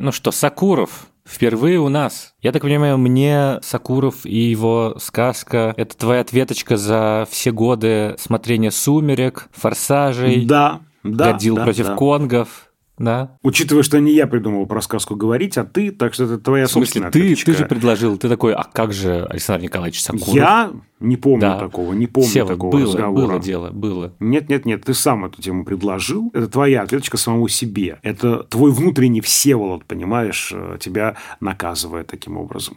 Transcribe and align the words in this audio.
Ну 0.00 0.12
что, 0.12 0.32
Сакуров, 0.32 1.06
Впервые 1.26 1.78
у 1.78 1.90
нас. 1.90 2.34
Я 2.40 2.50
так 2.50 2.62
понимаю, 2.62 2.96
мне 2.96 3.58
Сакуров 3.62 4.24
и 4.24 4.50
его 4.50 4.96
сказка– 4.98 5.74
это 5.76 5.96
твоя 5.96 6.22
ответочка 6.22 6.78
за 6.78 7.28
все 7.30 7.52
годы 7.52 8.16
смотрения 8.18 8.70
«Сумерек», 8.70 9.48
«Форсажей», 9.52 10.46
да, 10.46 10.80
да, 11.04 11.32
«Годзилл 11.32 11.56
да, 11.56 11.64
против 11.64 11.86
да. 11.86 11.94
конгов». 11.96 12.69
Да. 13.00 13.38
Учитывая, 13.42 13.82
что 13.82 13.98
не 13.98 14.12
я 14.12 14.26
придумал 14.26 14.66
про 14.66 14.82
сказку 14.82 15.16
говорить, 15.16 15.56
а 15.56 15.64
ты, 15.64 15.90
так 15.90 16.12
что 16.12 16.24
это 16.24 16.38
твоя 16.38 16.66
В 16.66 16.70
смысле, 16.70 16.84
собственная 16.86 17.10
ты, 17.10 17.18
ответочка. 17.20 17.50
ты 17.52 17.58
же 17.58 17.64
предложил, 17.64 18.18
ты 18.18 18.28
такой, 18.28 18.52
а 18.52 18.62
как 18.62 18.92
же 18.92 19.24
Александр 19.24 19.64
Николаевич 19.64 20.02
Сакуров? 20.02 20.34
Я 20.34 20.70
не 21.00 21.16
помню 21.16 21.40
Да. 21.40 21.58
такого, 21.58 21.94
не 21.94 22.06
помню 22.06 22.28
Сева, 22.28 22.48
такого 22.48 22.70
было, 22.70 22.86
разговора. 22.92 23.26
было 23.32 23.40
дело, 23.40 23.70
было. 23.70 24.12
Нет, 24.20 24.50
нет, 24.50 24.66
нет, 24.66 24.84
ты 24.84 24.92
сам 24.92 25.24
эту 25.24 25.40
тему 25.40 25.64
предложил. 25.64 26.30
Это 26.34 26.46
твоя 26.46 26.82
ответочка 26.82 27.16
самому 27.16 27.48
себе. 27.48 27.98
Это 28.02 28.44
твой 28.44 28.70
внутренний 28.70 29.22
Всеволод, 29.22 29.86
понимаешь, 29.86 30.52
э, 30.54 30.76
тебя 30.78 31.16
наказывает 31.40 32.08
таким 32.08 32.36
образом. 32.36 32.76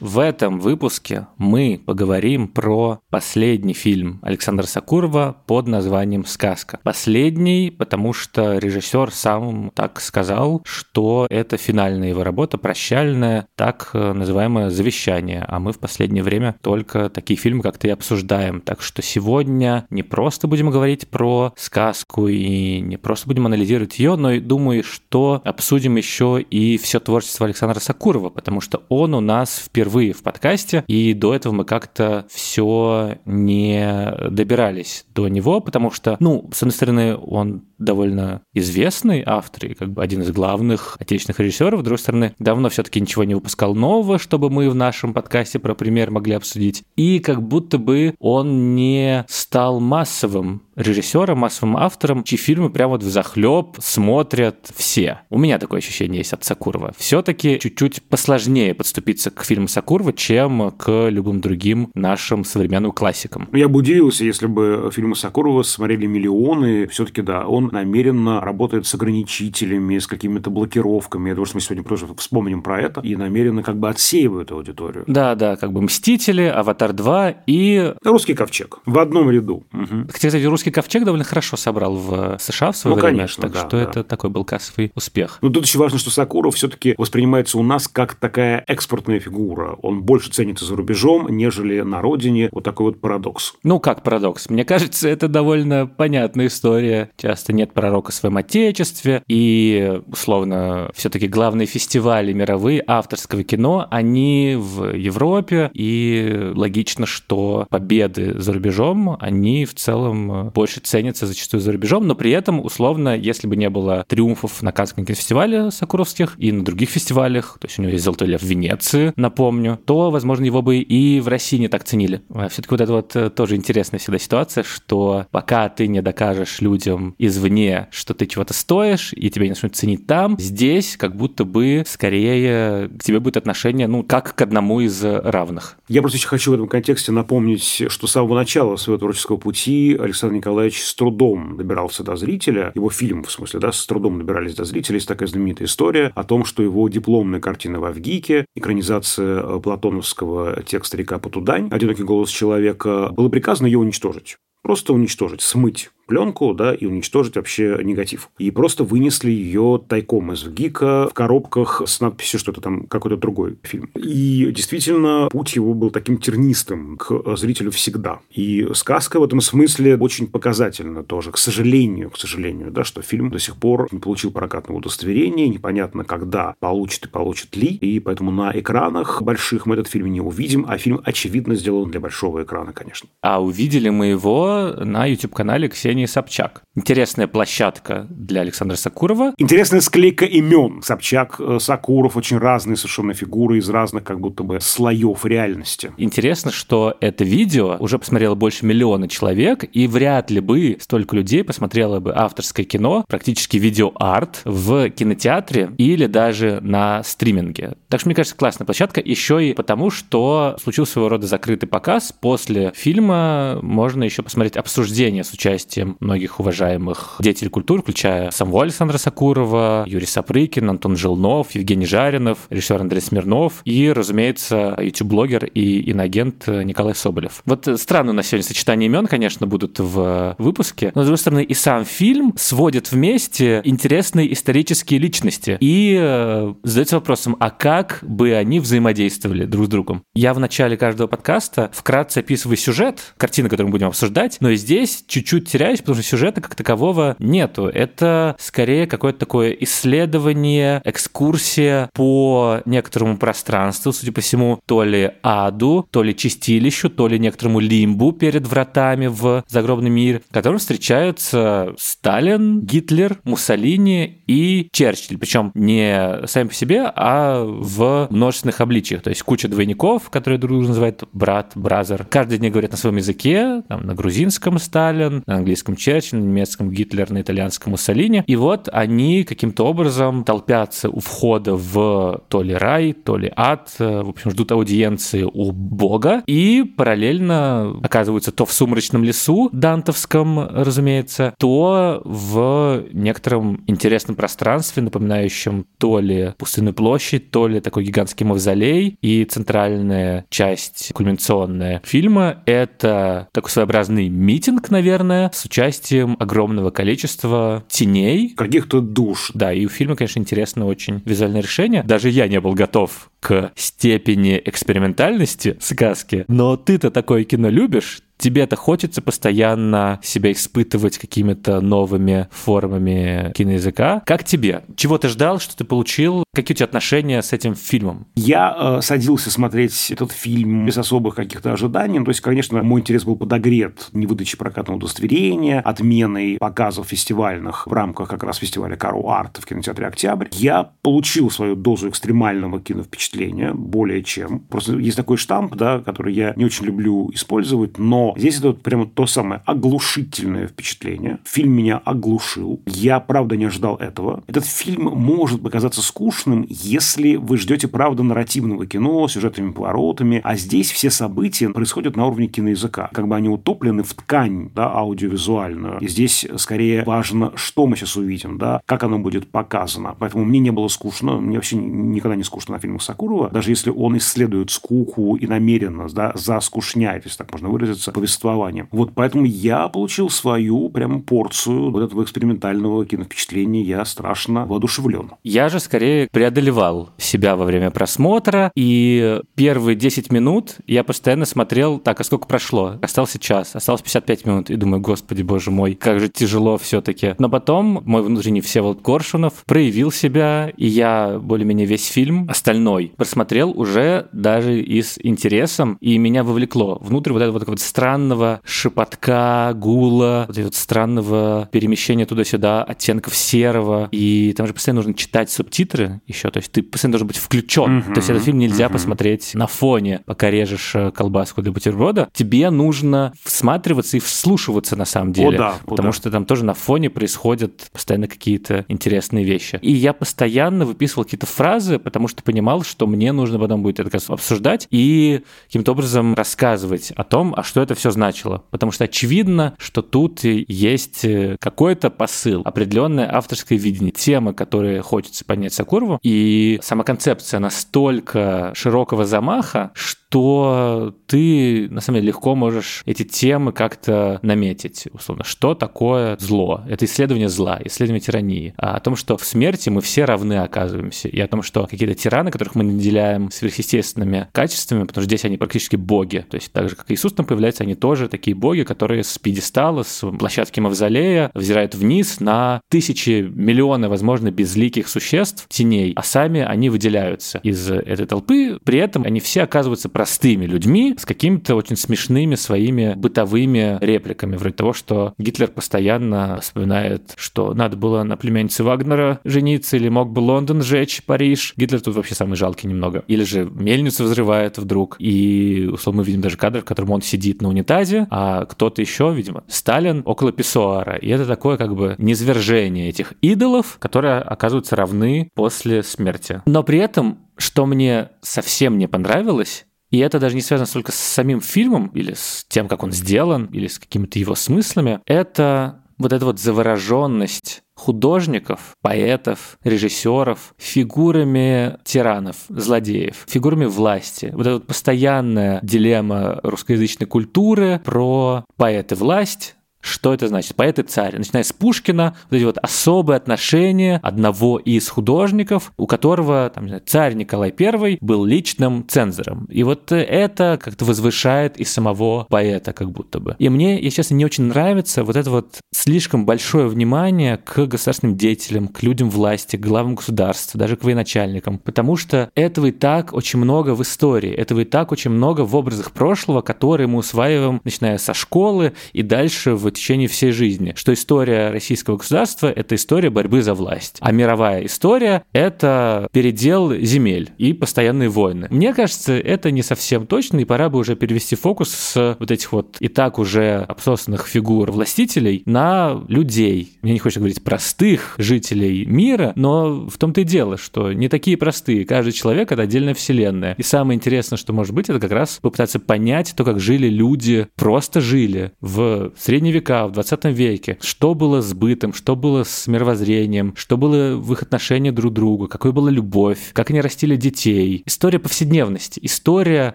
В 0.00 0.18
этом 0.18 0.60
выпуске 0.60 1.26
мы 1.36 1.78
поговорим 1.84 2.48
про 2.48 3.00
последний 3.10 3.74
фильм 3.74 4.18
Александра 4.22 4.64
Сакурова 4.64 5.36
под 5.46 5.66
названием 5.66 6.24
«Сказка». 6.24 6.80
Последний, 6.82 7.70
потому 7.70 8.14
что 8.14 8.56
режиссер 8.56 9.10
сам 9.12 9.70
так 9.74 10.00
сказал, 10.00 10.62
что 10.64 11.26
это 11.28 11.58
финальная 11.58 12.08
его 12.08 12.24
работа, 12.24 12.56
прощальная, 12.56 13.46
так 13.56 13.90
э, 13.92 14.14
называемое 14.14 14.70
завещание. 14.70 15.44
А 15.46 15.60
мы 15.60 15.74
в 15.74 15.78
последнее 15.78 16.24
время 16.24 16.56
только 16.62 17.10
такие 17.10 17.38
фильмы 17.38 17.62
как-то 17.62 17.86
и 17.86 17.90
обсуждаем. 17.90 18.62
Так 18.62 18.80
что 18.80 19.02
сегодня 19.02 19.86
не 19.90 20.02
просто 20.02 20.48
будем 20.48 20.70
говорить 20.70 21.08
про 21.08 21.52
сказку 21.58 22.26
и 22.26 22.80
не 22.80 22.96
просто 22.96 23.28
будем 23.28 23.44
анализировать 23.44 23.98
ее, 23.98 24.16
но 24.16 24.32
и 24.32 24.40
думаю, 24.40 24.82
что 24.82 25.42
обсудим 25.44 25.96
еще 25.96 26.40
и 26.40 26.78
все 26.78 27.00
творчество 27.00 27.44
Александра 27.44 27.80
Сакурова, 27.80 28.30
потому 28.30 28.62
что 28.62 28.82
он 28.88 29.12
у 29.12 29.20
нас 29.20 29.58
впервые 29.66 29.89
в 29.90 30.22
подкасте, 30.22 30.84
и 30.86 31.12
до 31.14 31.34
этого 31.34 31.52
мы 31.52 31.64
как-то 31.64 32.26
все 32.30 33.18
не 33.24 34.14
добирались 34.30 35.04
до 35.14 35.28
него, 35.28 35.60
потому 35.60 35.90
что, 35.90 36.16
ну, 36.20 36.48
с 36.52 36.62
одной 36.62 36.72
стороны, 36.72 37.16
он 37.16 37.64
довольно 37.78 38.42
известный 38.54 39.22
автор 39.24 39.70
и 39.70 39.74
как 39.74 39.90
бы 39.90 40.02
один 40.02 40.22
из 40.22 40.30
главных 40.30 40.96
отечественных 41.00 41.40
режиссеров, 41.40 41.80
с 41.80 41.82
другой 41.82 41.98
стороны, 41.98 42.34
давно 42.38 42.68
все-таки 42.68 43.00
ничего 43.00 43.24
не 43.24 43.34
выпускал 43.34 43.74
нового, 43.74 44.18
чтобы 44.18 44.50
мы 44.50 44.70
в 44.70 44.74
нашем 44.74 45.14
подкасте 45.14 45.58
про 45.58 45.74
пример 45.74 46.10
могли 46.10 46.34
обсудить. 46.34 46.84
И 46.96 47.18
как 47.18 47.42
будто 47.42 47.78
бы 47.78 48.14
он 48.18 48.74
не 48.74 49.24
стал 49.28 49.80
массовым 49.80 50.62
режиссером, 50.76 51.38
массовым 51.38 51.76
автором, 51.76 52.24
чьи 52.24 52.38
фильмы 52.38 52.70
прямо 52.70 52.92
вот 52.92 53.02
в 53.02 53.08
захлеб 53.08 53.76
смотрят 53.78 54.70
все. 54.74 55.20
У 55.30 55.38
меня 55.38 55.58
такое 55.58 55.78
ощущение 55.78 56.18
есть 56.18 56.32
от 56.32 56.44
Сакурова. 56.44 56.92
Все-таки 56.96 57.58
чуть-чуть 57.58 58.02
посложнее 58.02 58.74
подступиться 58.74 59.30
к 59.30 59.44
фильму 59.44 59.68
Сакурова, 59.68 60.12
чем 60.12 60.70
к 60.72 61.08
любым 61.08 61.40
другим 61.40 61.90
нашим 61.94 62.44
современным 62.44 62.92
классикам. 62.92 63.48
Я 63.52 63.68
бы 63.68 63.80
удивился, 63.80 64.24
если 64.24 64.46
бы 64.46 64.90
фильмы 64.92 65.16
Сакурова 65.16 65.62
смотрели 65.62 66.06
миллионы. 66.06 66.86
Все-таки, 66.88 67.22
да, 67.22 67.46
он 67.46 67.70
намеренно 67.72 68.40
работает 68.40 68.86
с 68.86 68.94
ограничителями, 68.94 69.98
с 69.98 70.06
какими-то 70.06 70.50
блокировками. 70.50 71.28
Я 71.28 71.34
думаю, 71.34 71.46
что 71.46 71.56
мы 71.56 71.60
сегодня 71.60 71.84
тоже 71.84 72.06
вспомним 72.16 72.62
про 72.62 72.80
это. 72.80 73.00
И 73.00 73.16
намеренно 73.16 73.62
как 73.62 73.78
бы 73.78 73.88
отсеивает 73.88 74.52
аудиторию. 74.52 75.04
Да, 75.06 75.34
да, 75.34 75.56
как 75.56 75.72
бы 75.72 75.82
«Мстители», 75.82 76.42
«Аватар 76.42 76.92
2» 76.92 77.36
и... 77.46 77.94
Русский 78.04 78.34
ковчег. 78.34 78.78
В 78.86 78.98
одном 78.98 79.30
ряду. 79.30 79.64
Хотя, 79.72 80.28
кстати, 80.28 80.44
«Русский 80.44 80.69
ковчег» 80.70 81.04
довольно 81.04 81.24
хорошо 81.24 81.56
собрал 81.56 81.96
в 81.96 82.38
США 82.38 82.72
в 82.72 82.76
свое 82.76 82.96
Ну, 82.96 83.02
время, 83.02 83.18
конечно, 83.18 83.42
так 83.42 83.52
да, 83.52 83.58
что 83.60 83.70
да. 83.70 83.82
это 83.82 84.04
такой 84.04 84.30
был 84.30 84.44
кассовый 84.44 84.92
успех. 84.94 85.38
Но 85.42 85.50
тут 85.50 85.66
еще 85.66 85.78
важно, 85.78 85.98
что 85.98 86.10
Сакуров 86.10 86.54
все-таки 86.54 86.94
воспринимается 86.98 87.58
у 87.58 87.62
нас 87.62 87.88
как 87.88 88.14
такая 88.14 88.64
экспортная 88.66 89.20
фигура. 89.20 89.76
Он 89.82 90.02
больше 90.02 90.30
ценится 90.30 90.64
за 90.64 90.76
рубежом, 90.76 91.28
нежели 91.28 91.80
на 91.80 92.00
родине. 92.00 92.48
Вот 92.52 92.64
такой 92.64 92.86
вот 92.86 93.00
парадокс. 93.00 93.54
Ну, 93.62 93.80
как 93.80 94.02
парадокс? 94.02 94.50
Мне 94.50 94.64
кажется, 94.64 95.08
это 95.08 95.28
довольно 95.28 95.86
понятная 95.86 96.46
история. 96.46 97.10
Часто 97.16 97.52
нет 97.52 97.72
пророка 97.72 98.12
в 98.12 98.14
своем 98.14 98.36
отечестве, 98.36 99.22
и, 99.28 100.00
условно, 100.06 100.90
все-таки 100.94 101.28
главные 101.28 101.66
фестивали 101.66 102.32
мировые 102.32 102.82
авторского 102.86 103.44
кино, 103.44 103.86
они 103.90 104.56
в 104.58 104.94
Европе, 104.94 105.70
и 105.74 106.52
логично, 106.54 107.06
что 107.06 107.66
победы 107.70 108.38
за 108.40 108.52
рубежом, 108.52 109.16
они 109.20 109.64
в 109.64 109.74
целом 109.74 110.49
больше 110.52 110.80
ценятся 110.80 111.26
зачастую 111.26 111.60
за 111.60 111.72
рубежом, 111.72 112.06
но 112.06 112.14
при 112.14 112.30
этом, 112.30 112.64
условно, 112.64 113.16
если 113.16 113.46
бы 113.46 113.56
не 113.56 113.70
было 113.70 114.04
триумфов 114.08 114.62
на 114.62 114.72
Каннском 114.72 115.04
кинофестивале 115.04 115.70
Сакуровских 115.70 116.34
и 116.38 116.52
на 116.52 116.64
других 116.64 116.90
фестивалях, 116.90 117.58
то 117.60 117.66
есть 117.66 117.78
у 117.78 117.82
него 117.82 117.92
есть 117.92 118.04
«Золотой 118.04 118.28
лев» 118.28 118.42
в 118.42 118.46
Венеции, 118.46 119.12
напомню, 119.16 119.78
то, 119.84 120.10
возможно, 120.10 120.44
его 120.44 120.62
бы 120.62 120.78
и 120.78 121.20
в 121.20 121.28
России 121.28 121.58
не 121.58 121.68
так 121.68 121.84
ценили. 121.84 122.22
Все-таки 122.50 122.68
вот 122.70 122.80
это 122.80 122.92
вот 122.92 123.16
э, 123.16 123.30
тоже 123.30 123.56
интересная 123.56 124.00
всегда 124.00 124.18
ситуация, 124.18 124.64
что 124.64 125.26
пока 125.30 125.68
ты 125.68 125.86
не 125.86 126.02
докажешь 126.02 126.60
людям 126.60 127.14
извне, 127.18 127.88
что 127.90 128.14
ты 128.14 128.26
чего-то 128.26 128.54
стоишь, 128.54 129.12
и 129.14 129.30
тебя 129.30 129.44
не 129.44 129.50
начнут 129.50 129.76
ценить 129.76 130.06
там, 130.06 130.36
здесь 130.38 130.96
как 130.96 131.16
будто 131.16 131.44
бы 131.44 131.84
скорее 131.86 132.88
к 132.88 133.02
тебе 133.02 133.20
будет 133.20 133.36
отношение, 133.36 133.86
ну, 133.86 134.02
как 134.02 134.34
к 134.34 134.42
одному 134.42 134.80
из 134.80 135.02
равных. 135.04 135.76
Я 135.88 136.02
просто 136.02 136.18
еще 136.18 136.28
хочу 136.28 136.50
в 136.50 136.54
этом 136.54 136.68
контексте 136.68 137.12
напомнить, 137.12 137.84
что 137.88 138.06
с 138.06 138.12
самого 138.12 138.34
начала 138.34 138.76
своего 138.76 138.98
творческого 138.98 139.36
пути 139.36 139.96
Александр 139.98 140.34
Николаевич 140.40 140.82
с 140.82 140.94
трудом 140.94 141.56
добирался 141.56 142.02
до 142.02 142.16
зрителя. 142.16 142.72
Его 142.74 142.88
фильм, 142.90 143.24
в 143.24 143.30
смысле, 143.30 143.60
да, 143.60 143.72
с 143.72 143.86
трудом 143.86 144.18
добирались 144.18 144.54
до 144.54 144.64
зрителя. 144.64 144.96
Есть 144.96 145.08
такая 145.08 145.28
знаменитая 145.28 145.66
история 145.66 146.12
о 146.14 146.24
том, 146.24 146.44
что 146.44 146.62
его 146.62 146.88
дипломная 146.88 147.40
картина 147.40 147.78
в 147.78 147.84
Авгике, 147.84 148.46
экранизация 148.56 149.42
э, 149.42 149.60
платоновского 149.60 150.62
текста 150.62 150.96
«Река 150.96 151.18
Потудань», 151.18 151.68
«Одинокий 151.70 152.04
голос 152.04 152.30
человека», 152.30 153.10
было 153.12 153.28
приказано 153.28 153.66
ее 153.66 153.78
уничтожить. 153.78 154.38
Просто 154.62 154.92
уничтожить, 154.92 155.40
смыть 155.42 155.90
пленку, 156.10 156.52
да, 156.54 156.74
и 156.74 156.86
уничтожить 156.86 157.36
вообще 157.36 157.78
негатив. 157.82 158.30
И 158.38 158.50
просто 158.50 158.82
вынесли 158.82 159.30
ее 159.30 159.80
тайком 159.88 160.32
из 160.32 160.46
ГИКа 160.46 161.08
в 161.08 161.14
коробках 161.14 161.82
с 161.86 162.00
надписью, 162.00 162.40
что 162.40 162.50
это 162.50 162.60
там 162.60 162.86
какой-то 162.86 163.16
другой 163.16 163.56
фильм. 163.62 163.90
И 163.94 164.50
действительно, 164.54 165.28
путь 165.30 165.54
его 165.54 165.72
был 165.72 165.90
таким 165.90 166.18
тернистым 166.18 166.96
к 166.96 167.36
зрителю 167.36 167.70
всегда. 167.70 168.18
И 168.30 168.66
сказка 168.74 169.20
в 169.20 169.22
этом 169.22 169.40
смысле 169.40 169.96
очень 169.96 170.26
показательна 170.26 171.04
тоже, 171.04 171.30
к 171.30 171.38
сожалению, 171.38 172.10
к 172.10 172.18
сожалению, 172.18 172.72
да, 172.72 172.82
что 172.82 173.02
фильм 173.02 173.30
до 173.30 173.38
сих 173.38 173.56
пор 173.56 173.88
не 173.92 174.00
получил 174.00 174.32
прокатного 174.32 174.78
удостоверения, 174.78 175.48
непонятно, 175.48 176.04
когда 176.04 176.54
получит 176.58 177.06
и 177.06 177.08
получит 177.08 177.56
ли, 177.56 177.68
и 177.68 178.00
поэтому 178.00 178.32
на 178.32 178.50
экранах 178.52 179.22
больших 179.22 179.66
мы 179.66 179.74
этот 179.74 179.86
фильм 179.86 180.12
не 180.12 180.20
увидим, 180.20 180.66
а 180.68 180.76
фильм, 180.76 181.00
очевидно, 181.04 181.54
сделан 181.54 181.90
для 181.90 182.00
большого 182.00 182.42
экрана, 182.42 182.72
конечно. 182.72 183.08
А 183.22 183.40
увидели 183.42 183.90
мы 183.90 184.06
его 184.06 184.74
на 184.78 185.06
YouTube-канале 185.06 185.68
Ксении 185.68 185.99
Собчак. 186.06 186.62
Интересная 186.76 187.26
площадка 187.26 188.06
для 188.10 188.42
Александра 188.42 188.76
Сакурова. 188.76 189.34
Интересная 189.38 189.80
склейка 189.80 190.24
имен. 190.24 190.82
Собчак, 190.82 191.40
э, 191.40 191.58
Сакуров, 191.60 192.16
очень 192.16 192.38
разные 192.38 192.76
совершенно 192.76 193.12
фигуры 193.12 193.58
из 193.58 193.68
разных 193.68 194.04
как 194.04 194.20
будто 194.20 194.44
бы 194.44 194.60
слоев 194.60 195.24
реальности. 195.24 195.90
Интересно, 195.96 196.52
что 196.52 196.96
это 197.00 197.24
видео 197.24 197.76
уже 197.80 197.98
посмотрело 197.98 198.36
больше 198.36 198.64
миллиона 198.64 199.08
человек, 199.08 199.64
и 199.72 199.88
вряд 199.88 200.30
ли 200.30 200.38
бы 200.38 200.76
столько 200.80 201.16
людей 201.16 201.42
посмотрело 201.42 201.98
бы 201.98 202.14
авторское 202.14 202.64
кино, 202.64 203.04
практически 203.08 203.56
видеоарт 203.56 204.42
в 204.44 204.90
кинотеатре 204.90 205.72
или 205.76 206.06
даже 206.06 206.60
на 206.62 207.02
стриминге. 207.02 207.74
Так 207.88 207.98
что, 207.98 208.08
мне 208.08 208.14
кажется, 208.14 208.36
классная 208.36 208.64
площадка, 208.64 209.00
еще 209.04 209.44
и 209.44 209.54
потому, 209.54 209.90
что 209.90 210.56
случился 210.62 210.92
своего 210.92 211.08
рода 211.08 211.26
закрытый 211.26 211.68
показ. 211.68 212.12
После 212.12 212.70
фильма 212.76 213.58
можно 213.60 214.04
еще 214.04 214.22
посмотреть 214.22 214.56
обсуждение 214.56 215.24
с 215.24 215.32
участием 215.32 215.96
многих 215.98 216.38
уважаемых 216.38 216.60
уважаемых 216.70 217.16
деятелей 217.20 217.50
культуры, 217.50 217.82
включая 217.82 218.30
самого 218.30 218.62
Александра 218.62 218.98
Сакурова, 218.98 219.84
Юрий 219.86 220.06
Сапрыкин, 220.06 220.70
Антон 220.70 220.96
Жилнов, 220.96 221.50
Евгений 221.52 221.86
Жаринов, 221.86 222.38
режиссер 222.50 222.80
Андрей 222.80 223.00
Смирнов 223.00 223.62
и, 223.64 223.90
разумеется, 223.90 224.76
YouTube-блогер 224.80 225.46
и 225.46 225.90
иногент 225.90 226.46
Николай 226.46 226.94
Соболев. 226.94 227.42
Вот 227.44 227.68
странно 227.76 228.12
на 228.12 228.22
сегодня 228.22 228.46
сочетание 228.46 228.86
имен, 228.86 229.06
конечно, 229.06 229.46
будут 229.46 229.78
в 229.78 230.36
выпуске, 230.38 230.92
но, 230.94 231.02
с 231.02 231.06
другой 231.06 231.18
стороны, 231.18 231.42
и 231.42 231.54
сам 231.54 231.84
фильм 231.84 232.34
сводит 232.36 232.92
вместе 232.92 233.62
интересные 233.64 234.32
исторические 234.32 235.00
личности 235.00 235.56
и 235.60 235.98
э, 236.00 236.54
задается 236.62 236.96
вопросом, 236.96 237.36
а 237.40 237.50
как 237.50 237.98
бы 238.02 238.34
они 238.34 238.60
взаимодействовали 238.60 239.44
друг 239.44 239.66
с 239.66 239.68
другом? 239.68 240.02
Я 240.14 240.34
в 240.34 240.38
начале 240.38 240.76
каждого 240.76 241.08
подкаста 241.08 241.70
вкратце 241.72 242.18
описываю 242.18 242.56
сюжет, 242.56 243.14
картины, 243.16 243.48
которую 243.48 243.68
мы 243.68 243.72
будем 243.72 243.88
обсуждать, 243.88 244.36
но 244.40 244.50
и 244.50 244.56
здесь 244.56 245.04
чуть-чуть 245.06 245.48
теряюсь, 245.48 245.80
потому 245.80 245.96
что 245.96 246.04
сюжета 246.04 246.40
как 246.50 246.56
такового 246.56 247.16
нету. 247.18 247.66
Это 247.66 248.36
скорее 248.38 248.86
какое-то 248.86 249.20
такое 249.20 249.52
исследование, 249.52 250.82
экскурсия 250.84 251.88
по 251.94 252.60
некоторому 252.64 253.16
пространству, 253.16 253.92
судя 253.92 254.12
по 254.12 254.20
всему, 254.20 254.60
то 254.66 254.82
ли 254.82 255.12
аду, 255.22 255.86
то 255.90 256.02
ли 256.02 256.14
чистилищу, 256.14 256.90
то 256.90 257.06
ли 257.06 257.18
некоторому 257.18 257.60
лимбу 257.60 258.12
перед 258.12 258.46
вратами 258.46 259.06
в 259.06 259.44
загробный 259.46 259.90
мир, 259.90 260.22
в 260.28 260.34
котором 260.34 260.58
встречаются 260.58 261.72
Сталин, 261.78 262.60
Гитлер, 262.60 263.20
Муссолини 263.24 264.22
и 264.26 264.68
Черчилль. 264.72 265.18
Причем 265.18 265.52
не 265.54 266.26
сами 266.26 266.48
по 266.48 266.54
себе, 266.54 266.90
а 266.94 267.44
в 267.44 268.08
множественных 268.10 268.60
обличиях. 268.60 269.02
То 269.02 269.10
есть 269.10 269.22
куча 269.22 269.48
двойников, 269.48 270.10
которые 270.10 270.38
друг 270.38 270.50
друга 270.50 270.68
называют 270.68 271.04
брат, 271.12 271.52
бразер. 271.54 272.04
Каждый 272.04 272.38
из 272.38 272.40
них 272.40 272.52
говорит 272.52 272.72
на 272.72 272.76
своем 272.76 272.96
языке, 272.96 273.62
там, 273.68 273.86
на 273.86 273.94
грузинском 273.94 274.58
Сталин, 274.58 275.22
на 275.26 275.36
английском 275.36 275.76
Черчилль, 275.76 276.18
на 276.18 276.24
немецком 276.40 276.70
Гитлер, 276.70 277.10
на 277.10 277.20
итальянском 277.20 277.72
Муссолини. 277.72 278.24
И 278.26 278.36
вот 278.36 278.68
они 278.72 279.24
каким-то 279.24 279.66
образом 279.66 280.24
толпятся 280.24 280.88
у 280.88 281.00
входа 281.00 281.54
в 281.54 282.22
то 282.28 282.42
ли 282.42 282.54
рай, 282.54 282.92
то 282.92 283.16
ли 283.16 283.30
ад, 283.36 283.74
в 283.78 284.08
общем, 284.08 284.30
ждут 284.30 284.52
аудиенции 284.52 285.22
у 285.22 285.52
Бога 285.52 286.22
и 286.26 286.64
параллельно 286.76 287.78
оказываются 287.82 288.32
то 288.32 288.46
в 288.46 288.52
сумрачном 288.52 289.04
лесу, 289.04 289.50
дантовском, 289.52 290.40
разумеется, 290.40 291.34
то 291.38 292.00
в 292.04 292.84
некотором 292.92 293.62
интересном 293.66 294.16
пространстве, 294.16 294.82
напоминающем 294.82 295.66
то 295.78 295.98
ли 296.00 296.32
пустынную 296.38 296.74
площадь, 296.74 297.30
то 297.30 297.46
ли 297.46 297.60
такой 297.60 297.84
гигантский 297.84 298.24
мавзолей. 298.24 298.96
И 299.02 299.24
центральная 299.24 300.24
часть 300.30 300.92
кульминационная 300.94 301.82
фильма— 301.84 302.42
это 302.46 303.28
такой 303.32 303.50
своеобразный 303.50 304.08
митинг, 304.08 304.70
наверное, 304.70 305.30
с 305.34 305.44
участием 305.44 306.16
огромного 306.18 306.29
количества 306.70 307.64
теней. 307.68 308.34
Каких-то 308.36 308.80
душ. 308.80 309.30
Да, 309.34 309.52
и 309.52 309.66
у 309.66 309.68
фильма, 309.68 309.96
конечно, 309.96 310.20
интересно 310.20 310.66
очень 310.66 311.02
визуальное 311.04 311.42
решение. 311.42 311.82
Даже 311.82 312.08
я 312.10 312.28
не 312.28 312.40
был 312.40 312.54
готов 312.54 313.09
к 313.20 313.52
степени 313.54 314.40
экспериментальности 314.44 315.56
сказки. 315.60 316.24
Но 316.28 316.56
ты-то 316.56 316.90
такое 316.90 317.24
кино 317.24 317.48
любишь, 317.48 318.02
тебе-то 318.20 318.56
хочется 318.56 319.02
постоянно 319.02 319.98
себя 320.02 320.30
испытывать 320.32 320.98
какими-то 320.98 321.60
новыми 321.60 322.28
формами 322.30 323.32
киноязыка. 323.34 324.02
Как 324.06 324.24
тебе? 324.24 324.62
Чего 324.76 324.98
ты 324.98 325.08
ждал, 325.08 325.40
что 325.40 325.56
ты 325.56 325.64
получил? 325.64 326.24
Какие 326.34 326.54
у 326.54 326.58
тебя 326.58 326.66
отношения 326.66 327.22
с 327.22 327.32
этим 327.32 327.54
фильмом? 327.54 328.06
Я 328.14 328.54
э, 328.56 328.82
садился 328.82 329.30
смотреть 329.30 329.90
этот 329.90 330.12
фильм 330.12 330.66
без 330.66 330.78
особых 330.78 331.16
каких-то 331.16 331.52
ожиданий. 331.52 332.02
То 332.04 332.10
есть, 332.10 332.20
конечно, 332.20 332.62
мой 332.62 332.82
интерес 332.82 333.04
был 333.04 333.16
подогрет 333.16 333.88
не 333.92 334.06
выдачей 334.06 334.38
прокатного 334.38 334.76
удостоверения, 334.76 335.60
отменой 335.60 336.36
показов 336.38 336.88
фестивальных 336.88 337.66
в 337.66 337.72
рамках 337.72 338.08
как 338.08 338.22
раз 338.22 338.36
фестиваля 338.38 338.76
Кару 338.76 339.08
Арт 339.08 339.38
в 339.38 339.46
кинотеатре 339.46 339.86
«Октябрь». 339.86 340.28
Я 340.32 340.72
получил 340.82 341.30
свою 341.30 341.56
дозу 341.56 341.88
экстремального 341.88 342.60
киновпечатления, 342.60 343.09
более 343.54 344.02
чем. 344.02 344.40
Просто 344.40 344.76
есть 344.78 344.96
такой 344.96 345.16
штамп, 345.16 345.54
да, 345.56 345.80
который 345.80 346.14
я 346.14 346.32
не 346.36 346.44
очень 346.44 346.66
люблю 346.66 347.10
использовать, 347.12 347.78
но 347.78 348.14
здесь 348.16 348.38
это 348.38 348.48
вот 348.48 348.62
прямо 348.62 348.86
то 348.86 349.06
самое 349.06 349.42
оглушительное 349.46 350.46
впечатление. 350.46 351.18
Фильм 351.24 351.52
меня 351.52 351.78
оглушил. 351.78 352.60
Я, 352.66 353.00
правда, 353.00 353.36
не 353.36 353.44
ожидал 353.46 353.76
этого. 353.76 354.22
Этот 354.26 354.46
фильм 354.46 354.84
может 354.84 355.42
показаться 355.42 355.82
скучным, 355.82 356.46
если 356.48 357.16
вы 357.16 357.36
ждете, 357.36 357.68
правда, 357.68 358.02
нарративного 358.02 358.66
кино, 358.66 359.08
сюжетными 359.08 359.52
поворотами, 359.52 360.20
а 360.22 360.36
здесь 360.36 360.70
все 360.70 360.90
события 360.90 361.48
происходят 361.50 361.96
на 361.96 362.06
уровне 362.06 362.26
киноязыка. 362.26 362.90
Как 362.92 363.08
бы 363.08 363.16
они 363.16 363.28
утоплены 363.28 363.82
в 363.82 363.94
ткань, 363.94 364.50
да, 364.54 364.72
аудиовизуальную. 364.72 365.78
И 365.80 365.88
здесь 365.88 366.26
скорее 366.36 366.84
важно, 366.84 367.32
что 367.34 367.66
мы 367.66 367.76
сейчас 367.76 367.96
увидим, 367.96 368.38
да, 368.38 368.60
как 368.66 368.84
оно 368.84 368.98
будет 368.98 369.30
показано. 369.30 369.96
Поэтому 369.98 370.24
мне 370.24 370.38
не 370.38 370.50
было 370.50 370.68
скучно. 370.68 371.20
Мне 371.20 371.36
вообще 371.36 371.56
никогда 371.56 372.16
не 372.16 372.24
скучно 372.24 372.54
на 372.54 372.60
фильмах 372.60 372.82
Сакурова. 373.00 373.30
Даже 373.30 373.50
если 373.50 373.70
он 373.70 373.96
исследует 373.96 374.50
скуку 374.50 375.16
и 375.16 375.26
намеренно, 375.26 375.88
да, 375.88 376.12
заскучняет, 376.14 377.04
если 377.06 377.18
так 377.18 377.32
можно 377.32 377.48
выразиться, 377.48 377.92
повествованием. 377.92 378.68
Вот 378.70 378.92
поэтому 378.94 379.24
я 379.24 379.68
получил 379.68 380.10
свою 380.10 380.68
прям 380.68 381.02
порцию 381.02 381.70
вот 381.70 381.82
этого 381.82 382.02
экспериментального 382.02 382.84
киновпечатления. 382.84 383.62
Я 383.62 383.84
страшно 383.86 384.44
воодушевлен. 384.44 385.12
Я 385.24 385.48
же 385.48 385.60
скорее 385.60 386.08
преодолевал 386.12 386.90
себя 386.98 387.36
во 387.36 387.46
время 387.46 387.70
просмотра, 387.70 388.52
и 388.54 389.20
первые 389.34 389.76
10 389.76 390.12
минут 390.12 390.56
я 390.66 390.84
постоянно 390.84 391.24
смотрел, 391.24 391.78
так, 391.78 392.00
а 392.00 392.04
сколько 392.04 392.26
прошло? 392.26 392.74
Остался 392.82 393.18
час, 393.18 393.56
осталось 393.56 393.80
55 393.80 394.26
минут, 394.26 394.50
и 394.50 394.56
думаю, 394.56 394.80
господи, 394.82 395.22
боже 395.22 395.50
мой, 395.50 395.74
как 395.74 396.00
же 396.00 396.08
тяжело 396.08 396.58
все 396.58 396.82
таки 396.82 397.14
Но 397.18 397.30
потом 397.30 397.82
мой 397.86 398.02
внутренний 398.02 398.42
Всеволод 398.42 398.82
Коршунов 398.82 399.44
проявил 399.46 399.90
себя, 399.90 400.52
и 400.56 400.66
я 400.66 401.18
более-менее 401.18 401.66
весь 401.66 401.86
фильм 401.86 402.26
остальной 402.28 402.89
просмотрел 402.96 403.50
уже 403.58 404.08
даже 404.12 404.60
и 404.60 404.82
с 404.82 404.98
интересом, 405.02 405.78
и 405.80 405.98
меня 405.98 406.24
вовлекло 406.24 406.78
внутрь 406.80 407.12
вот 407.12 407.22
это 407.22 407.32
вот, 407.32 407.46
вот 407.46 407.60
странного 407.60 408.40
шепотка, 408.44 409.52
гула, 409.54 410.26
вот 410.28 410.38
вот 410.38 410.54
странного 410.54 411.48
перемещения 411.52 412.06
туда-сюда, 412.06 412.64
оттенков 412.64 413.14
серого. 413.16 413.88
И 413.92 414.32
там 414.36 414.46
же 414.46 414.54
постоянно 414.54 414.80
нужно 414.80 414.94
читать 414.94 415.30
субтитры 415.30 416.00
еще, 416.06 416.30
то 416.30 416.38
есть 416.38 416.52
ты 416.52 416.62
постоянно 416.62 416.92
должен 416.92 417.08
быть 417.08 417.16
включен. 417.16 417.78
Uh-huh, 417.78 417.94
то 417.94 417.98
есть 417.98 418.10
этот 418.10 418.24
фильм 418.24 418.38
нельзя 418.38 418.66
uh-huh. 418.66 418.72
посмотреть 418.72 419.34
на 419.34 419.46
фоне, 419.46 420.02
пока 420.06 420.30
режешь 420.30 420.72
э, 420.74 420.90
колбаску 420.90 421.42
для 421.42 421.52
бутерброда. 421.52 422.08
Тебе 422.12 422.50
нужно 422.50 423.12
всматриваться 423.22 423.96
и 423.96 424.00
вслушиваться 424.00 424.76
на 424.76 424.84
самом 424.84 425.12
деле. 425.12 425.36
О, 425.36 425.38
да, 425.38 425.54
потому 425.66 425.90
о, 425.90 425.92
да. 425.92 425.96
что 425.96 426.10
там 426.10 426.24
тоже 426.24 426.44
на 426.44 426.54
фоне 426.54 426.90
происходят 426.90 427.70
постоянно 427.72 428.08
какие-то 428.08 428.64
интересные 428.68 429.24
вещи. 429.24 429.58
И 429.62 429.72
я 429.72 429.92
постоянно 429.92 430.64
выписывал 430.64 431.04
какие-то 431.04 431.26
фразы, 431.26 431.78
потому 431.78 432.08
что 432.08 432.22
понимал, 432.22 432.62
что 432.62 432.79
мне 432.86 433.12
нужно 433.12 433.38
потом 433.38 433.62
будет 433.62 433.80
это 433.80 433.98
обсуждать 434.12 434.66
и 434.70 435.22
каким-то 435.46 435.72
образом 435.72 436.14
рассказывать 436.14 436.92
о 436.92 437.04
том, 437.04 437.34
а 437.36 437.42
что 437.42 437.60
это 437.60 437.74
все 437.74 437.90
значило. 437.90 438.44
Потому 438.50 438.72
что 438.72 438.84
очевидно, 438.84 439.54
что 439.58 439.82
тут 439.82 440.24
есть 440.24 441.04
э, 441.04 441.36
какой-то 441.40 441.90
посыл, 441.90 442.42
определенное 442.44 443.12
авторское 443.14 443.58
видение, 443.58 443.92
темы, 443.92 444.34
которые 444.34 444.82
хочется 444.82 445.24
понять 445.24 445.52
Сакурову. 445.54 445.98
И 446.02 446.58
сама 446.62 446.84
концепция 446.84 447.40
настолько 447.40 448.52
широкого 448.54 449.04
замаха, 449.04 449.70
что 449.74 449.99
ты, 450.10 451.68
на 451.70 451.80
самом 451.80 452.00
деле, 452.00 452.08
легко 452.08 452.34
можешь 452.34 452.82
эти 452.84 453.04
темы 453.04 453.52
как-то 453.52 454.18
наметить, 454.22 454.88
условно. 454.92 455.24
Что 455.24 455.54
такое 455.54 456.16
зло? 456.18 456.62
Это 456.68 456.84
исследование 456.84 457.28
зла, 457.28 457.60
исследование 457.64 458.00
тирании. 458.00 458.54
А 458.56 458.76
о 458.76 458.80
том, 458.80 458.96
что 458.96 459.16
в 459.16 459.24
смерти 459.24 459.70
мы 459.70 459.80
все 459.80 460.04
равны 460.04 460.38
оказываемся. 460.38 461.08
И 461.08 461.20
о 461.20 461.28
том, 461.28 461.42
что 461.42 461.66
какие-то 461.66 461.94
тираны, 461.94 462.30
которых 462.30 462.54
мы 462.54 462.64
наделяем 462.64 463.30
сверхъестественными 463.30 464.28
качествами, 464.32 464.84
потому 464.84 465.02
что 465.02 465.08
здесь 465.08 465.24
они 465.24 465.36
практически 465.36 465.76
боги. 465.76 466.24
То 466.28 466.36
есть 466.36 466.52
так 466.52 466.68
же, 466.68 466.76
как 466.76 466.90
Иисус 466.90 467.12
там 467.12 467.26
появляется, 467.26 467.62
они 467.62 467.74
тоже 467.74 468.08
такие 468.08 468.34
боги, 468.34 468.62
которые 468.62 469.04
с 469.04 469.18
пьедестала, 469.18 469.82
с 469.82 470.04
площадки 470.10 470.60
Мавзолея 470.60 471.30
взирают 471.34 471.74
вниз 471.74 472.20
на 472.20 472.60
тысячи, 472.68 473.22
миллионы, 473.32 473.88
возможно, 473.88 474.30
безликих 474.30 474.88
существ, 474.88 475.46
теней, 475.48 475.92
а 475.94 476.02
сами 476.02 476.40
они 476.40 476.70
выделяются 476.70 477.38
из 477.42 477.70
этой 477.70 478.06
толпы. 478.06 478.58
При 478.64 478.78
этом 478.78 479.04
они 479.04 479.20
все 479.20 479.42
оказываются 479.42 479.88
простыми 480.00 480.46
людьми 480.46 480.94
с 480.98 481.04
какими-то 481.04 481.54
очень 481.56 481.76
смешными 481.76 482.34
своими 482.34 482.94
бытовыми 482.94 483.76
репликами, 483.82 484.36
вроде 484.36 484.54
того, 484.54 484.72
что 484.72 485.12
Гитлер 485.18 485.48
постоянно 485.48 486.38
вспоминает, 486.40 487.12
что 487.18 487.52
надо 487.52 487.76
было 487.76 488.02
на 488.02 488.16
племяннице 488.16 488.64
Вагнера 488.64 489.20
жениться, 489.24 489.76
или 489.76 489.90
мог 489.90 490.10
бы 490.10 490.20
Лондон 490.20 490.62
сжечь, 490.62 491.02
Париж. 491.04 491.52
Гитлер 491.58 491.82
тут 491.82 491.96
вообще 491.96 492.14
самый 492.14 492.36
жалкий 492.36 492.66
немного. 492.66 493.04
Или 493.08 493.24
же 493.24 493.44
мельницу 493.44 494.04
взрывает 494.04 494.56
вдруг, 494.56 494.96
и, 494.98 495.68
условно, 495.70 496.00
мы 496.00 496.06
видим 496.06 496.22
даже 496.22 496.38
кадр, 496.38 496.62
в 496.62 496.64
котором 496.64 496.92
он 496.92 497.02
сидит 497.02 497.42
на 497.42 497.50
унитазе, 497.50 498.06
а 498.08 498.46
кто-то 498.46 498.80
еще, 498.80 499.12
видимо, 499.14 499.44
Сталин 499.48 500.00
около 500.06 500.32
писсуара. 500.32 500.96
И 500.96 501.08
это 501.10 501.26
такое 501.26 501.58
как 501.58 501.76
бы 501.76 501.94
низвержение 501.98 502.88
этих 502.88 503.12
идолов, 503.20 503.76
которые 503.78 504.20
оказываются 504.20 504.76
равны 504.76 505.28
после 505.34 505.82
смерти. 505.82 506.40
Но 506.46 506.62
при 506.62 506.78
этом, 506.78 507.18
что 507.36 507.66
мне 507.66 508.08
совсем 508.22 508.78
не 508.78 508.88
понравилось, 508.88 509.66
и 509.90 509.98
это 509.98 510.18
даже 510.18 510.34
не 510.34 510.42
связано 510.42 510.66
столько 510.66 510.92
с 510.92 510.96
самим 510.96 511.40
фильмом 511.40 511.88
или 511.88 512.14
с 512.14 512.44
тем, 512.48 512.68
как 512.68 512.82
он 512.82 512.92
сделан, 512.92 513.46
или 513.46 513.66
с 513.66 513.78
какими-то 513.78 514.18
его 514.18 514.34
смыслами. 514.34 515.00
Это 515.06 515.82
вот 515.98 516.12
эта 516.12 516.24
вот 516.24 516.40
завороженность 516.40 517.62
художников, 517.74 518.74
поэтов, 518.82 519.58
режиссеров 519.64 520.54
фигурами 520.58 521.78
тиранов, 521.84 522.36
злодеев, 522.48 523.24
фигурами 523.26 523.66
власти. 523.66 524.30
Вот 524.32 524.42
эта 524.42 524.54
вот 524.54 524.66
постоянная 524.66 525.60
дилемма 525.62 526.40
русскоязычной 526.42 527.06
культуры 527.06 527.80
про 527.84 528.44
поэты 528.56 528.94
власть, 528.94 529.56
что 529.80 530.12
это 530.12 530.28
значит? 530.28 530.54
Поэт 530.54 530.78
и 530.78 530.82
царь. 530.82 531.16
Начиная 531.16 531.42
с 531.42 531.52
Пушкина, 531.52 532.16
вот 532.30 532.36
эти 532.36 532.44
вот 532.44 532.58
особые 532.58 533.16
отношения 533.16 533.98
одного 534.02 534.58
из 534.58 534.88
художников, 534.88 535.72
у 535.76 535.86
которого 535.86 536.50
там, 536.54 536.68
знаю, 536.68 536.82
царь 536.84 537.14
Николай 537.14 537.54
I 537.58 537.98
был 538.00 538.24
личным 538.24 538.84
цензором. 538.86 539.46
И 539.46 539.62
вот 539.62 539.90
это 539.92 540.58
как-то 540.62 540.84
возвышает 540.84 541.58
и 541.58 541.64
самого 541.64 542.26
поэта 542.28 542.72
как 542.72 542.90
будто 542.90 543.20
бы. 543.20 543.36
И 543.38 543.48
мне, 543.48 543.80
если 543.80 543.96
честно, 543.96 544.14
не 544.14 544.24
очень 544.24 544.44
нравится 544.44 545.04
вот 545.04 545.16
это 545.16 545.30
вот 545.30 545.58
слишком 545.72 546.26
большое 546.26 546.68
внимание 546.68 547.38
к 547.38 547.66
государственным 547.66 548.16
деятелям, 548.16 548.68
к 548.68 548.82
людям 548.82 549.10
власти, 549.10 549.56
к 549.56 549.60
главам 549.60 549.94
государства, 549.94 550.58
даже 550.58 550.76
к 550.76 550.84
военачальникам, 550.84 551.58
потому 551.58 551.96
что 551.96 552.30
этого 552.34 552.66
и 552.66 552.72
так 552.72 553.12
очень 553.12 553.38
много 553.38 553.74
в 553.74 553.82
истории, 553.82 554.32
этого 554.32 554.60
и 554.60 554.64
так 554.64 554.92
очень 554.92 555.10
много 555.10 555.42
в 555.42 555.56
образах 555.56 555.92
прошлого, 555.92 556.42
которые 556.42 556.86
мы 556.86 556.98
усваиваем, 556.98 557.60
начиная 557.64 557.98
со 557.98 558.14
школы 558.14 558.74
и 558.92 559.02
дальше 559.02 559.54
в 559.54 559.69
в 559.70 559.72
течение 559.74 560.08
всей 560.08 560.32
жизни, 560.32 560.74
что 560.76 560.92
история 560.92 561.50
российского 561.50 561.96
государства— 561.96 562.46
это 562.54 562.74
история 562.74 563.10
борьбы 563.10 563.42
за 563.42 563.54
власть, 563.54 563.96
а 564.00 564.12
мировая 564.12 564.66
история— 564.66 565.24
это 565.32 566.08
передел 566.12 566.74
земель 566.74 567.30
и 567.38 567.52
постоянные 567.52 568.08
войны. 568.08 568.48
Мне 568.50 568.74
кажется, 568.74 569.14
это 569.16 569.50
не 569.50 569.62
совсем 569.62 570.06
точно, 570.06 570.38
и 570.38 570.44
пора 570.44 570.68
бы 570.68 570.78
уже 570.78 570.96
перевести 570.96 571.36
фокус 571.36 571.70
с 571.70 572.16
вот 572.18 572.30
этих 572.30 572.52
вот 572.52 572.76
и 572.80 572.88
так 572.88 573.18
уже 573.18 573.64
обсосанных 573.68 574.26
фигур 574.26 574.70
властителей 574.70 575.42
на 575.46 576.02
людей. 576.08 576.78
Мне 576.82 576.94
не 576.94 576.98
хочется 576.98 577.20
говорить 577.20 577.42
простых 577.42 578.14
жителей 578.18 578.84
мира, 578.86 579.32
но 579.36 579.88
в 579.88 579.96
том-то 579.98 580.22
и 580.22 580.24
дело, 580.24 580.56
что 580.56 580.92
не 580.92 581.08
такие 581.08 581.36
простые. 581.36 581.84
Каждый 581.84 582.12
человек— 582.12 582.52
это 582.52 582.62
отдельная 582.62 582.94
вселенная. 582.94 583.54
И 583.58 583.62
самое 583.62 583.96
интересное, 583.96 584.36
что 584.36 584.52
может 584.52 584.74
быть, 584.74 584.88
это 584.88 585.00
как 585.00 585.12
раз 585.12 585.38
попытаться 585.40 585.78
понять 585.78 586.34
то, 586.36 586.44
как 586.44 586.60
жили 586.60 586.88
люди, 586.88 587.48
просто 587.56 588.00
жили 588.00 588.52
в 588.60 589.12
средневековье 589.18 589.59
века, 589.60 589.86
в 589.86 589.92
20 589.92 590.24
веке, 590.26 590.78
что 590.80 591.14
было 591.14 591.42
с 591.42 591.52
бытом, 591.52 591.92
что 591.92 592.16
было 592.16 592.44
с 592.44 592.66
мировоззрением, 592.66 593.54
что 593.56 593.76
было 593.76 594.16
в 594.16 594.32
их 594.32 594.42
отношении 594.42 594.90
друг 594.90 595.12
к 595.12 595.14
другу, 595.14 595.48
какой 595.48 595.72
была 595.72 595.90
любовь, 595.90 596.38
как 596.52 596.70
они 596.70 596.80
растили 596.80 597.16
детей. 597.16 597.82
История 597.86 598.18
повседневности, 598.18 598.98
история 599.02 599.74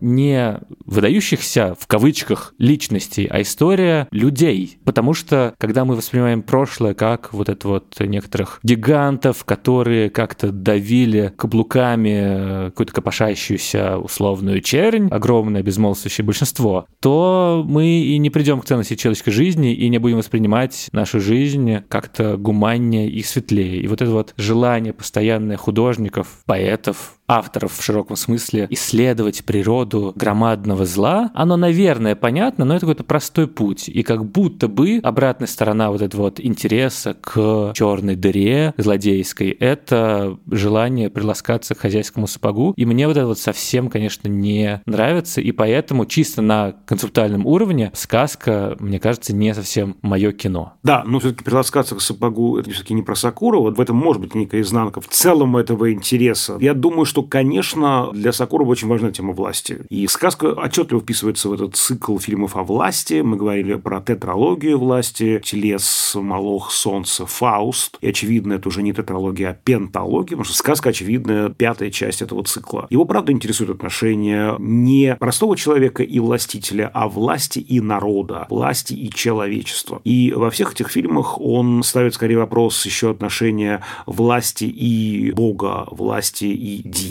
не 0.00 0.60
выдающихся 0.86 1.76
в 1.78 1.86
кавычках 1.86 2.54
личностей, 2.58 3.26
а 3.26 3.42
история 3.42 4.08
людей. 4.10 4.78
Потому 4.84 5.12
что, 5.12 5.54
когда 5.58 5.84
мы 5.84 5.96
воспринимаем 5.96 6.42
прошлое 6.42 6.94
как 6.94 7.32
вот 7.34 7.48
это 7.48 7.68
вот 7.68 7.94
некоторых 8.00 8.60
гигантов, 8.62 9.44
которые 9.44 10.08
как-то 10.08 10.50
давили 10.50 11.32
каблуками 11.36 12.70
какую-то 12.70 12.92
копошащуюся 12.92 13.98
условную 13.98 14.60
чернь, 14.60 15.08
огромное 15.10 15.62
безмолвствующее 15.62 16.24
большинство, 16.24 16.86
то 17.00 17.64
мы 17.66 17.86
и 17.86 18.16
не 18.18 18.30
придем 18.30 18.60
к 18.60 18.64
ценности 18.64 18.94
человеческой 18.94 19.32
жизни 19.32 19.73
и 19.74 19.88
не 19.88 19.98
будем 19.98 20.18
воспринимать 20.18 20.88
нашу 20.92 21.20
жизнь 21.20 21.82
как-то 21.88 22.36
гуманнее 22.36 23.08
и 23.08 23.22
светлее. 23.22 23.80
И 23.80 23.86
вот 23.86 24.02
это 24.02 24.10
вот 24.10 24.34
желание 24.36 24.92
постоянное 24.92 25.56
художников, 25.56 26.40
поэтов, 26.46 27.18
авторов 27.26 27.76
в 27.76 27.82
широком 27.82 28.16
смысле 28.16 28.66
исследовать 28.70 29.44
природу 29.44 30.12
громадного 30.14 30.84
зла, 30.84 31.30
оно, 31.34 31.56
наверное, 31.56 32.14
понятно, 32.14 32.64
но 32.64 32.74
это 32.74 32.86
какой-то 32.86 33.04
простой 33.04 33.46
путь. 33.46 33.88
И 33.88 34.02
как 34.02 34.24
будто 34.24 34.68
бы 34.68 35.00
обратная 35.02 35.48
сторона 35.48 35.90
вот 35.90 36.02
этого 36.02 36.22
вот 36.22 36.40
интереса 36.40 37.14
к 37.14 37.72
черной 37.74 38.16
дыре 38.16 38.74
злодейской— 38.76 39.50
это 39.60 40.38
желание 40.50 41.10
приласкаться 41.10 41.74
к 41.74 41.78
хозяйскому 41.78 42.26
сапогу. 42.26 42.74
И 42.76 42.84
мне 42.84 43.06
вот 43.06 43.16
это 43.16 43.26
вот 43.26 43.38
совсем, 43.38 43.88
конечно, 43.88 44.28
не 44.28 44.82
нравится, 44.86 45.40
и 45.40 45.52
поэтому 45.52 46.06
чисто 46.06 46.42
на 46.42 46.72
концептуальном 46.86 47.46
уровне 47.46 47.90
сказка, 47.94 48.76
мне 48.78 48.98
кажется, 49.00 49.34
не 49.34 49.54
совсем 49.54 49.96
мое 50.02 50.32
кино. 50.32 50.74
Да, 50.82 51.04
но 51.06 51.20
все-таки 51.20 51.44
приласкаться 51.44 51.94
к 51.94 52.00
сапогу— 52.00 52.58
это 52.58 52.70
все-таки 52.70 52.94
не 52.94 53.02
про 53.02 53.14
Сакурова. 53.14 53.70
В 53.70 53.80
этом 53.80 53.96
может 53.96 54.20
быть 54.20 54.34
некая 54.34 54.60
изнанка 54.60 55.00
в 55.00 55.08
целом 55.08 55.56
этого 55.56 55.92
интереса. 55.92 56.56
Я 56.60 56.74
думаю, 56.74 57.04
что, 57.04 57.13
конечно, 57.22 58.10
для 58.12 58.32
Сакурова 58.32 58.70
очень 58.70 58.88
важна 58.88 59.12
тема 59.12 59.32
власти. 59.32 59.80
И 59.88 60.06
сказка 60.06 60.46
отчетливо 60.46 61.00
вписывается 61.00 61.48
в 61.48 61.52
этот 61.52 61.76
цикл 61.76 62.18
фильмов 62.18 62.56
о 62.56 62.62
власти. 62.62 63.20
Мы 63.22 63.36
говорили 63.36 63.74
про 63.74 64.00
тетралогию 64.00 64.78
власти, 64.78 65.40
Телес, 65.44 66.14
Малох, 66.14 66.70
Солнце, 66.70 67.26
Фауст. 67.26 67.98
И, 68.00 68.08
очевидно, 68.08 68.54
это 68.54 68.68
уже 68.68 68.82
не 68.82 68.92
тетралогия, 68.92 69.50
а 69.50 69.54
пенталогия, 69.54 70.36
потому 70.36 70.44
что 70.44 70.54
сказка, 70.54 70.90
очевидно, 70.90 71.54
пятая 71.56 71.90
часть 71.90 72.22
этого 72.22 72.44
цикла. 72.44 72.86
Его, 72.90 73.04
правда, 73.04 73.32
интересует 73.32 73.70
отношения 73.70 74.56
не 74.58 75.16
простого 75.16 75.56
человека 75.56 76.02
и 76.02 76.18
властителя, 76.18 76.90
а 76.92 77.08
власти 77.08 77.58
и 77.58 77.80
народа, 77.80 78.46
власти 78.50 78.94
и 78.94 79.10
человечества. 79.10 80.00
И 80.04 80.32
во 80.34 80.50
всех 80.50 80.72
этих 80.72 80.88
фильмах 80.90 81.40
он 81.40 81.82
ставит 81.82 82.14
скорее 82.14 82.38
вопрос 82.38 82.84
еще 82.86 83.10
отношения 83.10 83.82
власти 84.06 84.64
и 84.64 85.32
Бога, 85.32 85.86
власти 85.90 86.44
и 86.46 86.82
дьявола. 86.84 87.03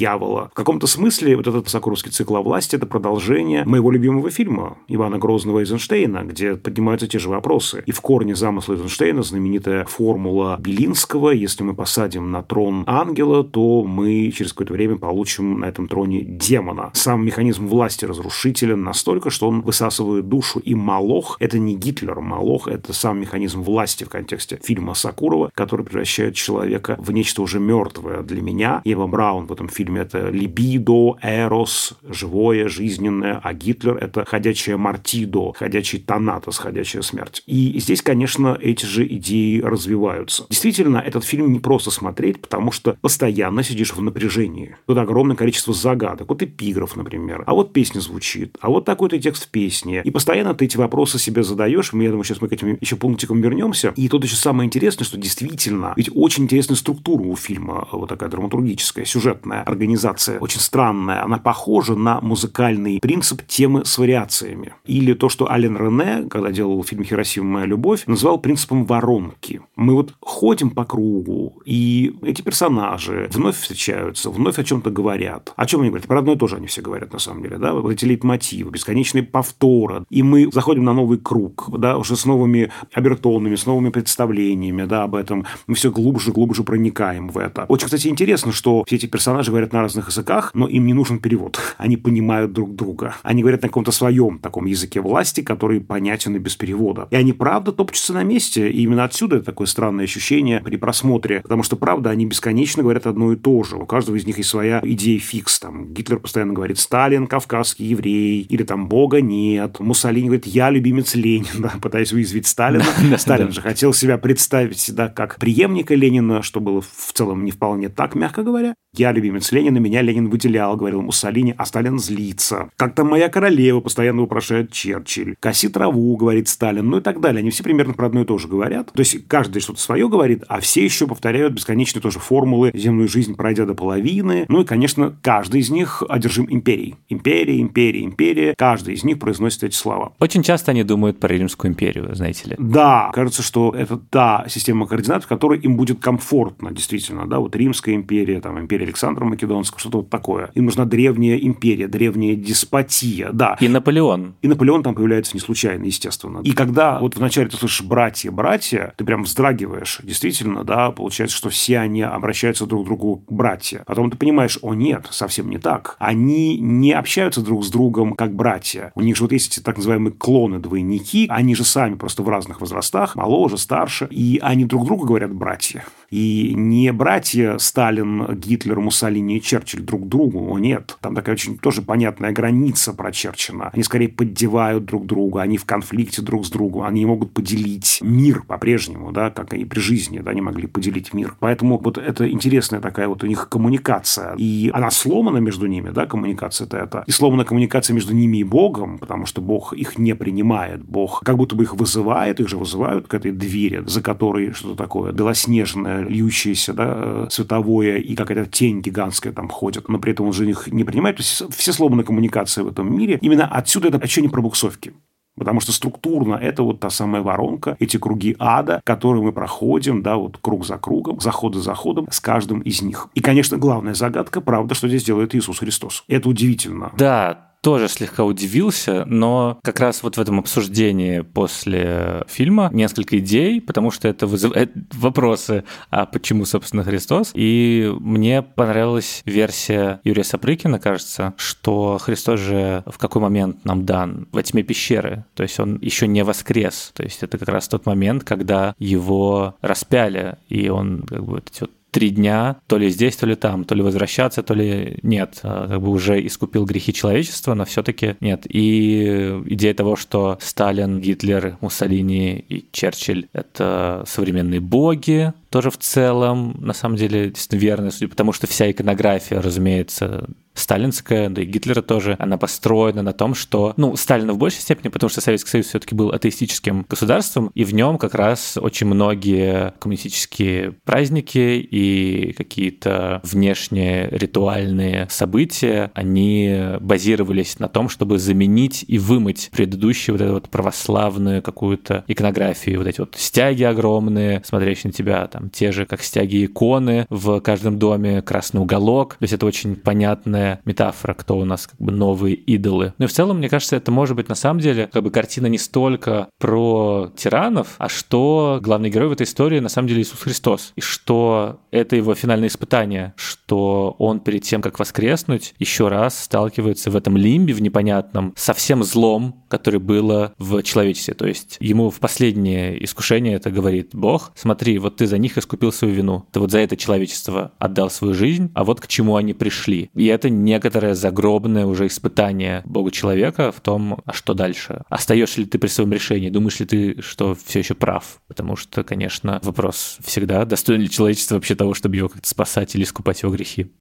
В 0.51 0.55
каком-то 0.55 0.87
смысле 0.87 1.35
вот 1.35 1.47
этот 1.47 1.69
Сокуровский 1.69 2.11
цикл 2.11 2.35
о 2.35 2.41
власти– 2.41 2.75
это 2.77 2.85
продолжение 2.85 3.63
моего 3.65 3.91
любимого 3.91 4.29
фильма 4.29 4.77
Ивана 4.87 5.17
Грозного 5.17 5.59
Эйзенштейна, 5.59 6.23
где 6.23 6.55
поднимаются 6.55 7.07
те 7.07 7.19
же 7.19 7.29
вопросы. 7.29 7.83
И 7.85 7.91
в 7.91 8.01
корне 8.01 8.35
замысла 8.35 8.73
Эйзенштейна 8.73 9.23
знаменитая 9.23 9.85
формула 9.85 10.57
Белинского 10.59 11.31
«Если 11.31 11.63
мы 11.63 11.73
посадим 11.73 12.31
на 12.31 12.41
трон 12.41 12.83
ангела, 12.87 13.43
то 13.43 13.83
мы 13.83 14.31
через 14.31 14.53
какое-то 14.53 14.73
время 14.73 14.97
получим 14.97 15.59
на 15.59 15.65
этом 15.65 15.87
троне 15.87 16.21
демона». 16.23 16.91
Сам 16.93 17.25
механизм 17.25 17.67
власти 17.67 18.05
разрушителен 18.05 18.83
настолько, 18.83 19.29
что 19.29 19.47
он 19.47 19.61
высасывает 19.61 20.27
душу. 20.27 20.59
И 20.59 20.75
Малох– 20.75 21.37
это 21.39 21.59
не 21.59 21.75
Гитлер. 21.75 22.19
Малох– 22.19 22.67
это 22.69 22.93
сам 22.93 23.19
механизм 23.19 23.61
власти 23.61 24.03
в 24.03 24.09
контексте 24.09 24.59
фильма 24.63 24.93
Сакурова, 24.93 25.51
который 25.53 25.85
превращает 25.85 26.35
человека 26.35 26.95
в 26.99 27.11
нечто 27.11 27.41
уже 27.41 27.59
мертвое. 27.59 28.21
Для 28.21 28.41
меня 28.41 28.81
Ева 28.85 29.07
Браун 29.07 29.45
в 29.45 29.51
этом 29.51 29.67
фильме 29.67 29.82
фильме 29.83 30.01
это 30.01 30.29
либидо, 30.29 31.17
эрос, 31.21 31.93
живое, 32.07 32.67
жизненное, 32.69 33.39
а 33.43 33.53
Гитлер 33.53 33.97
это 33.97 34.25
ходячая 34.25 34.77
мартидо, 34.77 35.53
ходячий 35.53 35.99
тонатос, 35.99 36.57
ходячая 36.57 37.01
смерть. 37.01 37.43
И 37.45 37.79
здесь, 37.79 38.01
конечно, 38.01 38.57
эти 38.59 38.85
же 38.85 39.05
идеи 39.05 39.59
развиваются. 39.59 40.45
Действительно, 40.49 40.97
этот 40.97 41.23
фильм 41.25 41.51
не 41.51 41.59
просто 41.59 41.91
смотреть, 41.91 42.41
потому 42.41 42.71
что 42.71 42.97
постоянно 43.01 43.63
сидишь 43.63 43.93
в 43.93 44.01
напряжении. 44.01 44.77
Тут 44.87 44.97
огромное 44.97 45.35
количество 45.35 45.73
загадок. 45.73 46.29
Вот 46.29 46.41
эпиграф, 46.41 46.95
например. 46.95 47.43
А 47.45 47.53
вот 47.53 47.73
песня 47.73 47.99
звучит. 47.99 48.57
А 48.61 48.69
вот 48.69 48.85
такой-то 48.85 49.19
текст 49.19 49.47
в 49.47 49.49
песне. 49.49 50.01
И 50.03 50.11
постоянно 50.11 50.53
ты 50.53 50.65
эти 50.65 50.77
вопросы 50.77 51.19
себе 51.19 51.43
задаешь. 51.43 51.91
Я 51.93 52.09
думаю, 52.09 52.23
сейчас 52.23 52.41
мы 52.41 52.47
к 52.47 52.53
этим 52.53 52.77
еще 52.79 52.95
пунктикам 52.95 53.41
вернемся. 53.41 53.93
И 53.95 54.07
тут 54.07 54.23
еще 54.23 54.35
самое 54.35 54.67
интересное, 54.67 55.05
что 55.05 55.17
действительно, 55.17 55.93
ведь 55.97 56.09
очень 56.13 56.43
интересная 56.43 56.77
структура 56.77 57.23
у 57.23 57.35
фильма, 57.35 57.87
вот 57.91 58.09
такая 58.09 58.29
драматургическая, 58.29 59.05
сюжетная 59.05 59.63
организация 59.73 60.39
очень 60.39 60.59
странная. 60.59 61.23
Она 61.23 61.37
похожа 61.37 61.95
на 61.95 62.21
музыкальный 62.21 62.99
принцип 62.99 63.45
темы 63.45 63.85
с 63.85 63.97
вариациями. 63.97 64.73
Или 64.85 65.13
то, 65.13 65.29
что 65.29 65.51
Ален 65.51 65.77
Рене, 65.77 66.27
когда 66.29 66.51
делал 66.51 66.83
фильм 66.83 67.03
«Хиросима. 67.03 67.53
Моя 67.53 67.65
любовь», 67.65 68.03
называл 68.07 68.39
принципом 68.39 68.85
воронки. 68.85 69.61
Мы 69.75 69.93
вот 69.93 70.13
ходим 70.21 70.69
по 70.69 70.85
кругу, 70.85 71.61
и 71.65 72.15
эти 72.23 72.41
персонажи 72.41 73.29
вновь 73.31 73.59
встречаются, 73.59 74.29
вновь 74.29 74.59
о 74.59 74.63
чем-то 74.63 74.89
говорят. 74.89 75.53
О 75.55 75.65
чем 75.65 75.81
они 75.81 75.89
говорят? 75.89 76.07
Про 76.07 76.19
одно 76.19 76.33
и 76.33 76.37
то 76.37 76.47
же 76.47 76.57
они 76.57 76.67
все 76.67 76.81
говорят, 76.81 77.13
на 77.13 77.19
самом 77.19 77.43
деле. 77.43 77.57
Да? 77.57 77.73
Вот 77.73 77.91
эти 77.91 78.05
лейтмотивы, 78.05 78.71
бесконечные 78.71 79.23
повторы. 79.23 80.05
И 80.09 80.23
мы 80.23 80.49
заходим 80.51 80.83
на 80.83 80.93
новый 80.93 81.17
круг, 81.17 81.69
да, 81.77 81.97
уже 81.97 82.15
с 82.15 82.25
новыми 82.25 82.71
обертонами, 82.91 83.55
с 83.55 83.65
новыми 83.65 83.89
представлениями 83.89 84.85
да, 84.85 85.03
об 85.03 85.15
этом. 85.15 85.45
Мы 85.67 85.75
все 85.75 85.91
глубже 85.91 86.31
глубже 86.31 86.63
проникаем 86.63 87.29
в 87.29 87.37
это. 87.37 87.65
Очень, 87.67 87.85
кстати, 87.85 88.07
интересно, 88.07 88.51
что 88.51 88.83
все 88.85 88.95
эти 88.97 89.05
персонажи 89.05 89.51
говорят 89.51 89.62
говорят 89.63 89.73
на 89.73 89.81
разных 89.81 90.07
языках, 90.09 90.51
но 90.53 90.67
им 90.67 90.85
не 90.85 90.93
нужен 90.93 91.19
перевод. 91.19 91.59
Они 91.77 91.97
понимают 91.97 92.51
друг 92.51 92.75
друга. 92.75 93.15
Они 93.23 93.41
говорят 93.41 93.61
на 93.61 93.69
каком-то 93.69 93.91
своем 93.91 94.39
таком 94.39 94.65
языке 94.65 94.99
власти, 95.01 95.41
который 95.41 95.79
понятен 95.79 96.35
и 96.35 96.39
без 96.39 96.55
перевода. 96.55 97.07
И 97.11 97.15
они, 97.15 97.33
правда, 97.33 97.71
топчутся 97.71 98.13
на 98.13 98.23
месте. 98.23 98.69
И 98.69 98.83
именно 98.83 99.05
отсюда 99.05 99.41
такое 99.41 99.67
странное 99.67 100.03
ощущение 100.03 100.59
при 100.59 100.75
просмотре. 100.75 101.41
Потому 101.41 101.63
что, 101.63 101.75
правда, 101.77 102.09
они 102.09 102.25
бесконечно 102.25 102.83
говорят 102.83 103.07
одно 103.07 103.31
и 103.31 103.35
то 103.35 103.63
же. 103.63 103.77
У 103.77 103.85
каждого 103.85 104.17
из 104.17 104.25
них 104.25 104.37
есть 104.37 104.49
своя 104.49 104.81
идея 104.83 105.19
фикс. 105.19 105.59
Там 105.59 105.93
Гитлер 105.93 106.19
постоянно 106.19 106.53
говорит 106.53 106.77
«Сталин, 106.79 107.27
кавказский 107.27 107.85
еврей», 107.85 108.41
или 108.41 108.63
там 108.63 108.87
«Бога 108.87 109.21
нет». 109.21 109.79
Муссолини 109.79 110.27
говорит 110.27 110.45
«Я 110.45 110.69
любимец 110.69 111.15
Ленина», 111.15 111.73
пытаясь 111.81 112.11
уязвить 112.11 112.47
Сталина. 112.47 112.83
Сталин 113.17 113.51
же 113.51 113.61
хотел 113.61 113.93
себя 113.93 114.17
представить 114.17 114.93
да, 114.93 115.07
как 115.07 115.37
преемника 115.37 115.95
Ленина, 115.95 116.41
что 116.41 116.59
было 116.59 116.81
в 116.81 117.13
целом 117.13 117.45
не 117.45 117.51
вполне 117.51 117.89
так, 117.89 118.15
мягко 118.15 118.43
говоря. 118.43 118.75
«Я 118.95 119.11
любимец 119.11 119.52
отчисления 119.53 119.71
на 119.71 119.77
меня 119.77 120.01
Ленин 120.01 120.29
выделял, 120.29 120.75
говорил 120.75 121.01
Муссолини, 121.01 121.53
а 121.57 121.65
Сталин 121.65 121.99
злится. 121.99 122.69
Как 122.75 122.95
там 122.95 123.09
моя 123.09 123.29
королева, 123.29 123.81
постоянно 123.81 124.21
вопрошает 124.21 124.71
Черчилль. 124.71 125.35
Коси 125.39 125.69
траву, 125.69 126.15
говорит 126.17 126.47
Сталин, 126.47 126.89
ну 126.89 126.97
и 126.97 127.01
так 127.01 127.21
далее. 127.21 127.39
Они 127.39 127.51
все 127.51 127.63
примерно 127.63 127.93
про 127.93 128.07
одно 128.07 128.21
и 128.21 128.25
то 128.25 128.37
же 128.37 128.47
говорят. 128.47 128.91
То 128.91 128.99
есть 128.99 129.27
каждый 129.27 129.61
что-то 129.61 129.79
свое 129.79 130.09
говорит, 130.09 130.43
а 130.47 130.59
все 130.59 130.83
еще 130.83 131.05
повторяют 131.07 131.53
бесконечные 131.53 132.01
тоже 132.01 132.19
формулы 132.19 132.71
«земную 132.73 133.07
жизнь 133.07 133.35
пройдя 133.35 133.65
до 133.65 133.75
половины». 133.75 134.45
Ну 134.49 134.61
и, 134.61 134.65
конечно, 134.65 135.15
каждый 135.21 135.61
из 135.61 135.69
них 135.69 136.01
одержим 136.09 136.47
империей. 136.49 136.95
Империя, 137.09 137.61
империя, 137.61 138.03
империя. 138.03 138.55
Каждый 138.57 138.95
из 138.95 139.03
них 139.03 139.19
произносит 139.19 139.63
эти 139.63 139.75
слова. 139.75 140.13
Очень 140.19 140.41
часто 140.41 140.71
они 140.71 140.83
думают 140.83 141.19
про 141.19 141.27
Римскую 141.33 141.71
империю, 141.71 142.15
знаете 142.15 142.49
ли. 142.49 142.55
Да, 142.57 143.11
кажется, 143.13 143.43
что 143.43 143.73
это 143.77 143.97
та 143.97 144.45
система 144.49 144.87
координат, 144.87 145.23
в 145.23 145.27
которой 145.27 145.59
им 145.59 145.77
будет 145.77 145.99
комфортно, 145.99 146.71
действительно. 146.71 147.27
Да, 147.27 147.39
вот 147.39 147.55
Римская 147.55 147.95
империя, 147.95 148.41
там, 148.41 148.59
империя 148.59 148.85
Александра 148.85 149.25
Македонского, 149.25 149.42
что-то 149.77 149.97
вот 149.97 150.09
такое. 150.09 150.51
Им 150.55 150.65
нужна 150.65 150.85
древняя 150.85 151.37
империя, 151.37 151.87
древняя 151.87 152.35
деспотия, 152.35 153.29
да. 153.31 153.57
И 153.59 153.67
Наполеон. 153.67 154.35
И 154.41 154.47
Наполеон 154.47 154.83
там 154.83 154.95
появляется 154.95 155.35
не 155.35 155.39
случайно, 155.39 155.85
естественно. 155.85 156.41
И 156.43 156.51
когда 156.51 156.99
вот 156.99 157.15
вначале 157.15 157.49
ты 157.49 157.57
слышишь 157.57 157.85
«братья, 157.85 158.31
братья», 158.31 158.93
ты 158.97 159.05
прям 159.05 159.23
вздрагиваешь. 159.23 159.99
Действительно, 160.03 160.63
да, 160.63 160.91
получается, 160.91 161.35
что 161.35 161.49
все 161.49 161.79
они 161.79 162.01
обращаются 162.01 162.65
друг 162.65 162.83
к 162.83 162.85
другу 162.85 163.23
братья. 163.29 163.83
Потом 163.85 164.11
ты 164.11 164.17
понимаешь, 164.17 164.59
о 164.61 164.73
нет, 164.73 165.07
совсем 165.09 165.49
не 165.49 165.57
так. 165.57 165.95
Они 165.99 166.57
не 166.57 166.93
общаются 166.93 167.41
друг 167.41 167.65
с 167.65 167.69
другом 167.69 168.13
как 168.13 168.35
братья. 168.35 168.91
У 168.95 169.01
них 169.01 169.15
же 169.15 169.23
вот 169.23 169.31
есть 169.31 169.53
эти 169.53 169.63
так 169.63 169.77
называемые 169.77 170.13
клоны-двойники, 170.13 171.27
они 171.29 171.55
же 171.55 171.63
сами 171.63 171.95
просто 171.95 172.23
в 172.23 172.29
разных 172.29 172.61
возрастах, 172.61 173.15
моложе, 173.15 173.57
старше, 173.57 174.07
и 174.09 174.39
они 174.41 174.65
друг 174.65 174.85
другу 174.85 175.05
говорят 175.05 175.33
братья. 175.33 175.83
И 176.13 176.53
не 176.55 176.93
братья 176.93 177.57
Сталин, 177.57 178.35
Гитлер, 178.35 178.79
Муссолини 178.79 179.37
и 179.37 179.41
Черчилль 179.41 179.81
друг 179.81 180.07
другу, 180.07 180.47
о 180.47 180.59
нет. 180.59 180.95
Там 181.01 181.15
такая 181.15 181.33
очень 181.33 181.57
тоже 181.57 181.81
понятная 181.81 182.31
граница 182.31 182.93
прочерчена. 182.93 183.71
Они 183.73 183.81
скорее 183.81 184.09
поддевают 184.09 184.85
друг 184.85 185.07
друга, 185.07 185.41
они 185.41 185.57
в 185.57 185.65
конфликте 185.65 186.21
друг 186.21 186.45
с 186.45 186.51
другом, 186.51 186.83
они 186.83 187.03
могут 187.07 187.33
поделить 187.33 187.97
мир 188.03 188.43
по-прежнему, 188.43 189.11
да, 189.11 189.31
как 189.31 189.55
и 189.55 189.65
при 189.65 189.79
жизни, 189.79 190.19
да, 190.19 190.29
они 190.29 190.41
могли 190.41 190.67
поделить 190.67 191.15
мир. 191.15 191.35
Поэтому 191.39 191.79
вот 191.79 191.97
это 191.97 192.29
интересная 192.29 192.79
такая 192.79 193.07
вот 193.07 193.23
у 193.23 193.27
них 193.27 193.49
коммуникация. 193.49 194.35
И 194.37 194.69
она 194.71 194.91
сломана 194.91 195.37
между 195.37 195.65
ними, 195.65 195.89
да, 195.89 196.05
коммуникация-то 196.05 196.77
это. 196.77 197.03
И 197.07 197.11
сломана 197.11 197.43
коммуникация 197.43 197.95
между 197.95 198.13
ними 198.13 198.37
и 198.37 198.43
Богом, 198.43 198.99
потому 198.99 199.25
что 199.25 199.41
Бог 199.41 199.73
их 199.73 199.97
не 199.97 200.13
принимает. 200.13 200.85
Бог 200.85 201.23
как 201.25 201.37
будто 201.37 201.55
бы 201.55 201.63
их 201.63 201.73
вызывает, 201.73 202.39
их 202.39 202.49
же 202.49 202.57
вызывают 202.57 203.07
к 203.07 203.15
этой 203.15 203.31
двери, 203.31 203.81
за 203.87 204.03
которой 204.03 204.53
что-то 204.53 204.75
такое 204.75 205.11
белоснежное, 205.11 206.02
льющееся, 206.07 206.73
да, 206.73 207.29
световое, 207.29 207.97
и 207.97 208.15
какая-то 208.15 208.49
тень 208.49 208.81
гигантская 208.81 209.33
там 209.33 209.49
ходит. 209.49 209.89
Но 209.89 209.99
при 209.99 210.13
этом 210.13 210.27
он 210.27 210.33
же 210.33 210.49
их 210.49 210.67
не 210.67 210.83
принимает. 210.83 211.17
То 211.17 211.23
есть 211.23 211.43
все 211.55 211.73
сломаны 211.73 212.03
коммуникации 212.03 212.61
в 212.61 212.67
этом 212.67 212.95
мире. 212.95 213.17
Именно 213.21 213.47
отсюда 213.47 213.89
это 213.89 213.97
ощущение 213.97 214.31
пробуксовки. 214.31 214.93
Потому 215.35 215.59
что 215.61 215.71
структурно 215.71 216.35
это 216.35 216.61
вот 216.61 216.79
та 216.79 216.91
самая 216.91 217.23
воронка, 217.23 217.75
эти 217.79 217.97
круги 217.97 218.35
ада, 218.37 218.81
которые 218.83 219.23
мы 219.23 219.31
проходим, 219.31 220.03
да, 220.03 220.15
вот 220.15 220.37
круг 220.39 220.65
за 220.65 220.77
кругом, 220.77 221.19
заход 221.19 221.55
за 221.55 221.61
заходом 221.61 222.07
с 222.11 222.19
каждым 222.19 222.59
из 222.59 222.83
них. 222.83 223.07
И, 223.15 223.19
конечно, 223.19 223.57
главная 223.57 223.95
загадка, 223.95 224.41
правда, 224.41 224.75
что 224.75 224.87
здесь 224.87 225.03
делает 225.03 225.33
Иисус 225.33 225.59
Христос. 225.59 226.03
Это 226.07 226.29
удивительно. 226.29 226.91
Да, 226.97 227.52
тоже 227.63 227.87
слегка 227.87 228.25
удивился, 228.25 229.05
но 229.05 229.57
как 229.63 229.79
раз 229.79 230.03
вот 230.03 230.17
в 230.17 230.21
этом 230.21 230.37
обсуждении 230.39 231.21
после 231.21 232.23
фильма 232.27 232.69
несколько 232.73 233.17
идей, 233.19 233.61
потому 233.61 233.89
что 233.89 234.09
это 234.09 234.27
вызывает 234.27 234.73
вопросы, 234.91 235.63
а 235.89 236.05
почему, 236.05 236.43
собственно, 236.43 236.83
Христос? 236.83 237.31
И 237.33 237.89
мне 238.01 238.41
понравилась 238.41 239.21
версия 239.25 240.01
Юрия 240.03 240.25
Сапрыкина, 240.25 240.77
кажется, 240.77 241.33
что 241.37 241.97
Христос 242.01 242.41
же 242.41 242.83
в 242.85 242.97
какой 242.97 243.21
момент 243.21 243.63
нам 243.63 243.85
дан? 243.85 244.27
Во 244.33 244.43
тьме 244.43 244.61
пещеры. 244.63 245.23
То 245.33 245.43
есть 245.43 245.57
он 245.57 245.79
еще 245.81 246.05
не 246.05 246.23
воскрес. 246.25 246.91
То 246.93 247.03
есть 247.03 247.23
это 247.23 247.37
как 247.37 247.47
раз 247.47 247.69
тот 247.69 247.85
момент, 247.85 248.25
когда 248.25 248.75
его 248.77 249.55
распяли, 249.61 250.35
и 250.49 250.67
он 250.67 251.03
как 251.03 251.23
бы 251.23 251.35
вот 251.35 251.49
эти 251.49 251.61
вот 251.61 251.71
три 251.93 252.09
дня, 252.09 252.57
то 252.67 252.77
ли 252.77 252.89
здесь, 252.89 253.15
то 253.15 253.27
ли 253.27 253.35
там, 253.35 253.63
то 253.63 253.75
ли 253.75 253.83
возвращаться, 253.83 254.41
то 254.41 254.53
ли 254.55 254.97
нет. 255.03 255.39
А, 255.43 255.67
как 255.67 255.81
бы 255.81 255.89
уже 255.89 256.25
искупил 256.25 256.65
грехи 256.65 256.91
человечества, 256.91 257.53
но 257.53 257.65
все-таки 257.65 258.15
нет. 258.19 258.45
И 258.49 259.41
идея 259.45 259.73
того, 259.75 259.95
что 259.95 260.37
Сталин, 260.41 260.99
Гитлер, 260.99 261.57
Муссолини 261.61 262.43
и 262.49 262.65
Черчилль— 262.71 263.27
это 263.33 264.03
современные 264.07 264.59
боги, 264.59 265.33
тоже 265.53 265.69
в 265.69 265.77
целом, 265.77 266.55
на 266.59 266.73
самом 266.73 266.95
деле, 266.95 267.29
действительно 267.29 267.59
верно, 267.59 267.91
потому 268.09 268.33
что 268.33 268.47
вся 268.47 268.71
иконография, 268.71 269.39
разумеется, 269.39 270.27
сталинская, 270.55 271.29
да 271.29 271.41
и 271.41 271.45
Гитлера 271.45 271.81
тоже, 271.81 272.15
она 272.19 272.37
построена 272.37 273.01
на 273.01 273.13
том, 273.13 273.35
что, 273.35 273.73
ну, 273.77 273.95
Сталина 273.95 274.33
в 274.33 274.37
большей 274.37 274.61
степени, 274.61 274.89
потому 274.89 275.09
что 275.09 275.21
Советский 275.21 275.49
Союз 275.49 275.67
все-таки 275.67 275.95
был 275.95 276.09
атеистическим 276.09 276.85
государством, 276.89 277.51
и 277.53 277.63
в 277.63 277.73
нем 277.73 277.97
как 277.97 278.15
раз 278.15 278.57
очень 278.57 278.87
многие 278.87 279.73
коммунистические 279.79 280.73
праздники 280.85 281.37
и 281.37 282.33
какие-то 282.33 283.21
внешние 283.23 284.09
ритуальные 284.09 285.07
события, 285.09 285.91
они 285.93 286.77
базировались 286.79 287.59
на 287.59 287.67
том, 287.67 287.89
чтобы 287.89 288.19
заменить 288.19 288.85
и 288.87 288.97
вымыть 288.97 289.49
предыдущую 289.51 290.15
вот 290.15 290.21
эту 290.23 290.33
вот 290.33 290.49
православную 290.49 291.41
какую-то 291.41 292.05
иконографию, 292.07 292.79
вот 292.79 292.87
эти 292.87 292.99
вот 292.99 293.15
стяги 293.17 293.63
огромные, 293.63 294.41
смотрящие 294.45 294.89
на 294.89 294.93
тебя, 294.93 295.27
там, 295.27 295.42
там 295.43 295.49
те 295.49 295.71
же, 295.71 295.85
как 295.85 296.01
стяги 296.01 296.45
иконы 296.45 297.05
в 297.09 297.39
каждом 297.41 297.77
доме, 297.77 298.21
красный 298.21 298.61
уголок. 298.61 299.15
То 299.15 299.23
есть 299.23 299.33
это 299.33 299.45
очень 299.45 299.75
понятная 299.75 300.61
метафора, 300.65 301.13
кто 301.13 301.37
у 301.37 301.45
нас 301.45 301.67
как 301.67 301.79
бы 301.79 301.91
новые 301.91 302.35
идолы. 302.35 302.93
И 302.97 303.05
в 303.05 303.11
целом, 303.11 303.37
мне 303.37 303.49
кажется, 303.49 303.75
это 303.75 303.91
может 303.91 304.15
быть 304.15 304.29
на 304.29 304.35
самом 304.35 304.61
деле 304.61 304.89
как 304.91 305.03
бы 305.03 305.11
картина 305.11 305.47
не 305.47 305.57
столько 305.57 306.29
про 306.39 307.11
тиранов, 307.15 307.75
а 307.77 307.89
что 307.89 308.59
главный 308.61 308.89
герой 308.89 309.09
в 309.09 309.13
этой 309.13 309.23
истории 309.23 309.59
на 309.59 309.69
самом 309.69 309.89
деле 309.89 310.01
Иисус 310.01 310.19
Христос. 310.19 310.71
И 310.75 310.81
что 310.81 311.59
это 311.73 311.95
его 311.95 312.13
финальное 312.13 312.47
испытание, 312.47 313.13
что 313.17 313.95
он 313.97 314.19
перед 314.19 314.43
тем, 314.43 314.61
как 314.61 314.79
воскреснуть, 314.79 315.55
еще 315.57 315.87
раз 315.87 316.23
сталкивается 316.23 316.91
в 316.91 316.95
этом 316.95 317.17
лимбе, 317.17 317.53
в 317.53 317.61
непонятном, 317.61 318.33
со 318.37 318.53
всем 318.53 318.83
злом, 318.83 319.43
которое 319.49 319.79
было 319.79 320.33
в 320.37 320.61
человечестве. 320.61 321.15
То 321.15 321.27
есть 321.27 321.57
ему 321.59 321.89
в 321.89 321.99
последнее 321.99 322.83
искушение 322.83 323.35
это 323.35 323.49
говорит 323.49 323.89
Бог, 323.93 324.31
смотри, 324.35 324.77
вот 324.77 324.97
ты 324.97 325.07
за 325.07 325.17
них 325.17 325.37
искупил 325.37 325.71
свою 325.71 325.95
вину. 325.95 326.25
Ты 326.31 326.39
вот 326.39 326.51
за 326.51 326.59
это 326.59 326.77
человечество 326.77 327.51
отдал 327.57 327.89
свою 327.89 328.13
жизнь, 328.13 328.51
а 328.53 328.63
вот 328.63 328.79
к 328.79 328.87
чему 328.87 329.15
они 329.15 329.33
пришли. 329.33 329.89
И 329.95 330.05
это 330.05 330.29
некоторое 330.29 330.93
загробное 330.93 331.65
уже 331.65 331.87
испытание 331.87 332.61
Бога 332.65 332.91
человека 332.91 333.51
в 333.51 333.61
том, 333.61 333.99
а 334.05 334.13
что 334.13 334.35
дальше. 334.35 334.83
Остаешься 334.89 335.41
ли 335.41 335.47
ты 335.47 335.57
при 335.57 335.67
своем 335.67 335.91
решении? 335.91 336.29
Думаешь 336.29 336.59
ли 336.59 336.65
ты, 336.67 337.01
что 337.01 337.35
все 337.45 337.59
еще 337.59 337.73
прав? 337.73 338.21
Потому 338.27 338.55
что, 338.55 338.83
конечно, 338.83 339.39
вопрос 339.43 339.97
всегда, 340.03 340.45
достоин 340.45 340.81
ли 340.81 340.89
человечество 340.89 341.35
вообще 341.35 341.55
того, 341.63 341.73
чтобы 341.73 341.95
его 341.95 342.09
как-то 342.09 342.27
спасать 342.27 342.75
или 342.75 342.83
искупать 342.83 343.21
его 343.21 343.31
грехи. 343.31 343.71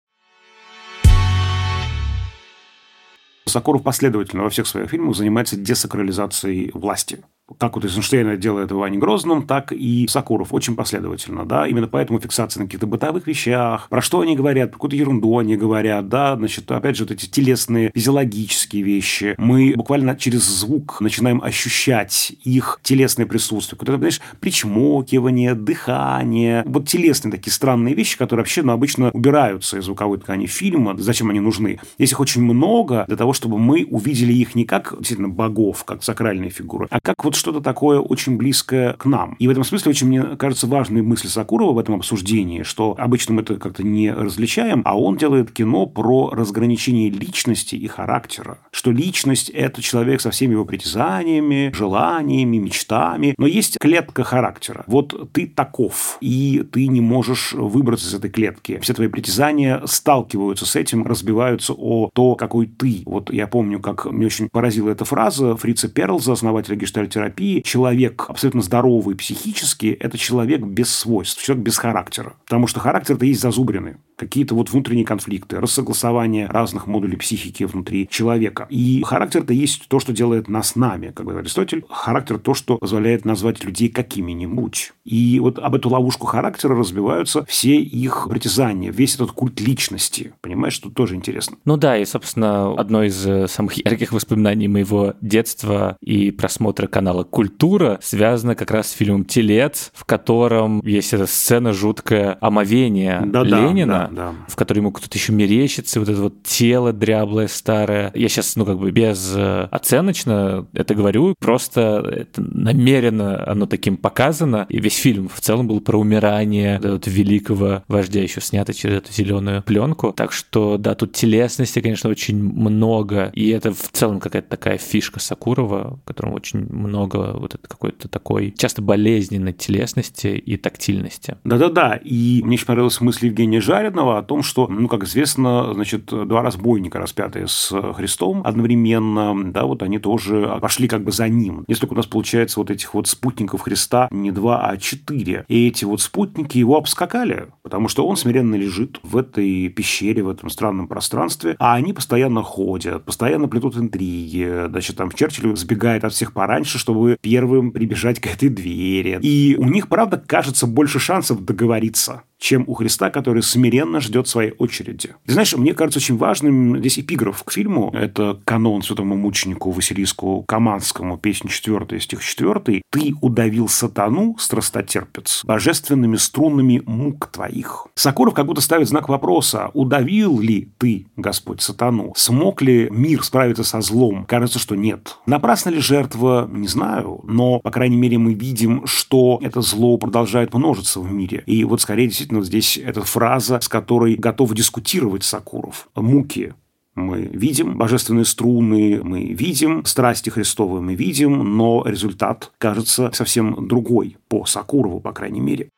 Сокуров 3.44 3.82
последовательно 3.82 4.44
во 4.44 4.50
всех 4.50 4.68
своих 4.68 4.88
фильмах 4.88 5.16
занимается 5.16 5.56
десакрализацией 5.56 6.70
власти 6.74 7.24
как 7.58 7.74
вот 7.74 7.84
Эйзенштейн 7.84 8.38
делает 8.38 8.70
в 8.70 8.74
Иване 8.76 8.98
Грозном, 8.98 9.46
так 9.46 9.72
и 9.72 10.06
Сокуров 10.08 10.52
очень 10.52 10.76
последовательно, 10.76 11.44
да, 11.44 11.66
именно 11.66 11.88
поэтому 11.88 12.20
фиксация 12.20 12.60
на 12.60 12.66
каких-то 12.66 12.86
бытовых 12.86 13.26
вещах, 13.26 13.88
про 13.88 14.00
что 14.00 14.20
они 14.20 14.36
говорят, 14.36 14.70
про 14.70 14.74
какую-то 14.74 14.96
ерунду 14.96 15.38
они 15.38 15.56
говорят, 15.56 16.08
да, 16.08 16.36
значит, 16.36 16.70
опять 16.70 16.96
же, 16.96 17.04
вот 17.04 17.12
эти 17.12 17.26
телесные, 17.26 17.90
физиологические 17.94 18.82
вещи, 18.82 19.34
мы 19.38 19.74
буквально 19.76 20.16
через 20.16 20.42
звук 20.42 21.00
начинаем 21.00 21.42
ощущать 21.42 22.32
их 22.44 22.80
телесное 22.82 23.26
присутствие, 23.26 23.78
куда-то, 23.78 23.98
знаешь, 23.98 24.20
причмокивание, 24.40 25.54
дыхание, 25.54 26.62
вот 26.66 26.88
телесные 26.88 27.32
такие 27.32 27.52
странные 27.52 27.94
вещи, 27.94 28.16
которые 28.16 28.42
вообще, 28.42 28.62
ну, 28.62 28.72
обычно 28.72 29.10
убираются 29.10 29.78
из 29.78 29.84
звуковой 29.84 30.18
ткани 30.18 30.46
фильма, 30.46 30.96
зачем 30.96 31.30
они 31.30 31.40
нужны? 31.40 31.80
Здесь 31.98 32.12
их 32.12 32.20
очень 32.20 32.42
много 32.42 33.04
для 33.06 33.16
того, 33.16 33.32
чтобы 33.32 33.58
мы 33.58 33.86
увидели 33.88 34.32
их 34.32 34.54
не 34.54 34.64
как 34.64 34.94
действительно 34.98 35.28
богов, 35.28 35.84
как 35.84 36.02
сакральные 36.02 36.50
фигуры, 36.50 36.86
а 36.90 37.00
как 37.00 37.24
вот 37.24 37.31
что-то 37.34 37.60
такое 37.60 37.98
очень 38.00 38.36
близкое 38.36 38.94
к 38.94 39.06
нам. 39.06 39.36
И 39.38 39.46
в 39.46 39.50
этом 39.50 39.64
смысле 39.64 39.90
очень, 39.90 40.08
мне 40.08 40.22
кажется, 40.36 40.66
важной 40.66 41.02
мысль 41.02 41.28
Сакурова 41.28 41.72
в 41.72 41.78
этом 41.78 41.96
обсуждении, 41.96 42.62
что 42.62 42.94
обычно 42.98 43.34
мы 43.34 43.42
это 43.42 43.56
как-то 43.56 43.82
не 43.82 44.12
различаем, 44.12 44.82
а 44.84 44.98
он 44.98 45.16
делает 45.16 45.52
кино 45.52 45.86
про 45.86 46.30
разграничение 46.30 47.10
личности 47.10 47.76
и 47.76 47.86
характера. 47.86 48.58
Что 48.70 48.90
личность– 48.90 49.48
это 49.50 49.82
человек 49.82 50.20
со 50.20 50.30
всеми 50.30 50.52
его 50.52 50.64
притязаниями, 50.64 51.72
желаниями, 51.74 52.58
мечтами, 52.58 53.34
но 53.38 53.46
есть 53.46 53.78
клетка 53.78 54.24
характера. 54.24 54.84
Вот 54.86 55.32
ты 55.32 55.46
таков, 55.46 56.18
и 56.20 56.64
ты 56.70 56.86
не 56.86 57.00
можешь 57.00 57.52
выбраться 57.52 58.08
из 58.08 58.14
этой 58.14 58.30
клетки. 58.30 58.78
Все 58.82 58.94
твои 58.94 59.08
притязания 59.08 59.82
сталкиваются 59.86 60.66
с 60.66 60.76
этим, 60.76 61.06
разбиваются 61.06 61.74
о 61.76 62.10
то, 62.14 62.34
какой 62.34 62.66
ты. 62.66 63.02
Вот 63.06 63.32
я 63.32 63.46
помню, 63.46 63.80
как 63.80 64.06
мне 64.06 64.26
очень 64.26 64.48
поразила 64.48 64.90
эта 64.90 65.04
фраза 65.04 65.56
Фрица 65.56 65.88
Перлза, 65.88 66.32
основателя 66.32 66.76
гештальтерапии, 66.76 67.21
терапии 67.22 67.60
человек 67.60 68.26
абсолютно 68.28 68.62
здоровый 68.62 69.14
психически– 69.16 69.96
это 70.00 70.18
человек 70.18 70.62
без 70.62 70.90
свойств, 70.94 71.42
человек 71.42 71.64
без 71.64 71.78
характера. 71.78 72.34
Потому 72.44 72.66
что 72.66 72.80
характер– 72.80 73.14
это 73.16 73.26
есть 73.26 73.40
зазубрины 73.40 73.96
какие-то 74.22 74.54
вот 74.54 74.70
внутренние 74.70 75.04
конфликты, 75.04 75.60
рассогласование 75.60 76.46
разных 76.46 76.86
модулей 76.86 77.16
психики 77.16 77.64
внутри 77.64 78.08
человека. 78.08 78.66
И 78.70 79.02
характер-то 79.04 79.52
есть 79.52 79.88
то, 79.88 80.00
что 80.00 80.12
делает 80.12 80.48
нас 80.48 80.76
нами, 80.76 81.08
как 81.08 81.26
говорит 81.26 81.46
Аристотель. 81.46 81.84
Характер 81.88 82.38
то, 82.38 82.54
что 82.54 82.78
позволяет 82.78 83.24
назвать 83.24 83.64
людей 83.64 83.88
какими-нибудь. 83.88 84.92
И 85.04 85.38
вот 85.40 85.58
об 85.58 85.74
эту 85.74 85.88
ловушку 85.88 86.26
характера 86.26 86.74
разбиваются 86.74 87.44
все 87.46 87.80
их 87.80 88.28
притязания, 88.30 88.92
весь 88.92 89.14
этот 89.16 89.32
культ 89.32 89.60
личности. 89.60 90.32
Понимаешь, 90.40 90.74
что 90.74 90.90
тоже 90.90 91.14
интересно. 91.14 91.56
Ну 91.64 91.76
да, 91.76 91.96
и, 91.96 92.04
собственно, 92.04 92.74
одно 92.74 93.02
из 93.02 93.26
э, 93.26 93.48
самых 93.48 93.84
ярких 93.84 94.12
воспоминаний 94.12 94.68
моего 94.68 95.14
детства 95.20 95.96
и 96.00 96.30
просмотра 96.30 96.86
канала 96.86 97.24
«Культура» 97.24 97.98
связано 98.02 98.54
как 98.54 98.70
раз 98.70 98.90
с 98.90 98.92
фильмом 98.92 99.24
«Телец», 99.24 99.90
в 99.94 100.04
котором 100.04 100.80
есть 100.84 101.12
эта 101.12 101.26
сцена 101.26 101.72
жуткая 101.72 102.38
омовения 102.40 103.22
да, 103.24 103.42
Ленина, 103.42 104.08
да, 104.10 104.11
да. 104.14 104.34
в 104.48 104.56
которой 104.56 104.78
ему 104.78 104.92
кто-то 104.92 105.16
еще 105.16 105.32
мерещится, 105.32 106.00
вот 106.00 106.08
это 106.08 106.20
вот 106.20 106.42
тело 106.42 106.92
дряблое, 106.92 107.48
старое. 107.48 108.10
Я 108.14 108.28
сейчас, 108.28 108.56
ну, 108.56 108.64
как 108.64 108.78
бы 108.78 108.90
без 108.90 109.32
э, 109.34 109.68
оценочно 109.70 110.66
это 110.72 110.94
говорю, 110.94 111.34
просто 111.38 112.04
это 112.10 112.42
намеренно 112.42 113.44
оно 113.46 113.66
таким 113.66 113.96
показано, 113.96 114.66
и 114.68 114.80
весь 114.80 114.96
фильм 114.96 115.28
в 115.28 115.40
целом 115.40 115.66
был 115.66 115.80
про 115.80 115.98
умирание 115.98 116.80
вот 116.82 117.06
великого 117.06 117.82
вождя, 117.88 118.22
еще 118.22 118.40
снято 118.40 118.74
через 118.74 118.98
эту 118.98 119.12
зеленую 119.12 119.62
пленку. 119.62 120.12
Так 120.12 120.32
что, 120.32 120.78
да, 120.78 120.94
тут 120.94 121.12
телесности, 121.12 121.80
конечно, 121.80 122.10
очень 122.10 122.42
много, 122.42 123.30
и 123.34 123.48
это 123.50 123.72
в 123.72 123.88
целом 123.92 124.20
какая-то 124.20 124.48
такая 124.48 124.78
фишка 124.78 125.20
Сакурова, 125.20 125.98
в 126.02 126.04
котором 126.04 126.34
очень 126.34 126.60
много 126.72 127.32
вот 127.34 127.54
это 127.54 127.66
какой-то 127.68 128.08
такой 128.08 128.54
часто 128.56 128.82
болезненной 128.82 129.52
телесности 129.52 130.28
и 130.28 130.56
тактильности. 130.56 131.36
Да-да-да, 131.44 131.96
и 131.96 132.42
мне 132.44 132.54
очень 132.54 132.66
понравилась 132.66 133.00
мысль 133.00 133.26
Евгения 133.26 133.60
Жареного 134.02 134.18
о 134.18 134.22
том, 134.22 134.42
что, 134.42 134.66
ну, 134.66 134.88
как 134.88 135.04
известно, 135.04 135.72
значит, 135.74 136.06
два 136.06 136.42
разбойника, 136.42 136.98
распятые 136.98 137.46
с 137.46 137.72
Христом 137.94 138.42
одновременно, 138.44 139.52
да, 139.52 139.64
вот 139.64 139.82
они 139.82 139.98
тоже 139.98 140.58
пошли 140.60 140.88
как 140.88 141.04
бы 141.04 141.12
за 141.12 141.28
ним. 141.28 141.64
Несколько 141.68 141.92
у 141.92 141.96
нас 141.96 142.06
получается 142.06 142.58
вот 142.58 142.70
этих 142.70 142.94
вот 142.94 143.06
спутников 143.06 143.62
Христа 143.62 144.08
не 144.10 144.32
два, 144.32 144.66
а 144.66 144.76
четыре. 144.76 145.44
И 145.48 145.68
эти 145.68 145.84
вот 145.84 146.00
спутники 146.00 146.58
его 146.58 146.76
обскакали, 146.76 147.48
потому 147.62 147.88
что 147.88 148.06
он 148.06 148.16
смиренно 148.16 148.56
лежит 148.56 148.98
в 149.02 149.16
этой 149.16 149.68
пещере, 149.68 150.22
в 150.22 150.28
этом 150.28 150.50
странном 150.50 150.88
пространстве, 150.88 151.54
а 151.58 151.74
они 151.74 151.92
постоянно 151.92 152.42
ходят, 152.42 153.04
постоянно 153.04 153.48
плетут 153.48 153.76
интриги. 153.76 154.66
Значит, 154.68 154.96
там 154.96 155.10
Черчилль 155.12 155.56
сбегает 155.56 156.04
от 156.04 156.12
всех 156.12 156.32
пораньше, 156.32 156.78
чтобы 156.78 157.16
первым 157.20 157.70
прибежать 157.70 158.20
к 158.20 158.26
этой 158.26 158.48
двери. 158.48 159.18
И 159.22 159.56
у 159.58 159.64
них, 159.64 159.88
правда, 159.88 160.22
кажется, 160.24 160.66
больше 160.66 160.98
шансов 160.98 161.44
договориться 161.44 162.22
чем 162.42 162.64
у 162.66 162.74
Христа, 162.74 163.08
который 163.10 163.42
смиренно 163.42 164.00
ждет 164.00 164.26
своей 164.26 164.52
очереди. 164.58 165.10
Ты 165.24 165.32
знаешь, 165.32 165.54
мне 165.56 165.74
кажется 165.74 166.00
очень 166.00 166.16
важным 166.16 166.76
здесь 166.80 166.98
эпиграф 166.98 167.44
к 167.44 167.52
фильму. 167.52 167.90
Это 167.94 168.40
канон 168.44 168.82
святому 168.82 169.16
мученику 169.16 169.70
Василиску 169.70 170.42
Каманскому, 170.48 171.18
песня 171.18 171.48
4, 171.48 172.00
стих 172.00 172.22
4. 172.22 172.82
«Ты 172.90 173.14
удавил 173.20 173.68
сатану, 173.68 174.36
страстотерпец, 174.40 175.42
божественными 175.44 176.16
струнами 176.16 176.82
мук 176.84 177.28
твоих». 177.28 177.86
Сокуров 177.94 178.34
как 178.34 178.46
будто 178.46 178.60
ставит 178.60 178.88
знак 178.88 179.08
вопроса, 179.08 179.70
удавил 179.72 180.40
ли 180.40 180.72
ты, 180.78 181.06
Господь, 181.16 181.62
сатану? 181.62 182.12
Смог 182.16 182.60
ли 182.60 182.88
мир 182.90 183.22
справиться 183.22 183.62
со 183.62 183.80
злом? 183.82 184.24
Кажется, 184.26 184.58
что 184.58 184.74
нет. 184.74 185.18
Напрасна 185.26 185.70
ли 185.70 185.78
жертва? 185.78 186.48
Не 186.50 186.66
знаю. 186.66 187.20
Но, 187.22 187.60
по 187.60 187.70
крайней 187.70 187.96
мере, 187.96 188.18
мы 188.18 188.34
видим, 188.34 188.84
что 188.86 189.38
это 189.42 189.60
зло 189.60 189.96
продолжает 189.96 190.52
множиться 190.54 190.98
в 190.98 191.12
мире. 191.12 191.44
И 191.46 191.62
вот 191.62 191.80
скорее 191.80 192.08
действительно 192.08 192.31
действительно 192.32 192.44
здесь 192.44 192.78
эта 192.78 193.02
фраза, 193.02 193.60
с 193.60 193.68
которой 193.68 194.16
готов 194.16 194.54
дискутировать 194.54 195.24
Сакуров. 195.24 195.88
Муки 195.94 196.54
мы 196.94 197.22
видим, 197.22 197.78
божественные 197.78 198.24
струны 198.24 199.00
мы 199.02 199.24
видим, 199.24 199.84
страсти 199.84 200.30
Христовы 200.30 200.80
мы 200.82 200.94
видим, 200.94 201.56
но 201.56 201.84
результат 201.86 202.52
кажется 202.58 203.10
совсем 203.14 203.66
другой 203.66 204.16
по 204.28 204.44
Сакурову, 204.44 205.00
по 205.00 205.12
крайней 205.12 205.40
мере. 205.40 205.68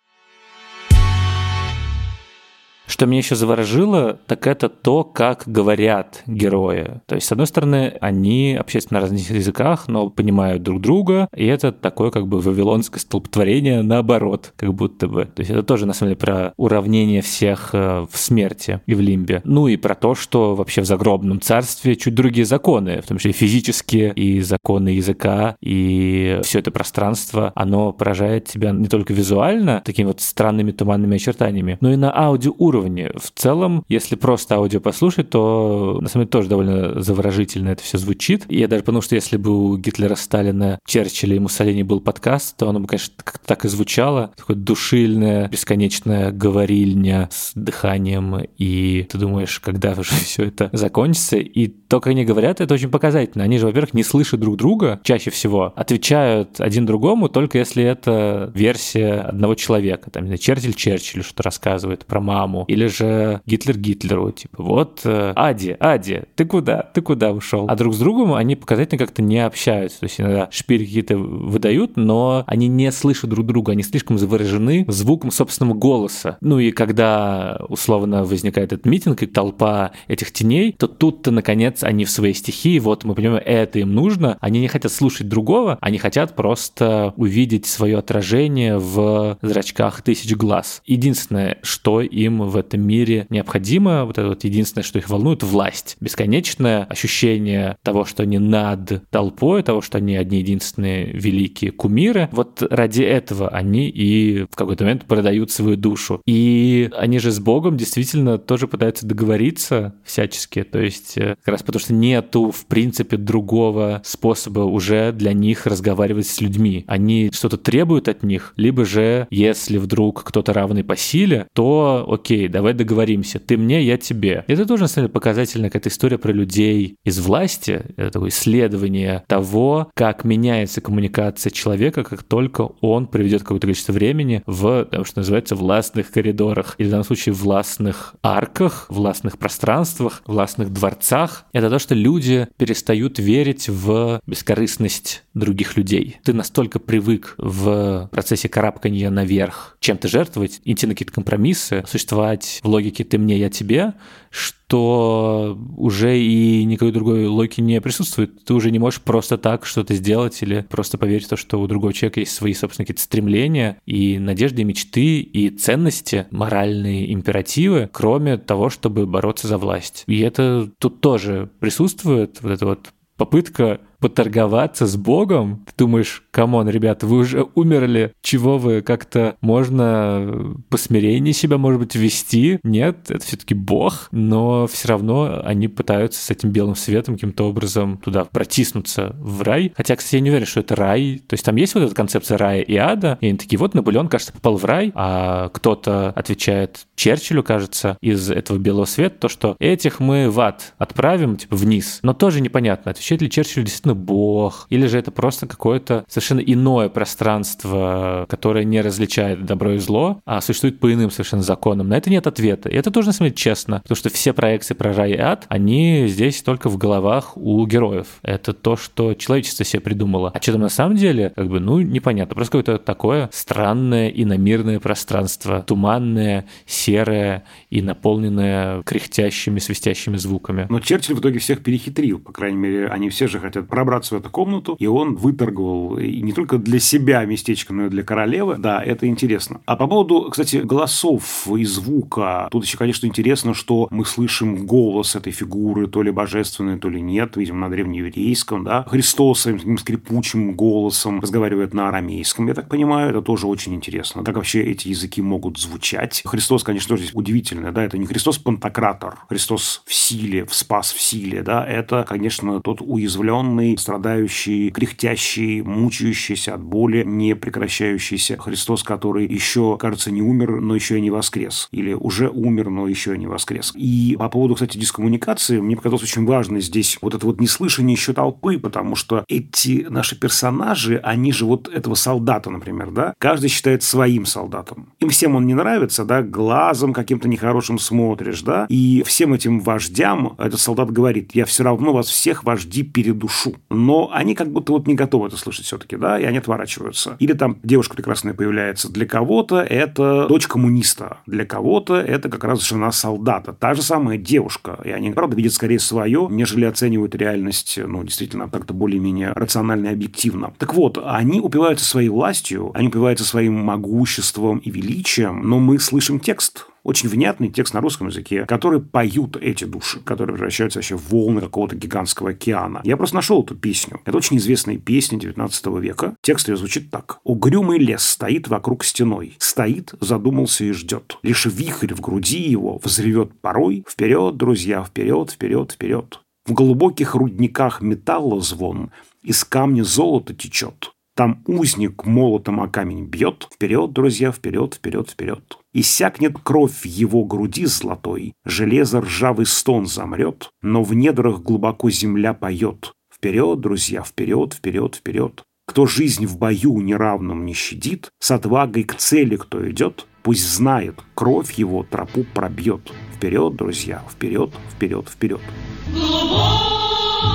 Что 2.86 3.06
меня 3.06 3.18
еще 3.18 3.34
заворожило, 3.34 4.18
так 4.26 4.46
это 4.46 4.68
то, 4.68 5.04
как 5.04 5.44
говорят 5.46 6.22
герои. 6.26 7.00
То 7.06 7.14
есть, 7.14 7.26
с 7.26 7.32
одной 7.32 7.46
стороны, 7.46 7.94
они 8.00 8.56
общаются 8.58 8.92
на 8.92 9.00
разных 9.00 9.30
языках, 9.30 9.88
но 9.88 10.10
понимают 10.10 10.62
друг 10.62 10.82
друга, 10.82 11.28
и 11.34 11.46
это 11.46 11.72
такое 11.72 12.10
как 12.10 12.28
бы 12.28 12.40
вавилонское 12.40 13.00
столпотворение 13.00 13.82
наоборот, 13.82 14.52
как 14.56 14.74
будто 14.74 15.08
бы. 15.08 15.24
То 15.24 15.40
есть 15.40 15.50
это 15.50 15.62
тоже, 15.62 15.86
на 15.86 15.94
самом 15.94 16.10
деле, 16.10 16.20
про 16.20 16.52
уравнение 16.56 17.22
всех 17.22 17.70
э, 17.72 18.06
в 18.10 18.16
смерти 18.18 18.80
и 18.86 18.94
в 18.94 19.00
лимбе. 19.00 19.40
Ну 19.44 19.66
и 19.66 19.76
про 19.76 19.94
то, 19.94 20.14
что 20.14 20.54
вообще 20.54 20.82
в 20.82 20.86
загробном 20.86 21.40
царстве 21.40 21.96
чуть 21.96 22.14
другие 22.14 22.44
законы, 22.44 23.00
в 23.00 23.06
том 23.06 23.16
числе 23.18 23.32
физические, 23.32 24.12
и 24.12 24.40
законы 24.40 24.90
языка, 24.90 25.56
и 25.62 26.40
все 26.42 26.58
это 26.58 26.70
пространство, 26.70 27.50
оно 27.54 27.92
поражает 27.92 28.44
тебя 28.46 28.72
не 28.72 28.88
только 28.88 29.14
визуально, 29.14 29.82
такими 29.84 30.06
вот 30.06 30.20
странными 30.20 30.70
туманными 30.70 31.16
очертаниями, 31.16 31.78
но 31.80 31.92
и 31.92 31.96
на 31.96 32.14
аудиоуровне 32.14 32.73
уровне. 32.74 33.10
В 33.14 33.30
целом, 33.30 33.84
если 33.88 34.16
просто 34.16 34.56
аудио 34.56 34.80
послушать, 34.80 35.30
то 35.30 35.98
на 36.00 36.08
самом 36.08 36.24
деле 36.24 36.30
тоже 36.30 36.48
довольно 36.48 37.00
заворожительно 37.00 37.70
это 37.70 37.82
все 37.82 37.98
звучит. 37.98 38.44
И 38.48 38.58
я 38.58 38.68
даже 38.68 38.82
потому, 38.82 39.00
что 39.00 39.14
если 39.14 39.36
бы 39.36 39.50
у 39.50 39.76
Гитлера, 39.76 40.14
Сталина, 40.14 40.78
Черчилля 40.86 41.36
и 41.36 41.38
Муссолини 41.38 41.82
был 41.82 42.00
подкаст, 42.00 42.56
то 42.56 42.68
оно 42.68 42.80
бы, 42.80 42.86
конечно, 42.86 43.14
как-то 43.22 43.46
так 43.46 43.64
и 43.64 43.68
звучало. 43.68 44.32
Такое 44.36 44.56
душильное, 44.56 45.48
бесконечная 45.48 46.30
говорильня 46.32 47.28
с 47.30 47.52
дыханием. 47.54 48.46
И 48.58 49.06
ты 49.10 49.18
думаешь, 49.18 49.60
когда 49.60 49.92
уже 49.92 50.10
все 50.14 50.44
это 50.44 50.70
закончится. 50.72 51.36
И 51.36 51.68
то, 51.68 52.00
как 52.00 52.08
они 52.08 52.24
говорят, 52.24 52.60
это 52.60 52.74
очень 52.74 52.90
показательно. 52.90 53.44
Они 53.44 53.58
же, 53.58 53.66
во-первых, 53.66 53.94
не 53.94 54.02
слышат 54.02 54.40
друг 54.40 54.56
друга 54.56 55.00
чаще 55.04 55.30
всего, 55.30 55.72
отвечают 55.76 56.60
один 56.60 56.86
другому, 56.86 57.28
только 57.28 57.58
если 57.58 57.84
это 57.84 58.50
версия 58.54 59.20
одного 59.20 59.54
человека. 59.54 60.10
Там, 60.10 60.24
не 60.24 60.36
знаю, 60.36 60.72
Черчилль 60.74 61.22
что-то 61.22 61.42
рассказывает 61.44 62.04
про 62.06 62.20
маму, 62.20 62.63
или 62.66 62.86
же 62.86 63.40
Гитлер 63.46 63.78
Гитлеру, 63.78 64.30
типа, 64.32 64.62
вот, 64.62 65.00
э, 65.04 65.32
Ади, 65.36 65.76
Ади, 65.80 66.22
ты 66.34 66.44
куда, 66.44 66.82
ты 66.82 67.02
куда 67.02 67.32
ушел? 67.32 67.66
А 67.68 67.76
друг 67.76 67.94
с 67.94 67.98
другом 67.98 68.34
они 68.34 68.56
показательно 68.56 68.98
как-то 68.98 69.22
не 69.22 69.44
общаются, 69.44 70.00
то 70.00 70.04
есть 70.04 70.20
иногда 70.20 70.48
шпили 70.50 70.84
какие-то 70.84 71.16
выдают, 71.16 71.96
но 71.96 72.44
они 72.46 72.68
не 72.68 72.90
слышат 72.92 73.30
друг 73.30 73.46
друга, 73.46 73.72
они 73.72 73.82
слишком 73.82 74.18
заворожены 74.18 74.84
звуком 74.88 75.30
собственного 75.30 75.76
голоса. 75.76 76.38
Ну 76.40 76.58
и 76.58 76.70
когда 76.70 77.60
условно 77.68 78.24
возникает 78.24 78.72
этот 78.72 78.86
митинг 78.86 79.22
и 79.22 79.26
толпа 79.26 79.92
этих 80.08 80.32
теней, 80.32 80.72
то 80.72 80.86
тут-то, 80.86 81.30
наконец, 81.30 81.82
они 81.82 82.04
в 82.04 82.10
своей 82.10 82.34
стихии, 82.34 82.78
вот 82.78 83.04
мы 83.04 83.14
понимаем, 83.14 83.42
это 83.44 83.78
им 83.78 83.94
нужно, 83.94 84.38
они 84.40 84.60
не 84.60 84.68
хотят 84.68 84.92
слушать 84.92 85.28
другого, 85.28 85.78
они 85.80 85.98
хотят 85.98 86.34
просто 86.36 87.12
увидеть 87.16 87.66
свое 87.66 87.98
отражение 87.98 88.78
в 88.78 89.38
зрачках 89.42 90.02
тысяч 90.02 90.34
глаз. 90.34 90.82
Единственное, 90.86 91.58
что 91.62 92.00
им 92.00 92.48
в 92.54 92.56
этом 92.56 92.80
мире 92.80 93.26
необходимо. 93.30 94.04
Вот 94.04 94.18
это 94.18 94.28
вот 94.28 94.44
единственное, 94.44 94.84
что 94.84 94.98
их 94.98 95.10
волнует, 95.10 95.42
власть. 95.42 95.96
Бесконечное 96.00 96.84
ощущение 96.84 97.76
того, 97.82 98.04
что 98.04 98.22
они 98.22 98.38
над 98.38 99.08
толпой, 99.10 99.62
того, 99.62 99.80
что 99.80 99.98
они 99.98 100.16
одни 100.16 100.38
единственные 100.38 101.06
великие 101.06 101.72
кумиры. 101.72 102.28
Вот 102.32 102.62
ради 102.70 103.02
этого 103.02 103.48
они 103.48 103.88
и 103.88 104.44
в 104.50 104.56
какой-то 104.56 104.84
момент 104.84 105.04
продают 105.04 105.50
свою 105.50 105.76
душу. 105.76 106.22
И 106.26 106.90
они 106.96 107.18
же 107.18 107.30
с 107.30 107.40
Богом 107.40 107.76
действительно 107.76 108.38
тоже 108.38 108.68
пытаются 108.68 109.06
договориться 109.06 109.94
всячески. 110.04 110.62
То 110.62 110.80
есть 110.80 111.18
э, 111.18 111.36
как 111.42 111.52
раз 111.52 111.62
потому, 111.62 111.80
что 111.80 111.92
нету, 111.92 112.50
в 112.50 112.66
принципе, 112.66 113.16
другого 113.16 114.00
способа 114.04 114.60
уже 114.60 115.12
для 115.12 115.32
них 115.32 115.66
разговаривать 115.66 116.26
с 116.26 116.40
людьми. 116.40 116.84
Они 116.86 117.30
что-то 117.32 117.56
требуют 117.56 118.08
от 118.08 118.22
них, 118.22 118.54
либо 118.56 118.84
же, 118.84 119.26
если 119.30 119.78
вдруг 119.78 120.22
кто-то 120.24 120.52
равный 120.52 120.84
по 120.84 120.96
силе, 120.96 121.48
то 121.52 122.06
окей, 122.08 122.43
окей, 122.44 122.48
давай 122.48 122.74
договоримся, 122.74 123.38
ты 123.38 123.56
мне, 123.56 123.82
я 123.82 123.96
тебе. 123.96 124.44
Это 124.46 124.66
тоже, 124.66 124.82
на 124.82 124.88
самом 124.88 125.06
деле, 125.06 125.12
показательная 125.12 125.70
какая-то 125.70 125.88
история 125.88 126.18
про 126.18 126.32
людей 126.32 126.96
из 127.04 127.18
власти, 127.18 127.82
это 127.96 128.10
такое 128.10 128.28
исследование 128.30 129.24
того, 129.26 129.90
как 129.94 130.24
меняется 130.24 130.80
коммуникация 130.80 131.50
человека, 131.50 132.04
как 132.04 132.22
только 132.22 132.70
он 132.80 133.06
приведет 133.06 133.42
какое-то 133.42 133.66
количество 133.66 133.92
времени 133.92 134.42
в, 134.46 134.84
того, 134.84 135.04
что 135.04 135.20
называется, 135.20 135.56
властных 135.56 136.10
коридорах, 136.10 136.74
или 136.78 136.88
в 136.88 136.90
данном 136.90 137.04
случае 137.04 137.34
властных 137.34 138.14
арках, 138.22 138.86
властных 138.88 139.38
пространствах, 139.38 140.22
властных 140.26 140.72
дворцах. 140.72 141.46
Это 141.52 141.70
то, 141.70 141.78
что 141.78 141.94
люди 141.94 142.48
перестают 142.56 143.18
верить 143.18 143.68
в 143.68 144.20
бескорыстность 144.26 145.24
других 145.34 145.76
людей. 145.76 146.18
Ты 146.24 146.32
настолько 146.32 146.78
привык 146.78 147.34
в 147.38 148.08
процессе 148.12 148.48
карабкания 148.48 149.10
наверх 149.10 149.76
чем-то 149.80 150.08
жертвовать, 150.08 150.60
идти 150.64 150.86
на 150.86 150.94
какие-то 150.94 151.12
компромиссы, 151.12 151.84
существовать 151.86 152.33
играть 152.34 152.60
в 152.62 152.68
логике 152.68 153.04
«ты 153.04 153.18
мне, 153.18 153.38
я 153.38 153.50
тебе», 153.50 153.94
что 154.30 155.56
уже 155.76 156.18
и 156.18 156.64
никакой 156.64 156.92
другой 156.92 157.26
логики 157.26 157.60
не 157.60 157.80
присутствует. 157.80 158.44
Ты 158.44 158.54
уже 158.54 158.70
не 158.70 158.78
можешь 158.78 159.00
просто 159.00 159.38
так 159.38 159.64
что-то 159.64 159.94
сделать 159.94 160.42
или 160.42 160.66
просто 160.68 160.98
поверить 160.98 161.26
в 161.26 161.28
то, 161.28 161.36
что 161.36 161.60
у 161.60 161.66
другого 161.66 161.92
человека 161.92 162.20
есть 162.20 162.32
свои 162.32 162.52
собственные 162.52 162.86
какие-то 162.86 163.02
стремления 163.02 163.78
и 163.86 164.18
надежды, 164.18 164.62
и 164.62 164.64
мечты, 164.64 165.20
и 165.20 165.50
ценности, 165.50 166.26
моральные 166.30 167.12
императивы, 167.12 167.88
кроме 167.92 168.36
того, 168.36 168.70
чтобы 168.70 169.06
бороться 169.06 169.46
за 169.46 169.58
власть. 169.58 170.04
И 170.06 170.20
это 170.20 170.68
тут 170.78 171.00
тоже 171.00 171.50
присутствует, 171.60 172.42
вот 172.42 172.50
это 172.50 172.66
вот 172.66 172.88
попытка 173.16 173.80
поторговаться 174.00 174.86
с 174.86 174.96
Богом. 174.96 175.64
Ты 175.66 175.72
думаешь, 175.84 176.23
come 176.34 176.54
on, 176.54 176.68
ребята, 176.68 177.06
вы 177.06 177.18
уже 177.18 177.46
умерли, 177.54 178.12
чего 178.20 178.58
вы 178.58 178.82
как-то 178.82 179.36
можно 179.40 180.56
по 180.68 180.76
смирению 180.76 181.32
себя, 181.32 181.58
может 181.58 181.80
быть, 181.80 181.94
вести? 181.94 182.58
Нет, 182.64 183.08
это 183.08 183.24
все-таки 183.24 183.54
Бог, 183.54 184.08
но 184.10 184.66
все 184.66 184.88
равно 184.88 185.40
они 185.44 185.68
пытаются 185.68 186.20
с 186.20 186.30
этим 186.30 186.50
белым 186.50 186.74
светом 186.74 187.14
каким-то 187.14 187.48
образом 187.48 187.98
туда 187.98 188.24
протиснуться 188.24 189.14
в 189.20 189.42
рай. 189.42 189.72
Хотя, 189.76 189.94
кстати, 189.94 190.16
я 190.16 190.20
не 190.22 190.30
уверен, 190.30 190.46
что 190.46 190.58
это 190.58 190.74
рай. 190.74 191.22
То 191.26 191.34
есть 191.34 191.44
там 191.44 191.54
есть 191.54 191.74
вот 191.74 191.84
эта 191.84 191.94
концепция 191.94 192.36
рая 192.36 192.62
и 192.62 192.74
ада, 192.76 193.16
и 193.20 193.28
они 193.28 193.38
такие, 193.38 193.58
вот 193.58 193.74
Наполеон, 193.74 194.08
кажется, 194.08 194.32
попал 194.32 194.56
в 194.56 194.64
рай, 194.64 194.90
а 194.96 195.50
кто-то 195.50 196.10
отвечает 196.10 196.86
Черчиллю, 196.96 197.44
кажется, 197.44 197.96
из 198.00 198.28
этого 198.28 198.58
белого 198.58 198.86
света, 198.86 199.16
то, 199.20 199.28
что 199.28 199.54
этих 199.60 200.00
мы 200.00 200.28
в 200.28 200.40
ад 200.40 200.74
отправим, 200.78 201.36
типа, 201.36 201.54
вниз. 201.54 202.00
Но 202.02 202.12
тоже 202.12 202.40
непонятно, 202.40 202.90
отвечает 202.90 203.22
ли 203.22 203.30
Черчилль 203.30 203.62
действительно 203.62 203.94
бог, 203.94 204.66
или 204.70 204.86
же 204.86 204.98
это 204.98 205.12
просто 205.12 205.46
какое-то 205.46 206.04
совершенно 206.08 206.23
иное 206.32 206.88
пространство, 206.88 208.26
которое 208.28 208.64
не 208.64 208.80
различает 208.80 209.44
добро 209.44 209.72
и 209.72 209.78
зло, 209.78 210.20
а 210.24 210.40
существует 210.40 210.80
по 210.80 210.92
иным 210.92 211.10
совершенно 211.10 211.42
законам. 211.42 211.88
На 211.88 211.96
это 211.96 212.10
нет 212.10 212.26
ответа. 212.26 212.68
И 212.68 212.76
это 212.76 212.90
тоже, 212.90 213.08
на 213.08 213.12
деле, 213.12 213.34
честно, 213.34 213.80
потому 213.80 213.96
что 213.96 214.08
все 214.10 214.32
проекции 214.32 214.74
про 214.74 214.92
рай 214.92 215.12
и 215.12 215.18
ад, 215.18 215.46
они 215.48 216.06
здесь 216.08 216.42
только 216.42 216.68
в 216.68 216.78
головах 216.78 217.36
у 217.36 217.66
героев. 217.66 218.06
Это 218.22 218.52
то, 218.52 218.76
что 218.76 219.14
человечество 219.14 219.64
себе 219.64 219.80
придумало. 219.80 220.30
А 220.34 220.40
что 220.40 220.52
там 220.52 220.62
на 220.62 220.68
самом 220.68 220.96
деле, 220.96 221.32
как 221.34 221.48
бы, 221.48 221.60
ну, 221.60 221.80
непонятно. 221.80 222.34
Просто 222.34 222.58
какое-то 222.58 222.78
такое 222.78 223.28
странное 223.32 224.08
иномирное 224.08 224.80
пространство, 224.80 225.62
туманное, 225.66 226.46
серое 226.66 227.44
и 227.70 227.82
наполненное 227.82 228.82
кряхтящими, 228.82 229.58
свистящими 229.58 230.16
звуками. 230.16 230.66
Но 230.68 230.80
Черчилль 230.80 231.16
в 231.16 231.20
итоге 231.20 231.38
всех 231.38 231.62
перехитрил. 231.62 232.18
По 232.18 232.32
крайней 232.32 232.58
мере, 232.58 232.88
они 232.88 233.08
все 233.08 233.28
же 233.28 233.40
хотят 233.40 233.68
пробраться 233.68 234.14
в 234.14 234.18
эту 234.18 234.30
комнату, 234.30 234.76
и 234.78 234.86
он 234.86 235.16
выторговал 235.16 235.98
и 236.14 236.22
не 236.22 236.32
только 236.32 236.58
для 236.58 236.78
себя 236.78 237.24
местечко, 237.24 237.72
но 237.72 237.86
и 237.86 237.88
для 237.88 238.02
королевы. 238.02 238.56
Да, 238.58 238.82
это 238.82 239.06
интересно. 239.06 239.60
А 239.66 239.76
по 239.76 239.86
поводу, 239.86 240.28
кстати, 240.30 240.56
голосов 240.56 241.48
и 241.48 241.64
звука, 241.64 242.48
тут 242.50 242.64
еще, 242.64 242.78
конечно, 242.78 243.06
интересно, 243.06 243.54
что 243.54 243.88
мы 243.90 244.04
слышим 244.04 244.66
голос 244.66 245.16
этой 245.16 245.32
фигуры, 245.32 245.86
то 245.88 246.02
ли 246.02 246.10
божественной, 246.10 246.78
то 246.78 246.88
ли 246.88 247.00
нет, 247.00 247.36
видимо, 247.36 247.60
на 247.60 247.70
древнееврейском, 247.70 248.64
да. 248.64 248.84
Христос 248.84 249.42
своим 249.42 249.78
скрипучим 249.78 250.54
голосом 250.54 251.20
разговаривает 251.20 251.74
на 251.74 251.88
арамейском, 251.88 252.46
я 252.46 252.54
так 252.54 252.68
понимаю, 252.68 253.10
это 253.10 253.22
тоже 253.22 253.46
очень 253.46 253.74
интересно. 253.74 254.22
Как 254.22 254.36
вообще 254.36 254.62
эти 254.62 254.88
языки 254.88 255.20
могут 255.20 255.58
звучать? 255.58 256.22
Христос, 256.24 256.62
конечно, 256.62 256.88
тоже 256.88 257.02
здесь 257.02 257.14
удивительный, 257.14 257.72
да, 257.72 257.82
это 257.82 257.98
не 257.98 258.06
Христос 258.06 258.38
Пантократор, 258.38 259.18
Христос 259.28 259.82
в 259.84 259.94
силе, 259.94 260.44
в 260.44 260.54
спас 260.54 260.92
в 260.92 261.00
силе, 261.00 261.42
да, 261.42 261.66
это, 261.66 262.04
конечно, 262.08 262.60
тот 262.60 262.80
уязвленный 262.80 263.76
страдающий, 263.78 264.70
кряхтящий, 264.70 265.62
мучающийся 266.04 266.54
от 266.54 266.62
боли, 266.62 267.02
не 267.04 267.34
прекращающийся 267.34 268.36
Христос, 268.36 268.82
который 268.82 269.26
еще, 269.26 269.76
кажется, 269.78 270.10
не 270.10 270.20
умер, 270.20 270.60
но 270.60 270.74
еще 270.74 270.98
и 270.98 271.00
не 271.00 271.10
воскрес. 271.10 271.68
Или 271.70 271.94
уже 271.94 272.28
умер, 272.28 272.70
но 272.70 272.86
еще 272.86 273.14
и 273.14 273.18
не 273.18 273.26
воскрес. 273.26 273.72
И 273.74 274.16
по 274.18 274.28
поводу, 274.28 274.54
кстати, 274.54 274.76
дискоммуникации, 274.76 275.60
мне 275.60 275.76
показалось 275.76 276.02
очень 276.02 276.26
важно 276.26 276.60
здесь 276.60 276.98
вот 277.00 277.14
это 277.14 277.24
вот 277.24 277.40
неслышание 277.40 277.94
еще 277.94 278.12
толпы, 278.12 278.58
потому 278.58 278.96
что 278.96 279.24
эти 279.28 279.86
наши 279.88 280.18
персонажи, 280.18 281.00
они 281.02 281.32
же 281.32 281.46
вот 281.46 281.68
этого 281.68 281.94
солдата, 281.94 282.50
например, 282.50 282.90
да, 282.90 283.14
каждый 283.18 283.48
считает 283.48 283.82
своим 283.82 284.26
солдатом. 284.26 284.92
Им 285.00 285.08
всем 285.08 285.36
он 285.36 285.46
не 285.46 285.54
нравится, 285.54 286.04
да, 286.04 286.22
глазом 286.22 286.92
каким-то 286.92 287.28
нехорошим 287.28 287.78
смотришь, 287.78 288.42
да, 288.42 288.66
и 288.68 289.02
всем 289.06 289.32
этим 289.32 289.60
вождям 289.60 290.34
этот 290.38 290.60
солдат 290.60 290.90
говорит, 290.90 291.34
я 291.34 291.46
все 291.46 291.64
равно 291.64 291.92
вас 291.92 292.08
всех 292.08 292.44
вожди 292.44 292.82
передушу 292.82 293.54
но 293.70 294.10
они 294.12 294.34
как 294.34 294.50
будто 294.50 294.72
вот 294.72 294.86
не 294.86 294.94
готовы 294.94 295.28
это 295.28 295.36
слышать 295.36 295.66
все-таки, 295.66 295.93
да, 295.96 296.18
и 296.18 296.24
они 296.24 296.38
отворачиваются. 296.38 297.16
Или 297.18 297.32
там 297.32 297.58
девушка 297.62 297.96
прекрасная 297.96 298.34
появляется. 298.34 298.90
Для 298.92 299.06
кого-то 299.06 299.60
это 299.60 300.26
дочь 300.28 300.46
коммуниста, 300.46 301.18
для 301.26 301.44
кого-то 301.44 301.96
это 301.96 302.28
как 302.28 302.44
раз 302.44 302.62
жена 302.62 302.92
солдата. 302.92 303.52
Та 303.52 303.74
же 303.74 303.82
самая 303.82 304.18
девушка. 304.18 304.78
И 304.84 304.90
они, 304.90 305.10
правда, 305.10 305.36
видят 305.36 305.52
скорее 305.52 305.78
свое, 305.78 306.28
нежели 306.30 306.64
оценивают 306.64 307.14
реальность, 307.14 307.78
ну, 307.84 308.02
действительно, 308.04 308.48
как-то 308.48 308.74
более-менее 308.74 309.32
рационально 309.32 309.88
и 309.88 309.92
объективно. 309.92 310.52
Так 310.58 310.74
вот, 310.74 310.98
они 311.04 311.40
упиваются 311.40 311.84
своей 311.84 312.08
властью, 312.08 312.70
они 312.74 312.88
упиваются 312.88 313.24
своим 313.24 313.54
могуществом 313.54 314.58
и 314.58 314.70
величием, 314.70 315.48
но 315.48 315.58
мы 315.58 315.78
слышим 315.78 316.20
текст, 316.20 316.66
очень 316.84 317.08
внятный 317.08 317.48
текст 317.48 317.74
на 317.74 317.80
русском 317.80 318.06
языке, 318.08 318.44
который 318.44 318.80
поют 318.80 319.36
эти 319.36 319.64
души, 319.64 320.00
которые 320.00 320.36
превращаются 320.36 320.78
вообще 320.78 320.96
в 320.96 321.08
волны 321.08 321.40
какого-то 321.40 321.74
гигантского 321.74 322.30
океана. 322.30 322.80
Я 322.84 322.96
просто 322.96 323.16
нашел 323.16 323.42
эту 323.42 323.56
песню. 323.56 324.00
Это 324.04 324.16
очень 324.16 324.36
известная 324.36 324.76
песня 324.76 325.18
19 325.18 325.66
века. 325.80 326.14
Текст 326.22 326.48
ее 326.48 326.56
звучит 326.56 326.90
так. 326.90 327.18
«Угрюмый 327.24 327.78
лес 327.78 328.04
стоит 328.04 328.48
вокруг 328.48 328.84
стеной. 328.84 329.34
Стоит, 329.38 329.94
задумался 330.00 330.64
и 330.64 330.72
ждет. 330.72 331.18
Лишь 331.22 331.46
вихрь 331.46 331.94
в 331.94 332.00
груди 332.00 332.42
его 332.42 332.78
взревет 332.82 333.40
порой. 333.40 333.84
Вперед, 333.88 334.36
друзья, 334.36 334.84
вперед, 334.84 335.30
вперед, 335.30 335.72
вперед. 335.72 336.20
В 336.46 336.52
глубоких 336.52 337.14
рудниках 337.14 337.80
металла 337.80 338.40
звон, 338.42 338.90
из 339.22 339.44
камня 339.44 339.82
золото 339.82 340.34
течет. 340.34 340.92
Там 341.16 341.42
узник 341.46 342.04
молотом 342.04 342.60
о 342.60 342.68
камень 342.68 343.06
бьет. 343.06 343.48
Вперед, 343.50 343.92
друзья, 343.92 344.30
вперед, 344.30 344.74
вперед, 344.74 345.08
вперед. 345.08 345.58
Иссякнет 345.76 346.38
кровь 346.40 346.82
в 346.82 346.86
его 346.86 347.24
груди 347.24 347.66
золотой, 347.66 348.34
Железо 348.44 349.00
ржавый 349.00 349.44
стон 349.44 349.86
замрет, 349.86 350.50
Но 350.62 350.84
в 350.84 350.94
недрах 350.94 351.40
глубоко 351.40 351.90
земля 351.90 352.32
поет. 352.32 352.92
Вперед, 353.12 353.60
друзья, 353.60 354.02
вперед, 354.02 354.54
вперед, 354.54 354.94
вперед. 354.94 355.42
Кто 355.66 355.86
жизнь 355.86 356.26
в 356.26 356.38
бою 356.38 356.80
неравном 356.80 357.44
не 357.44 357.54
щадит, 357.54 358.10
С 358.20 358.30
отвагой 358.30 358.84
к 358.84 358.94
цели 358.94 359.34
кто 359.34 359.68
идет, 359.68 360.06
Пусть 360.22 360.48
знает, 360.48 360.94
кровь 361.14 361.52
его 361.54 361.82
тропу 361.82 362.24
пробьет. 362.32 362.92
Вперед, 363.16 363.56
друзья, 363.56 364.00
вперед, 364.08 364.52
вперед, 364.70 365.08
вперед. 365.08 365.40
В 365.88 365.92
глубоких 365.92 367.34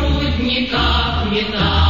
рудниках 0.00 1.30
металла 1.30 1.89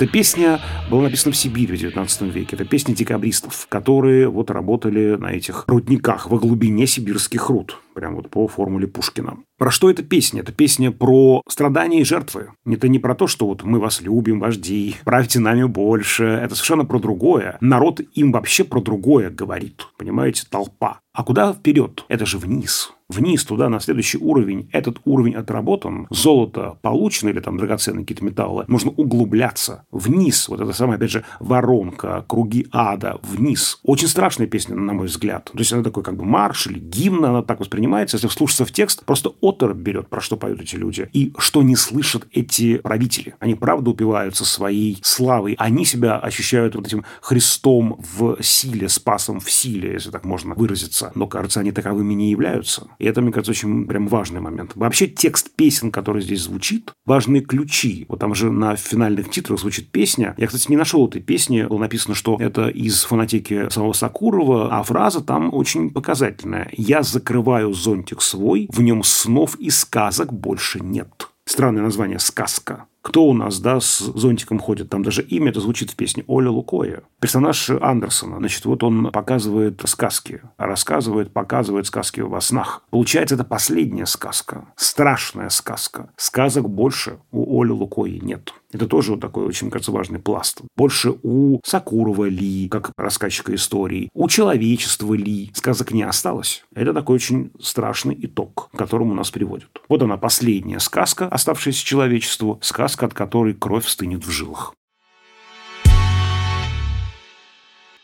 Эта 0.00 0.10
песня 0.10 0.62
была 0.90 1.02
написана 1.02 1.34
в 1.34 1.36
Сибири 1.36 1.76
в 1.76 1.78
19 1.78 2.22
веке. 2.22 2.56
Это 2.56 2.64
песня 2.64 2.94
декабристов, 2.94 3.66
которые 3.68 4.30
вот 4.30 4.50
работали 4.50 5.16
на 5.16 5.26
этих 5.26 5.64
рудниках 5.66 6.30
во 6.30 6.38
глубине 6.38 6.86
сибирских 6.86 7.50
руд. 7.50 7.76
Прям 7.94 8.16
вот 8.16 8.30
по 8.30 8.46
формуле 8.48 8.86
Пушкина. 8.86 9.38
Про 9.58 9.70
что 9.70 9.90
эта 9.90 10.02
песня? 10.02 10.40
Это 10.40 10.52
песня 10.52 10.90
про 10.90 11.42
страдания 11.48 12.00
и 12.00 12.04
жертвы. 12.04 12.52
Это 12.66 12.88
не 12.88 12.98
про 12.98 13.14
то, 13.14 13.26
что 13.26 13.46
вот 13.46 13.62
мы 13.62 13.78
вас 13.78 14.00
любим, 14.00 14.40
вожди, 14.40 14.96
правьте 15.04 15.38
нами 15.38 15.64
больше. 15.64 16.24
Это 16.24 16.54
совершенно 16.54 16.84
про 16.84 16.98
другое. 16.98 17.58
Народ 17.60 18.00
им 18.14 18.32
вообще 18.32 18.64
про 18.64 18.80
другое 18.80 19.30
говорит. 19.30 19.86
Понимаете, 19.98 20.44
толпа. 20.48 21.00
А 21.12 21.24
куда 21.24 21.52
вперед? 21.52 22.04
Это 22.08 22.24
же 22.24 22.38
вниз 22.38 22.92
вниз 23.10 23.44
туда, 23.44 23.68
на 23.68 23.80
следующий 23.80 24.18
уровень, 24.18 24.68
этот 24.72 25.00
уровень 25.04 25.34
отработан, 25.34 26.06
золото 26.10 26.78
получено 26.82 27.30
или 27.30 27.40
там 27.40 27.58
драгоценные 27.58 28.04
какие-то 28.04 28.24
металлы, 28.24 28.64
нужно 28.68 28.92
углубляться 28.92 29.84
вниз. 29.90 30.48
Вот 30.48 30.60
это 30.60 30.72
самая, 30.72 30.96
опять 30.96 31.10
же, 31.10 31.24
воронка, 31.40 32.24
круги 32.28 32.66
ада, 32.72 33.18
вниз. 33.22 33.80
Очень 33.82 34.08
страшная 34.08 34.46
песня, 34.46 34.76
на 34.76 34.92
мой 34.92 35.06
взгляд. 35.06 35.50
То 35.52 35.58
есть 35.58 35.72
она 35.72 35.82
такой 35.82 36.02
как 36.02 36.16
бы 36.16 36.24
марш 36.24 36.68
или 36.68 36.78
гимн, 36.78 37.24
она 37.24 37.42
так 37.42 37.60
воспринимается 37.60 37.79
воспринимается, 37.80 38.16
если 38.16 38.28
вслушаться 38.28 38.64
в 38.66 38.72
текст, 38.72 39.04
просто 39.06 39.32
отор 39.40 39.74
берет, 39.74 40.08
про 40.08 40.20
что 40.20 40.36
поют 40.36 40.60
эти 40.60 40.76
люди, 40.76 41.08
и 41.14 41.32
что 41.38 41.62
не 41.62 41.76
слышат 41.76 42.26
эти 42.32 42.76
правители. 42.76 43.34
Они 43.40 43.54
правда 43.54 43.90
упиваются 43.90 44.44
своей 44.44 44.98
славой. 45.02 45.54
Они 45.58 45.86
себя 45.86 46.18
ощущают 46.18 46.74
вот 46.74 46.86
этим 46.86 47.04
Христом 47.22 47.98
в 48.16 48.42
силе, 48.42 48.88
спасом 48.88 49.40
в 49.40 49.50
силе, 49.50 49.92
если 49.92 50.10
так 50.10 50.24
можно 50.24 50.54
выразиться. 50.54 51.10
Но, 51.14 51.26
кажется, 51.26 51.60
они 51.60 51.72
таковыми 51.72 52.12
не 52.12 52.30
являются. 52.30 52.88
И 52.98 53.06
это, 53.06 53.22
мне 53.22 53.32
кажется, 53.32 53.52
очень 53.52 53.86
прям 53.86 54.08
важный 54.08 54.40
момент. 54.40 54.72
Вообще 54.74 55.06
текст 55.06 55.50
песен, 55.56 55.90
который 55.90 56.20
здесь 56.20 56.42
звучит, 56.42 56.92
важные 57.06 57.40
ключи. 57.40 58.04
Вот 58.08 58.20
там 58.20 58.34
же 58.34 58.50
на 58.50 58.76
финальных 58.76 59.30
титрах 59.30 59.58
звучит 59.58 59.90
песня. 59.90 60.34
Я, 60.36 60.46
кстати, 60.46 60.70
не 60.70 60.76
нашел 60.76 61.06
этой 61.08 61.22
песни. 61.22 61.62
Было 61.62 61.78
написано, 61.78 62.14
что 62.14 62.36
это 62.38 62.68
из 62.68 63.04
фонотеки 63.04 63.70
самого 63.70 63.94
Сакурова, 63.94 64.68
а 64.70 64.82
фраза 64.82 65.22
там 65.22 65.54
очень 65.54 65.90
показательная. 65.90 66.68
«Я 66.76 67.02
закрываю 67.02 67.69
зонтик 67.72 68.22
свой, 68.22 68.68
в 68.72 68.80
нем 68.82 69.02
снов 69.02 69.56
и 69.56 69.70
сказок 69.70 70.32
больше 70.32 70.80
нет». 70.80 71.28
Странное 71.44 71.82
название 71.82 72.18
«сказка». 72.18 72.86
Кто 73.02 73.24
у 73.24 73.32
нас, 73.32 73.60
да, 73.60 73.80
с 73.80 73.98
зонтиком 73.98 74.58
ходит? 74.58 74.90
Там 74.90 75.02
даже 75.02 75.22
имя 75.22 75.50
это 75.50 75.60
звучит 75.60 75.90
в 75.90 75.96
песне 75.96 76.22
Оля 76.26 76.50
Лукоя. 76.50 77.02
Персонаж 77.18 77.70
Андерсона. 77.70 78.38
Значит, 78.38 78.66
вот 78.66 78.84
он 78.84 79.10
показывает 79.10 79.82
сказки. 79.86 80.42
Рассказывает, 80.58 81.32
показывает 81.32 81.86
сказки 81.86 82.20
во 82.20 82.40
снах. 82.42 82.82
Получается, 82.90 83.36
это 83.36 83.44
последняя 83.44 84.06
сказка. 84.06 84.66
Страшная 84.76 85.48
сказка. 85.48 86.10
Сказок 86.16 86.68
больше 86.68 87.20
у 87.32 87.60
Оли 87.60 87.70
Лукои 87.70 88.20
нет. 88.22 88.52
Это 88.72 88.86
тоже 88.86 89.12
вот 89.12 89.20
такой 89.20 89.46
очень, 89.46 89.68
кажется, 89.70 89.90
важный 89.90 90.20
пласт. 90.20 90.60
Больше 90.76 91.14
у 91.22 91.60
Сакурова 91.64 92.28
Ли, 92.28 92.68
как 92.68 92.92
рассказчика 92.96 93.54
истории, 93.54 94.10
у 94.14 94.28
человечества 94.28 95.14
Ли 95.14 95.50
сказок 95.54 95.90
не 95.90 96.04
осталось. 96.04 96.64
Это 96.74 96.94
такой 96.94 97.16
очень 97.16 97.50
страшный 97.58 98.16
итог, 98.20 98.70
к 98.72 98.78
которому 98.78 99.14
нас 99.14 99.30
приводят. 99.30 99.68
Вот 99.88 100.02
она, 100.02 100.16
последняя 100.16 100.78
сказка, 100.78 101.26
оставшаяся 101.26 101.84
человечеству, 101.84 102.60
сказка, 102.62 103.06
от 103.06 103.14
которой 103.14 103.54
кровь 103.54 103.88
стынет 103.88 104.24
в 104.24 104.30
жилах. 104.30 104.74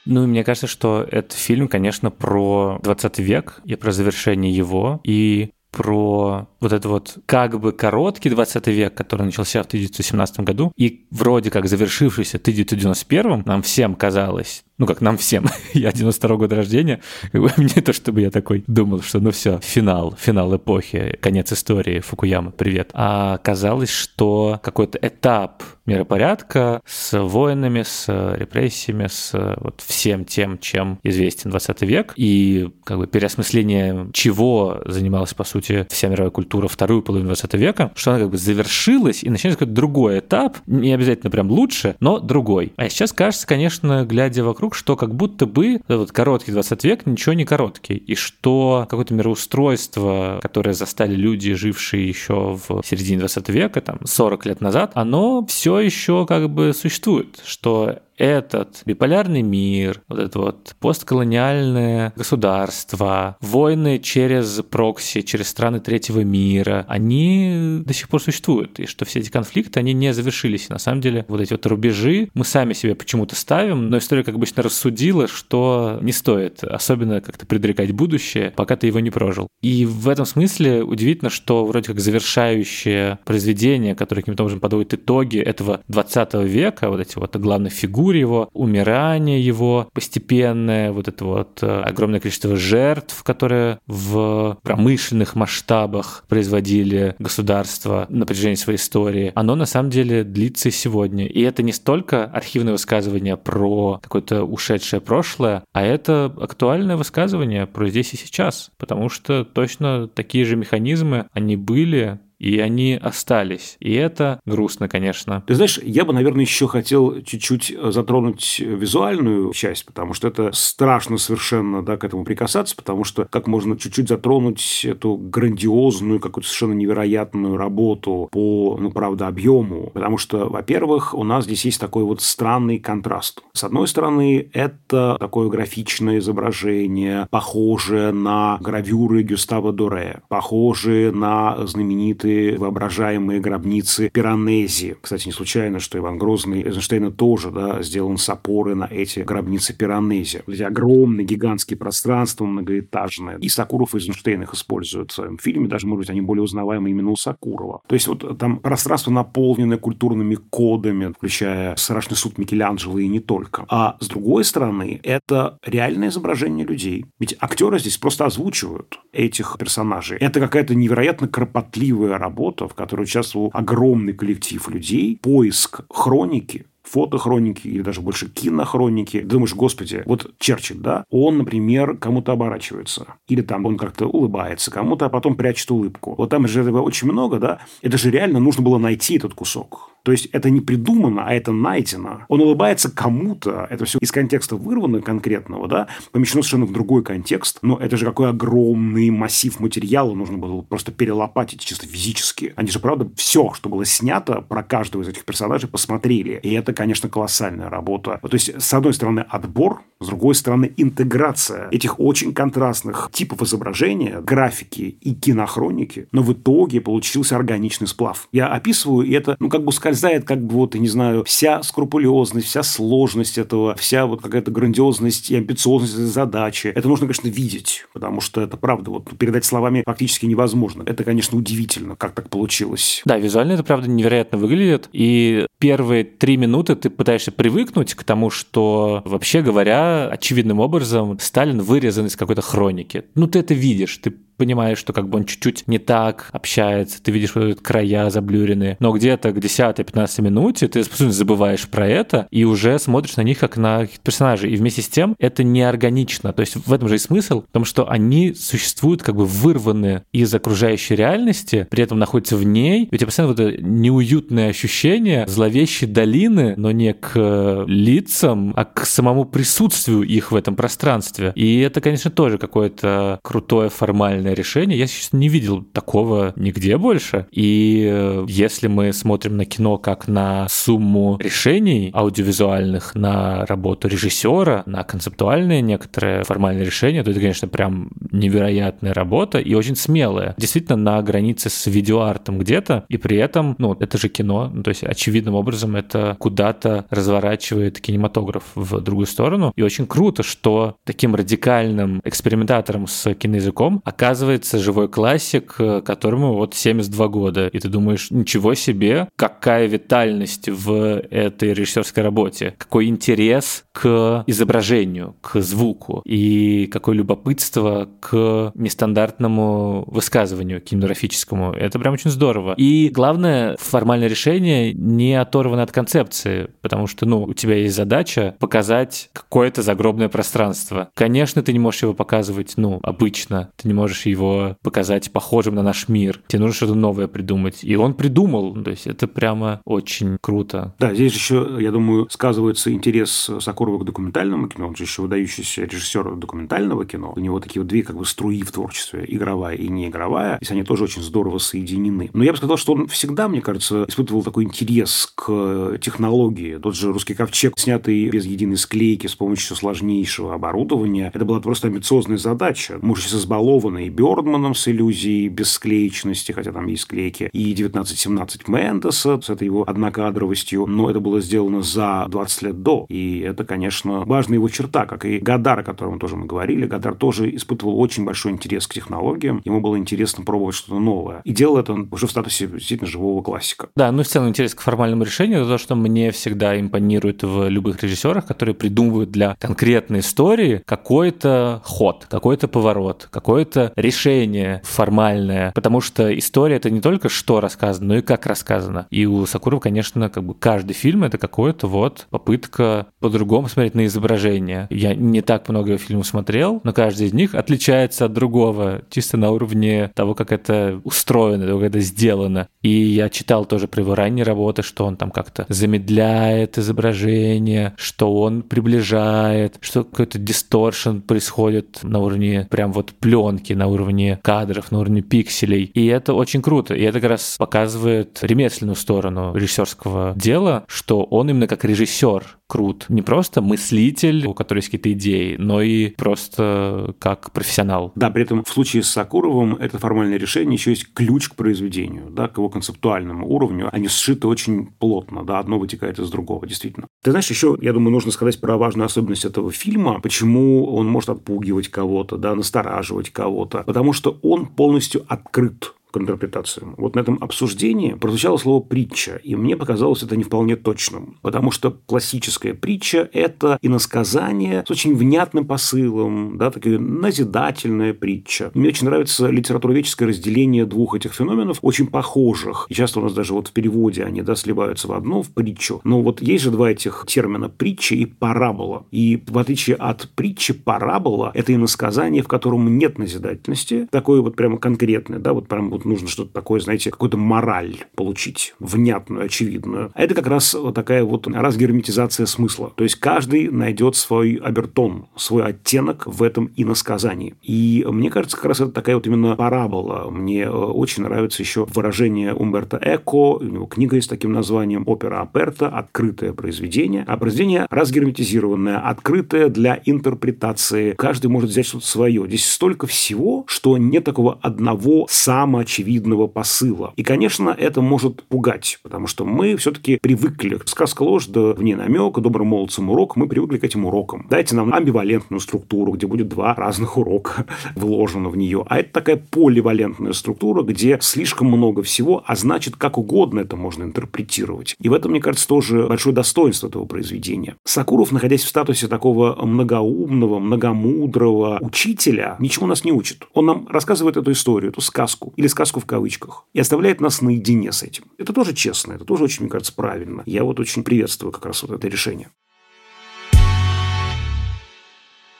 Ну, 0.06 0.24
мне 0.28 0.44
кажется, 0.44 0.68
что 0.68 1.04
этот 1.10 1.32
фильм, 1.32 1.66
конечно, 1.66 2.12
про 2.12 2.78
20 2.82 3.18
век 3.18 3.60
и 3.64 3.74
про 3.74 3.90
завершение 3.90 4.54
его, 4.54 5.00
и 5.02 5.50
про 5.76 6.48
вот 6.60 6.72
этот 6.72 6.86
вот 6.86 7.18
как 7.26 7.60
бы 7.60 7.72
короткий 7.72 8.30
20 8.30 8.66
век, 8.68 8.94
который 8.94 9.26
начался 9.26 9.62
в 9.62 9.66
1917 9.66 10.40
году, 10.40 10.72
и 10.74 11.04
вроде 11.10 11.50
как 11.50 11.68
завершившийся 11.68 12.38
в 12.38 12.40
1991, 12.40 13.42
нам 13.44 13.60
всем 13.60 13.94
казалось, 13.94 14.64
ну 14.78 14.86
как 14.86 15.00
нам 15.00 15.16
всем, 15.16 15.46
я 15.72 15.92
92 15.92 16.36
года 16.36 16.56
рождения, 16.56 17.00
как 17.32 17.40
бы 17.40 17.50
мне 17.56 17.82
то, 17.82 17.92
чтобы 17.92 18.20
я 18.20 18.30
такой 18.30 18.64
думал, 18.66 19.02
что 19.02 19.20
ну 19.20 19.30
все, 19.30 19.58
финал, 19.62 20.14
финал 20.18 20.54
эпохи, 20.56 21.18
конец 21.20 21.52
истории, 21.52 22.00
Фукуяма, 22.00 22.50
привет. 22.50 22.90
А 22.92 23.34
оказалось, 23.34 23.90
что 23.90 24.60
какой-то 24.62 24.98
этап 25.00 25.62
миропорядка 25.86 26.82
с 26.84 27.18
войнами, 27.18 27.82
с 27.82 28.06
репрессиями, 28.36 29.06
с 29.06 29.32
вот 29.60 29.82
всем 29.86 30.24
тем, 30.24 30.58
чем 30.58 30.98
известен 31.02 31.50
20 31.50 31.82
век, 31.82 32.12
и 32.16 32.70
как 32.84 32.98
бы 32.98 33.06
переосмысление 33.06 34.10
чего 34.12 34.82
занималась, 34.84 35.32
по 35.34 35.44
сути, 35.44 35.86
вся 35.90 36.08
мировая 36.08 36.30
культура 36.30 36.68
вторую 36.68 37.02
половину 37.02 37.28
20 37.28 37.54
века, 37.54 37.92
что 37.94 38.10
она 38.10 38.20
как 38.20 38.30
бы 38.30 38.38
завершилась, 38.38 39.22
и 39.22 39.30
начинается 39.30 39.58
какой-то 39.60 39.74
другой 39.74 40.18
этап, 40.18 40.58
не 40.66 40.92
обязательно 40.92 41.30
прям 41.30 41.50
лучше, 41.50 41.96
но 42.00 42.18
другой. 42.18 42.72
А 42.76 42.88
сейчас 42.88 43.12
кажется, 43.12 43.46
конечно, 43.46 44.04
глядя 44.04 44.42
вокруг, 44.42 44.65
вокруг, 44.66 44.74
что 44.74 44.96
как 44.96 45.14
будто 45.14 45.46
бы 45.46 45.80
этот 45.88 46.12
короткий 46.12 46.52
20 46.52 46.84
век 46.84 47.06
ничего 47.06 47.34
не 47.34 47.44
короткий, 47.44 47.94
и 47.94 48.14
что 48.14 48.86
какое-то 48.88 49.14
мироустройство, 49.14 50.40
которое 50.42 50.72
застали 50.72 51.14
люди, 51.14 51.54
жившие 51.54 52.08
еще 52.08 52.58
в 52.68 52.82
середине 52.84 53.20
20 53.20 53.48
века, 53.50 53.80
там 53.80 53.98
40 54.04 54.46
лет 54.46 54.60
назад, 54.60 54.90
оно 54.94 55.46
все 55.46 55.78
еще 55.78 56.26
как 56.26 56.50
бы 56.50 56.72
существует, 56.74 57.40
что 57.44 58.00
этот 58.16 58.82
биполярный 58.84 59.42
мир, 59.42 60.02
вот 60.08 60.18
это 60.18 60.38
вот 60.38 60.76
постколониальное 60.80 62.12
государство, 62.16 63.36
войны 63.40 63.98
через 63.98 64.62
прокси, 64.62 65.22
через 65.22 65.48
страны 65.48 65.80
третьего 65.80 66.20
мира, 66.20 66.84
они 66.88 67.82
до 67.84 67.94
сих 67.94 68.08
пор 68.08 68.22
существуют, 68.22 68.78
и 68.80 68.86
что 68.86 69.04
все 69.04 69.20
эти 69.20 69.30
конфликты, 69.30 69.80
они 69.80 69.92
не 69.92 70.12
завершились. 70.12 70.68
на 70.68 70.78
самом 70.78 71.00
деле 71.00 71.24
вот 71.28 71.40
эти 71.40 71.52
вот 71.52 71.66
рубежи 71.66 72.28
мы 72.34 72.44
сами 72.44 72.72
себе 72.72 72.94
почему-то 72.94 73.34
ставим, 73.36 73.90
но 73.90 73.98
история, 73.98 74.24
как 74.24 74.34
обычно, 74.34 74.62
рассудила, 74.62 75.28
что 75.28 75.98
не 76.02 76.12
стоит 76.12 76.62
особенно 76.64 77.20
как-то 77.20 77.46
предрекать 77.46 77.92
будущее, 77.92 78.52
пока 78.54 78.76
ты 78.76 78.86
его 78.86 79.00
не 79.00 79.10
прожил. 79.10 79.48
И 79.62 79.84
в 79.84 80.08
этом 80.08 80.26
смысле 80.26 80.82
удивительно, 80.82 81.30
что 81.30 81.64
вроде 81.64 81.88
как 81.88 82.00
завершающее 82.00 83.18
произведение, 83.24 83.94
которое 83.94 84.22
каким-то 84.22 84.44
образом 84.44 84.60
подводит 84.60 84.94
итоги 84.94 85.38
этого 85.38 85.80
20 85.88 86.34
века, 86.44 86.90
вот 86.90 87.00
эти 87.00 87.18
вот 87.18 87.34
главные 87.36 87.70
фигуры, 88.06 88.18
его, 88.18 88.50
умирание 88.52 89.40
его 89.40 89.88
постепенное, 89.92 90.92
вот 90.92 91.08
это 91.08 91.24
вот 91.24 91.58
э, 91.62 91.80
огромное 91.82 92.20
количество 92.20 92.56
жертв, 92.56 93.22
которые 93.22 93.78
в 93.86 94.58
промышленных 94.62 95.34
масштабах 95.34 96.24
производили 96.28 97.16
государства 97.18 98.06
на 98.08 98.24
протяжении 98.24 98.54
своей 98.54 98.78
истории, 98.78 99.32
оно 99.34 99.56
на 99.56 99.66
самом 99.66 99.90
деле 99.90 100.22
длится 100.22 100.68
и 100.68 100.72
сегодня. 100.72 101.26
И 101.26 101.40
это 101.42 101.62
не 101.62 101.72
столько 101.72 102.24
архивное 102.24 102.72
высказывание 102.72 103.36
про 103.36 103.98
какое-то 104.02 104.44
ушедшее 104.44 105.00
прошлое, 105.00 105.64
а 105.72 105.82
это 105.82 106.32
актуальное 106.40 106.96
высказывание 106.96 107.66
про 107.66 107.88
здесь 107.88 108.14
и 108.14 108.16
сейчас, 108.16 108.70
потому 108.78 109.08
что 109.08 109.44
точно 109.44 110.06
такие 110.06 110.44
же 110.44 110.56
механизмы, 110.56 111.26
они 111.32 111.56
были 111.56 112.20
и 112.38 112.58
они 112.58 112.94
остались. 112.94 113.76
И 113.80 113.92
это 113.94 114.40
грустно, 114.44 114.88
конечно. 114.88 115.42
Ты 115.46 115.54
знаешь, 115.54 115.78
я 115.82 116.04
бы, 116.04 116.12
наверное, 116.12 116.42
еще 116.42 116.68
хотел 116.68 117.22
чуть-чуть 117.22 117.70
э, 117.70 117.90
затронуть 117.90 118.58
визуальную 118.58 119.52
часть, 119.52 119.86
потому 119.86 120.14
что 120.14 120.28
это 120.28 120.50
страшно 120.52 121.18
совершенно 121.18 121.82
да, 121.82 121.96
к 121.96 122.04
этому 122.04 122.24
прикасаться, 122.24 122.76
потому 122.76 123.04
что 123.04 123.24
как 123.24 123.46
можно 123.46 123.76
чуть-чуть 123.76 124.08
затронуть 124.08 124.84
эту 124.84 125.16
грандиозную, 125.16 126.20
какую-то 126.20 126.48
совершенно 126.48 126.74
невероятную 126.74 127.56
работу 127.56 128.28
по, 128.30 128.76
ну, 128.80 128.90
правда, 128.90 129.28
объему. 129.28 129.90
Потому 129.94 130.18
что, 130.18 130.48
во-первых, 130.48 131.14
у 131.14 131.24
нас 131.24 131.44
здесь 131.44 131.64
есть 131.64 131.80
такой 131.80 132.04
вот 132.04 132.20
странный 132.20 132.78
контраст. 132.78 133.42
С 133.52 133.64
одной 133.64 133.88
стороны, 133.88 134.48
это 134.52 135.16
такое 135.18 135.48
графичное 135.48 136.18
изображение, 136.18 137.26
похожее 137.30 138.12
на 138.12 138.58
гравюры 138.60 139.22
Гюстава 139.22 139.72
Доре, 139.72 140.22
похожее 140.28 141.12
на 141.12 141.66
знаменитые 141.66 142.25
знаменитые 142.26 142.58
воображаемые 142.58 143.40
гробницы 143.40 144.10
Пиранези. 144.10 144.96
Кстати, 145.00 145.26
не 145.26 145.32
случайно, 145.32 145.78
что 145.78 145.98
Иван 145.98 146.18
Грозный 146.18 146.62
Эйзенштейна 146.62 147.10
тоже 147.10 147.50
да, 147.50 147.82
сделан 147.82 148.18
с 148.18 148.28
опоры 148.28 148.74
на 148.74 148.88
эти 148.90 149.20
гробницы 149.20 149.76
Пиранези. 149.76 150.42
Эти 150.46 150.62
огромные 150.62 151.26
гигантские 151.26 151.78
пространства, 151.78 152.44
многоэтажные. 152.44 153.38
И 153.40 153.48
Сакуров 153.48 153.94
и 153.94 153.98
Эйзенштейн 153.98 154.42
их 154.42 154.54
используют 154.54 155.10
в 155.10 155.14
своем 155.14 155.38
фильме. 155.38 155.68
Даже, 155.68 155.86
может 155.86 156.00
быть, 156.00 156.10
они 156.10 156.20
более 156.20 156.42
узнаваемы 156.42 156.90
именно 156.90 157.10
у 157.10 157.16
Сакурова. 157.16 157.80
То 157.86 157.94
есть 157.94 158.08
вот 158.08 158.38
там 158.38 158.58
пространство 158.58 159.10
наполнено 159.10 159.78
культурными 159.78 160.34
кодами, 160.34 161.12
включая 161.12 161.76
страшный 161.76 162.16
суд 162.16 162.38
Микеланджело 162.38 162.98
и 162.98 163.08
не 163.08 163.20
только. 163.20 163.64
А 163.68 163.96
с 164.00 164.08
другой 164.08 164.44
стороны, 164.44 165.00
это 165.02 165.58
реальное 165.64 166.08
изображение 166.08 166.66
людей. 166.66 167.06
Ведь 167.18 167.36
актеры 167.40 167.78
здесь 167.78 167.98
просто 167.98 168.26
озвучивают 168.26 169.00
этих 169.12 169.56
персонажей. 169.58 170.18
Это 170.18 170.40
какая-то 170.40 170.74
невероятно 170.74 171.28
кропотливая 171.28 172.15
работа, 172.18 172.68
в 172.68 172.74
которой 172.74 173.02
участвовал 173.02 173.50
огромный 173.52 174.12
коллектив 174.12 174.68
людей, 174.68 175.18
поиск 175.22 175.82
хроники, 175.90 176.66
фотохроники 176.86 177.66
или 177.66 177.82
даже 177.82 178.00
больше 178.00 178.28
кинохроники. 178.28 179.20
Думаешь, 179.20 179.54
господи, 179.54 180.02
вот 180.06 180.32
Черчилль, 180.38 180.78
да, 180.78 181.04
он, 181.10 181.38
например, 181.38 181.96
кому-то 181.96 182.32
оборачивается. 182.32 183.14
Или 183.28 183.42
там 183.42 183.66
он 183.66 183.76
как-то 183.76 184.06
улыбается 184.06 184.70
кому-то, 184.70 185.06
а 185.06 185.08
потом 185.08 185.34
прячет 185.34 185.70
улыбку. 185.70 186.14
Вот 186.16 186.30
там 186.30 186.46
же 186.46 186.60
этого 186.60 186.82
очень 186.82 187.10
много, 187.10 187.38
да. 187.38 187.60
Это 187.82 187.98
же 187.98 188.10
реально 188.10 188.40
нужно 188.40 188.62
было 188.62 188.78
найти 188.78 189.16
этот 189.16 189.34
кусок. 189.34 189.90
То 190.06 190.12
есть 190.12 190.26
это 190.26 190.50
не 190.50 190.60
придумано, 190.60 191.24
а 191.26 191.34
это 191.34 191.50
найдено. 191.50 192.20
Он 192.28 192.40
улыбается 192.40 192.88
кому-то. 192.88 193.66
Это 193.68 193.86
все 193.86 193.98
из 194.00 194.12
контекста 194.12 194.54
вырвано 194.54 195.02
конкретного, 195.02 195.66
да, 195.66 195.88
помещено 196.12 196.42
совершенно 196.42 196.64
в 196.66 196.72
другой 196.72 197.02
контекст. 197.02 197.58
Но 197.62 197.76
это 197.76 197.96
же 197.96 198.04
какой 198.04 198.30
огромный 198.30 199.10
массив 199.10 199.58
материала 199.58 200.14
нужно 200.14 200.38
было 200.38 200.62
просто 200.62 200.92
перелопатить 200.92 201.58
чисто 201.58 201.88
физически. 201.88 202.52
Они 202.54 202.70
же, 202.70 202.78
правда, 202.78 203.10
все, 203.16 203.52
что 203.52 203.68
было 203.68 203.84
снято 203.84 204.42
про 204.42 204.62
каждого 204.62 205.02
из 205.02 205.08
этих 205.08 205.24
персонажей, 205.24 205.68
посмотрели. 205.68 206.38
И 206.40 206.52
это, 206.52 206.72
конечно, 206.72 207.08
колоссальная 207.08 207.68
работа. 207.68 208.20
То 208.22 208.34
есть, 208.34 208.62
с 208.62 208.74
одной 208.74 208.94
стороны, 208.94 209.24
отбор, 209.28 209.82
с 209.98 210.06
другой 210.06 210.36
стороны, 210.36 210.72
интеграция 210.76 211.68
этих 211.70 211.98
очень 211.98 212.32
контрастных 212.32 213.10
типов 213.12 213.42
изображения, 213.42 214.20
графики 214.20 214.96
и 215.00 215.14
кинохроники. 215.14 216.06
Но 216.12 216.22
в 216.22 216.32
итоге 216.32 216.80
получился 216.80 217.34
органичный 217.34 217.88
сплав. 217.88 218.28
Я 218.30 218.46
описываю, 218.46 219.04
и 219.04 219.12
это, 219.12 219.34
ну, 219.40 219.48
как 219.48 219.64
бы 219.64 219.72
сказать, 219.72 219.95
ускользает 219.96 220.24
как 220.24 220.44
бы 220.44 220.54
вот, 220.54 220.74
не 220.74 220.88
знаю, 220.88 221.24
вся 221.24 221.62
скрупулезность, 221.62 222.46
вся 222.46 222.62
сложность 222.62 223.38
этого, 223.38 223.74
вся 223.76 224.06
вот 224.06 224.22
какая-то 224.22 224.50
грандиозность 224.50 225.30
и 225.30 225.36
амбициозность 225.36 225.94
этой 225.94 226.06
задачи. 226.06 226.68
Это 226.68 226.88
нужно, 226.88 227.06
конечно, 227.06 227.28
видеть, 227.28 227.86
потому 227.92 228.20
что 228.20 228.40
это 228.42 228.56
правда, 228.56 228.90
вот 228.90 229.16
передать 229.18 229.44
словами 229.44 229.82
практически 229.82 230.26
невозможно. 230.26 230.82
Это, 230.86 231.04
конечно, 231.04 231.38
удивительно, 231.38 231.96
как 231.96 232.12
так 232.12 232.28
получилось. 232.28 233.02
Да, 233.04 233.18
визуально 233.18 233.52
это, 233.52 233.64
правда, 233.64 233.88
невероятно 233.88 234.38
выглядит. 234.38 234.88
И 234.92 235.46
первые 235.58 236.04
три 236.04 236.36
минуты 236.36 236.76
ты 236.76 236.90
пытаешься 236.90 237.32
привыкнуть 237.32 237.94
к 237.94 238.04
тому, 238.04 238.30
что, 238.30 239.02
вообще 239.04 239.42
говоря, 239.42 240.08
очевидным 240.08 240.60
образом 240.60 241.18
Сталин 241.20 241.60
вырезан 241.60 242.06
из 242.06 242.16
какой-то 242.16 242.42
хроники. 242.42 243.04
Ну, 243.14 243.26
ты 243.26 243.38
это 243.38 243.54
видишь, 243.54 243.96
ты 243.98 244.14
понимаешь, 244.36 244.78
что 244.78 244.92
как 244.92 245.08
бы 245.08 245.18
он 245.18 245.24
чуть-чуть 245.24 245.68
не 245.68 245.78
так 245.78 246.28
общается, 246.32 247.02
ты 247.02 247.10
видишь 247.10 247.34
вот 247.34 247.44
эти 247.44 247.58
края 247.58 248.10
заблюренные, 248.10 248.76
но 248.80 248.92
где-то 248.92 249.32
к 249.32 249.38
10-15 249.38 250.22
минуте 250.22 250.68
ты, 250.68 250.84
по 250.84 250.96
забываешь 251.10 251.68
про 251.68 251.86
это 251.86 252.26
и 252.30 252.44
уже 252.44 252.78
смотришь 252.78 253.16
на 253.16 253.22
них 253.22 253.38
как 253.38 253.56
на 253.56 253.86
персонажей. 254.02 254.52
И 254.52 254.56
вместе 254.56 254.82
с 254.82 254.88
тем 254.88 255.14
это 255.18 255.42
неорганично. 255.44 256.32
То 256.32 256.40
есть 256.40 256.56
в 256.56 256.72
этом 256.72 256.88
же 256.88 256.96
и 256.96 256.98
смысл, 256.98 257.42
в 257.42 257.52
том, 257.52 257.64
что 257.64 257.88
они 257.88 258.34
существуют 258.34 259.02
как 259.02 259.16
бы 259.16 259.24
вырваны 259.24 260.02
из 260.12 260.32
окружающей 260.34 260.94
реальности, 260.96 261.66
при 261.70 261.82
этом 261.82 261.98
находятся 261.98 262.36
в 262.36 262.44
ней. 262.44 262.88
Ведь 262.90 263.04
постоянно 263.04 263.34
вот 263.34 263.40
это 263.40 263.62
неуютное 263.62 264.50
ощущение 264.50 265.26
зловещей 265.26 265.86
долины, 265.86 266.54
но 266.56 266.70
не 266.70 266.92
к 266.92 267.64
лицам, 267.66 268.52
а 268.56 268.64
к 268.64 268.86
самому 268.86 269.24
присутствию 269.24 270.02
их 270.02 270.32
в 270.32 270.36
этом 270.36 270.56
пространстве. 270.56 271.32
И 271.34 271.60
это, 271.60 271.80
конечно, 271.80 272.10
тоже 272.10 272.38
какое-то 272.38 273.20
крутое 273.22 273.70
формальное 273.70 274.25
гениальное 274.26 274.34
решение. 274.34 274.78
Я 274.78 274.86
сейчас 274.86 275.12
не 275.12 275.28
видел 275.28 275.62
такого 275.62 276.32
нигде 276.36 276.76
больше. 276.76 277.26
И 277.30 277.88
э, 277.90 278.24
если 278.28 278.68
мы 278.68 278.92
смотрим 278.92 279.36
на 279.36 279.44
кино 279.44 279.78
как 279.78 280.08
на 280.08 280.46
сумму 280.48 281.18
решений 281.20 281.90
аудиовизуальных, 281.94 282.94
на 282.94 283.46
работу 283.46 283.88
режиссера, 283.88 284.62
на 284.66 284.82
концептуальные 284.82 285.62
некоторые 285.62 286.24
формальные 286.24 286.64
решения, 286.64 287.02
то 287.02 287.10
это, 287.10 287.20
конечно, 287.20 287.48
прям 287.48 287.90
невероятная 288.10 288.94
работа 288.94 289.38
и 289.38 289.54
очень 289.54 289.76
смелая. 289.76 290.34
Действительно, 290.38 290.76
на 290.76 291.02
границе 291.02 291.48
с 291.48 291.66
видеоартом 291.66 292.38
где-то, 292.38 292.84
и 292.88 292.96
при 292.96 293.16
этом, 293.16 293.54
ну, 293.58 293.76
это 293.78 293.98
же 293.98 294.08
кино, 294.08 294.50
ну, 294.52 294.62
то 294.62 294.70
есть 294.70 294.84
очевидным 294.84 295.34
образом 295.34 295.76
это 295.76 296.16
куда-то 296.18 296.86
разворачивает 296.90 297.80
кинематограф 297.80 298.44
в 298.54 298.80
другую 298.80 299.06
сторону. 299.06 299.52
И 299.56 299.62
очень 299.62 299.86
круто, 299.86 300.22
что 300.22 300.76
таким 300.84 301.14
радикальным 301.14 302.00
экспериментатором 302.04 302.86
с 302.86 303.14
киноязыком 303.14 303.80
оказывается 303.84 304.15
оказывается 304.16 304.58
живой 304.58 304.88
классик, 304.88 305.56
э, 305.58 305.82
которому 305.82 306.34
вот 306.34 306.54
72 306.54 307.08
года. 307.08 307.48
И 307.48 307.58
ты 307.58 307.68
думаешь, 307.68 308.10
ничего 308.10 308.54
себе, 308.54 309.08
какая 309.14 309.66
витальность 309.66 310.48
в 310.48 311.02
этой 311.10 311.52
режиссерской 311.52 312.02
работе, 312.02 312.54
какой 312.56 312.86
интерес 312.86 313.64
к 313.72 314.24
изображению, 314.26 315.16
к 315.20 315.42
звуку 315.42 316.00
и 316.06 316.66
какое 316.72 316.96
любопытство 316.96 317.90
к 318.00 318.52
нестандартному 318.54 319.84
высказыванию 319.86 320.62
кинематографическому. 320.62 321.52
Это 321.52 321.78
прям 321.78 321.92
очень 321.92 322.10
здорово. 322.10 322.54
И 322.56 322.88
главное, 322.88 323.56
формальное 323.58 324.08
решение 324.08 324.72
не 324.72 325.14
оторвано 325.14 325.62
от 325.62 325.72
концепции, 325.72 326.48
потому 326.62 326.86
что, 326.86 327.04
ну, 327.04 327.24
у 327.24 327.34
тебя 327.34 327.56
есть 327.56 327.76
задача 327.76 328.34
показать 328.38 329.10
какое-то 329.12 329.60
загробное 329.60 330.08
пространство. 330.08 330.88
Конечно, 330.94 331.42
ты 331.42 331.52
не 331.52 331.58
можешь 331.58 331.82
его 331.82 331.92
показывать, 331.92 332.54
ну, 332.56 332.80
обычно. 332.82 333.50
Ты 333.56 333.68
не 333.68 333.74
можешь 333.74 334.05
его 334.10 334.56
показать 334.62 335.10
похожим 335.12 335.54
на 335.54 335.62
наш 335.62 335.88
мир. 335.88 336.20
Тебе 336.26 336.40
нужно 336.40 336.54
что-то 336.54 336.74
новое 336.74 337.06
придумать. 337.06 337.62
И 337.62 337.76
он 337.76 337.94
придумал. 337.94 338.54
То 338.62 338.70
есть 338.70 338.86
это 338.86 339.06
прямо 339.06 339.60
очень 339.64 340.18
круто. 340.20 340.74
Да, 340.78 340.94
здесь 340.94 341.14
еще, 341.14 341.56
я 341.60 341.70
думаю, 341.70 342.08
сказывается 342.10 342.72
интерес 342.72 343.30
Сокурова 343.40 343.78
к 343.78 343.84
документальному 343.84 344.48
кино. 344.48 344.68
Он 344.68 344.76
же 344.76 344.84
еще 344.84 345.02
выдающийся 345.02 345.64
режиссер 345.64 346.16
документального 346.16 346.84
кино. 346.84 347.12
У 347.16 347.20
него 347.20 347.40
такие 347.40 347.62
вот 347.62 347.68
две 347.68 347.82
как 347.82 347.96
бы 347.96 348.06
струи 348.06 348.42
в 348.42 348.52
творчестве. 348.52 349.04
Игровая 349.06 349.56
и 349.56 349.68
неигровая. 349.68 350.38
И 350.40 350.52
они 350.52 350.62
тоже 350.62 350.84
очень 350.84 351.02
здорово 351.02 351.38
соединены. 351.38 352.10
Но 352.12 352.24
я 352.24 352.32
бы 352.32 352.38
сказал, 352.38 352.56
что 352.56 352.72
он 352.72 352.86
всегда, 352.88 353.28
мне 353.28 353.40
кажется, 353.40 353.84
испытывал 353.88 354.22
такой 354.22 354.44
интерес 354.44 355.12
к 355.14 355.78
технологии. 355.80 356.56
Тот 356.56 356.74
же 356.74 356.92
«Русский 356.92 357.14
ковчег», 357.14 357.54
снятый 357.58 358.08
без 358.08 358.24
единой 358.24 358.56
склейки 358.56 359.06
с 359.06 359.14
помощью 359.14 359.56
сложнейшего 359.56 360.34
оборудования. 360.34 361.10
Это 361.14 361.24
была 361.24 361.40
просто 361.40 361.68
амбициозная 361.68 362.18
задача. 362.18 362.78
Мы 362.82 362.92
уже 362.92 363.06
избалованные 363.06 363.90
Бёрдманом 363.96 364.54
с 364.54 364.68
иллюзией 364.68 365.28
бесклеечности, 365.28 366.32
хотя 366.32 366.52
там 366.52 366.66
есть 366.66 366.82
склейки, 366.82 367.30
и 367.32 367.52
1917 367.52 368.48
Мендеса 368.48 369.20
с 369.20 369.30
этой 369.30 369.44
его 369.44 369.68
однокадровостью, 369.68 370.66
но 370.66 370.90
это 370.90 371.00
было 371.00 371.20
сделано 371.20 371.62
за 371.62 372.06
20 372.08 372.42
лет 372.42 372.62
до. 372.62 372.86
И 372.88 373.20
это, 373.20 373.44
конечно, 373.44 374.04
важная 374.04 374.36
его 374.36 374.48
черта, 374.48 374.86
как 374.86 375.04
и 375.04 375.18
Гадар, 375.18 375.60
о 375.60 375.62
котором 375.62 375.98
тоже 375.98 376.16
мы 376.16 376.26
говорили. 376.26 376.66
Гадар 376.66 376.94
тоже 376.94 377.34
испытывал 377.34 377.80
очень 377.80 378.04
большой 378.04 378.32
интерес 378.32 378.66
к 378.66 378.74
технологиям. 378.74 379.40
Ему 379.44 379.60
было 379.60 379.78
интересно 379.78 380.24
пробовать 380.24 380.54
что-то 380.54 380.78
новое. 380.78 381.22
И 381.24 381.32
делал 381.32 381.58
это 381.58 381.72
уже 381.90 382.06
в 382.06 382.10
статусе 382.10 382.46
действительно 382.46 382.90
живого 382.90 383.22
классика. 383.22 383.68
Да, 383.74 383.90
ну 383.92 384.02
в 384.02 384.06
целом 384.06 384.28
интерес 384.28 384.54
к 384.54 384.60
формальному 384.60 385.04
решению, 385.04 385.46
то, 385.46 385.58
что 385.58 385.74
мне 385.74 386.10
всегда 386.10 386.58
импонирует 386.60 387.22
в 387.22 387.48
любых 387.48 387.82
режиссерах, 387.82 388.26
которые 388.26 388.54
придумывают 388.54 389.10
для 389.10 389.36
конкретной 389.40 390.00
истории 390.00 390.62
какой-то 390.64 391.62
ход, 391.64 392.06
какой-то 392.08 392.48
поворот, 392.48 393.08
какое-то 393.10 393.72
решение 393.86 394.60
формальное, 394.64 395.52
потому 395.52 395.80
что 395.80 396.16
история 396.16 396.56
это 396.56 396.70
не 396.70 396.80
только 396.80 397.08
что 397.08 397.40
рассказано, 397.40 397.86
но 397.86 397.96
и 397.98 398.02
как 398.02 398.26
рассказано. 398.26 398.86
И 398.90 399.06
у 399.06 399.24
Сакурова, 399.26 399.60
конечно, 399.60 400.10
как 400.10 400.24
бы 400.24 400.34
каждый 400.34 400.74
фильм 400.74 401.04
это 401.04 401.18
какое-то 401.18 401.66
вот 401.66 402.06
попытка 402.10 402.86
по-другому 403.00 403.48
смотреть 403.48 403.74
на 403.74 403.86
изображение. 403.86 404.66
Я 404.70 404.94
не 404.94 405.22
так 405.22 405.48
много 405.48 405.78
фильмов 405.78 406.06
смотрел, 406.06 406.60
но 406.64 406.72
каждый 406.72 407.06
из 407.06 407.12
них 407.12 407.34
отличается 407.34 408.06
от 408.06 408.12
другого, 408.12 408.82
чисто 408.90 409.16
на 409.16 409.30
уровне 409.30 409.90
того, 409.94 410.14
как 410.14 410.32
это 410.32 410.80
устроено, 410.84 411.46
того, 411.46 411.60
как 411.60 411.68
это 411.68 411.80
сделано. 411.80 412.48
И 412.62 412.70
я 412.70 413.08
читал 413.08 413.44
тоже 413.44 413.68
про 413.68 413.82
его 413.82 413.94
ранние 413.94 414.24
работы, 414.24 414.62
что 414.62 414.84
он 414.84 414.96
там 414.96 415.10
как-то 415.10 415.46
замедляет 415.48 416.58
изображение, 416.58 417.74
что 417.76 418.12
он 418.12 418.42
приближает, 418.42 419.58
что 419.60 419.84
какой-то 419.84 420.18
дисторшн 420.18 420.98
происходит 420.98 421.80
на 421.82 422.00
уровне 422.00 422.48
прям 422.50 422.72
вот 422.72 422.92
пленки, 422.92 423.52
на 423.52 423.68
уровне 423.68 423.75
уровне 423.76 424.18
кадров, 424.22 424.72
на 424.72 424.80
уровне 424.80 425.02
пикселей. 425.02 425.64
И 425.64 425.86
это 425.86 426.14
очень 426.14 426.42
круто. 426.42 426.74
И 426.74 426.82
это 426.82 427.00
как 427.00 427.10
раз 427.10 427.36
показывает 427.38 428.18
ремесленную 428.22 428.76
сторону 428.76 429.34
режиссерского 429.34 430.14
дела, 430.16 430.64
что 430.66 431.02
он 431.04 431.30
именно 431.30 431.46
как 431.46 431.64
режиссер 431.64 432.38
крут. 432.46 432.86
Не 432.88 433.02
просто 433.02 433.42
мыслитель, 433.42 434.26
у 434.26 434.34
которого 434.34 434.58
есть 434.58 434.68
какие-то 434.68 434.92
идеи, 434.92 435.36
но 435.38 435.62
и 435.62 435.90
просто 435.90 436.94
как 436.98 437.32
профессионал. 437.32 437.92
Да, 437.94 438.10
при 438.10 438.22
этом 438.22 438.44
в 438.44 438.48
случае 438.48 438.82
с 438.82 438.88
Сакуровым 438.88 439.54
это 439.54 439.78
формальное 439.78 440.18
решение 440.18 440.54
еще 440.54 440.70
есть 440.70 440.92
ключ 440.94 441.28
к 441.28 441.34
произведению, 441.34 442.10
да, 442.10 442.28
к 442.28 442.38
его 442.38 442.48
концептуальному 442.48 443.26
уровню. 443.28 443.68
Они 443.72 443.88
сшиты 443.88 444.28
очень 444.28 444.66
плотно, 444.66 445.24
да, 445.24 445.38
одно 445.38 445.58
вытекает 445.58 445.98
из 445.98 446.10
другого, 446.10 446.46
действительно. 446.46 446.86
Ты 447.02 447.10
знаешь, 447.10 447.30
еще, 447.30 447.56
я 447.60 447.72
думаю, 447.72 447.92
нужно 447.92 448.12
сказать 448.12 448.40
про 448.40 448.56
важную 448.56 448.86
особенность 448.86 449.24
этого 449.24 449.50
фильма, 449.50 450.00
почему 450.00 450.66
он 450.74 450.88
может 450.88 451.10
отпугивать 451.10 451.68
кого-то, 451.68 452.16
да, 452.16 452.34
настораживать 452.34 453.10
кого-то, 453.10 453.64
потому 453.64 453.92
что 453.92 454.18
он 454.22 454.46
полностью 454.46 455.04
открыт 455.08 455.74
к 455.96 456.00
интерпретациям. 456.00 456.74
Вот 456.76 456.94
на 456.94 457.00
этом 457.00 457.18
обсуждении 457.20 457.94
прозвучало 457.94 458.36
слово 458.36 458.60
«притча», 458.62 459.20
и 459.22 459.34
мне 459.34 459.56
показалось 459.56 460.02
это 460.02 460.16
не 460.16 460.24
вполне 460.24 460.56
точным, 460.56 461.18
потому 461.22 461.50
что 461.50 461.76
классическая 461.86 462.54
притча– 462.54 463.08
это 463.12 463.58
иносказание 463.62 464.64
с 464.66 464.70
очень 464.70 464.94
внятным 464.94 465.46
посылом, 465.46 466.36
да, 466.36 466.50
такая 466.50 466.78
назидательная 466.78 467.94
притча. 467.94 468.50
Мне 468.54 468.68
очень 468.68 468.86
нравится 468.86 469.28
литературоведческое 469.28 470.08
разделение 470.08 470.66
двух 470.66 470.94
этих 470.94 471.14
феноменов, 471.14 471.58
очень 471.62 471.86
похожих. 471.86 472.66
И 472.68 472.74
часто 472.74 473.00
у 473.00 473.02
нас 473.02 473.14
даже 473.14 473.32
вот 473.32 473.48
в 473.48 473.52
переводе 473.52 474.04
они 474.04 474.22
да, 474.22 474.36
сливаются 474.36 474.88
в 474.88 474.92
одно, 474.92 475.22
в 475.22 475.30
притчу. 475.30 475.80
Но 475.84 476.02
вот 476.02 476.20
есть 476.20 476.44
же 476.44 476.50
два 476.50 476.70
этих 476.70 477.04
термина– 477.08 477.48
притча 477.56 477.94
и 477.94 478.04
парабола. 478.04 478.84
И 478.90 479.22
в 479.26 479.38
отличие 479.38 479.76
от 479.76 480.10
притчи, 480.14 480.52
парабола– 480.52 481.30
это 481.34 481.54
иносказание, 481.54 482.22
в 482.22 482.28
котором 482.28 482.76
нет 482.78 482.98
назидательности, 482.98 483.88
такое 483.90 484.20
вот 484.20 484.36
прямо 484.36 484.58
конкретное, 484.58 485.18
да, 485.18 485.32
вот 485.32 485.48
прям 485.48 485.70
вот 485.70 485.85
нужно 485.86 486.08
что-то 486.08 486.32
такое, 486.32 486.60
знаете, 486.60 486.90
какую-то 486.90 487.16
мораль 487.16 487.84
получить, 487.94 488.54
внятную, 488.58 489.24
очевидную. 489.26 489.90
А 489.94 490.02
это 490.02 490.14
как 490.14 490.26
раз 490.26 490.56
такая 490.74 491.04
вот 491.04 491.26
разгерметизация 491.26 492.26
смысла. 492.26 492.72
То 492.76 492.84
есть 492.84 492.96
каждый 492.96 493.48
найдет 493.48 493.96
свой 493.96 494.34
обертон, 494.34 495.06
свой 495.16 495.44
оттенок 495.44 496.06
в 496.06 496.22
этом 496.22 496.50
иносказании. 496.56 497.34
И 497.42 497.84
мне 497.88 498.10
кажется, 498.10 498.36
как 498.36 498.46
раз 498.46 498.60
это 498.60 498.72
такая 498.72 498.96
вот 498.96 499.06
именно 499.06 499.36
парабола. 499.36 500.10
Мне 500.10 500.42
э, 500.42 500.50
очень 500.50 501.02
нравится 501.02 501.42
еще 501.42 501.66
выражение 501.66 502.34
Умберто 502.34 502.78
Эко, 502.82 503.38
у 503.38 503.42
него 503.42 503.66
книга 503.66 503.96
есть 503.96 504.06
с 504.06 504.08
таким 504.08 504.32
названием 504.32 504.84
«Опера 504.86 505.22
Аперта», 505.22 505.68
открытое 505.68 506.32
произведение, 506.32 507.04
а 507.06 507.16
произведение 507.16 507.66
разгерметизированное, 507.70 508.78
открытое 508.78 509.48
для 509.48 509.80
интерпретации. 509.84 510.92
Каждый 510.92 511.28
может 511.28 511.50
взять 511.50 511.66
что-то 511.66 511.86
свое. 511.86 512.26
Здесь 512.26 512.48
столько 512.48 512.86
всего, 512.86 513.44
что 513.46 513.76
нет 513.78 514.04
такого 514.04 514.38
одного 514.42 515.06
самого 515.10 515.64
очевидного 515.76 516.26
посыла. 516.26 516.92
И, 516.96 517.02
конечно, 517.02 517.50
это 517.50 517.80
может 517.82 518.22
пугать, 518.24 518.78
потому 518.82 519.06
что 519.06 519.24
мы 519.24 519.56
все-таки 519.56 519.98
привыкли. 520.00 520.58
Сказка 520.64 521.02
ложь, 521.02 521.26
да 521.26 521.52
в 521.52 521.62
ней 521.62 521.74
намек, 521.74 522.18
добрым 522.18 522.48
молодцам 522.48 522.90
урок, 522.90 523.16
мы 523.16 523.28
привыкли 523.28 523.58
к 523.58 523.64
этим 523.64 523.84
урокам. 523.84 524.26
Дайте 524.30 524.54
нам 524.54 524.72
амбивалентную 524.72 525.40
структуру, 525.40 525.92
где 525.92 526.06
будет 526.06 526.28
два 526.28 526.54
разных 526.54 526.96
урока 526.96 527.44
вложено 527.76 528.30
в 528.30 528.36
нее. 528.36 528.64
А 528.68 528.78
это 528.78 528.92
такая 528.92 529.16
поливалентная 529.16 530.12
структура, 530.12 530.62
где 530.62 530.98
слишком 531.02 531.48
много 531.48 531.82
всего, 531.82 532.22
а 532.26 532.36
значит, 532.36 532.76
как 532.76 532.96
угодно 532.96 533.40
это 533.40 533.56
можно 533.56 533.84
интерпретировать. 533.84 534.76
И 534.80 534.88
в 534.88 534.94
этом, 534.94 535.10
мне 535.10 535.20
кажется, 535.20 535.46
тоже 535.46 535.86
большое 535.86 536.14
достоинство 536.14 536.68
этого 536.68 536.86
произведения. 536.86 537.56
Сакуров, 537.64 538.12
находясь 538.12 538.44
в 538.44 538.48
статусе 538.48 538.88
такого 538.88 539.36
многоумного, 539.44 540.38
многомудрого 540.38 541.58
учителя, 541.60 542.36
ничего 542.38 542.66
нас 542.66 542.84
не 542.84 542.92
учит. 542.92 543.26
Он 543.34 543.46
нам 543.46 543.68
рассказывает 543.68 544.16
эту 544.16 544.32
историю, 544.32 544.70
эту 544.72 544.80
сказку, 544.80 545.34
или 545.36 545.46
сказку 545.46 545.65
в 545.80 545.86
кавычках, 545.86 546.44
и 546.52 546.60
оставляет 546.60 547.00
нас 547.00 547.20
наедине 547.22 547.72
с 547.72 547.82
этим. 547.82 548.04
Это 548.18 548.32
тоже 548.32 548.54
честно, 548.54 548.92
это 548.92 549.04
тоже 549.04 549.24
очень, 549.24 549.42
мне 549.42 549.50
кажется, 549.50 549.74
правильно. 549.74 550.22
Я 550.26 550.44
вот 550.44 550.60
очень 550.60 550.84
приветствую 550.84 551.32
как 551.32 551.46
раз 551.46 551.62
вот 551.62 551.72
это 551.72 551.88
решение. 551.88 552.30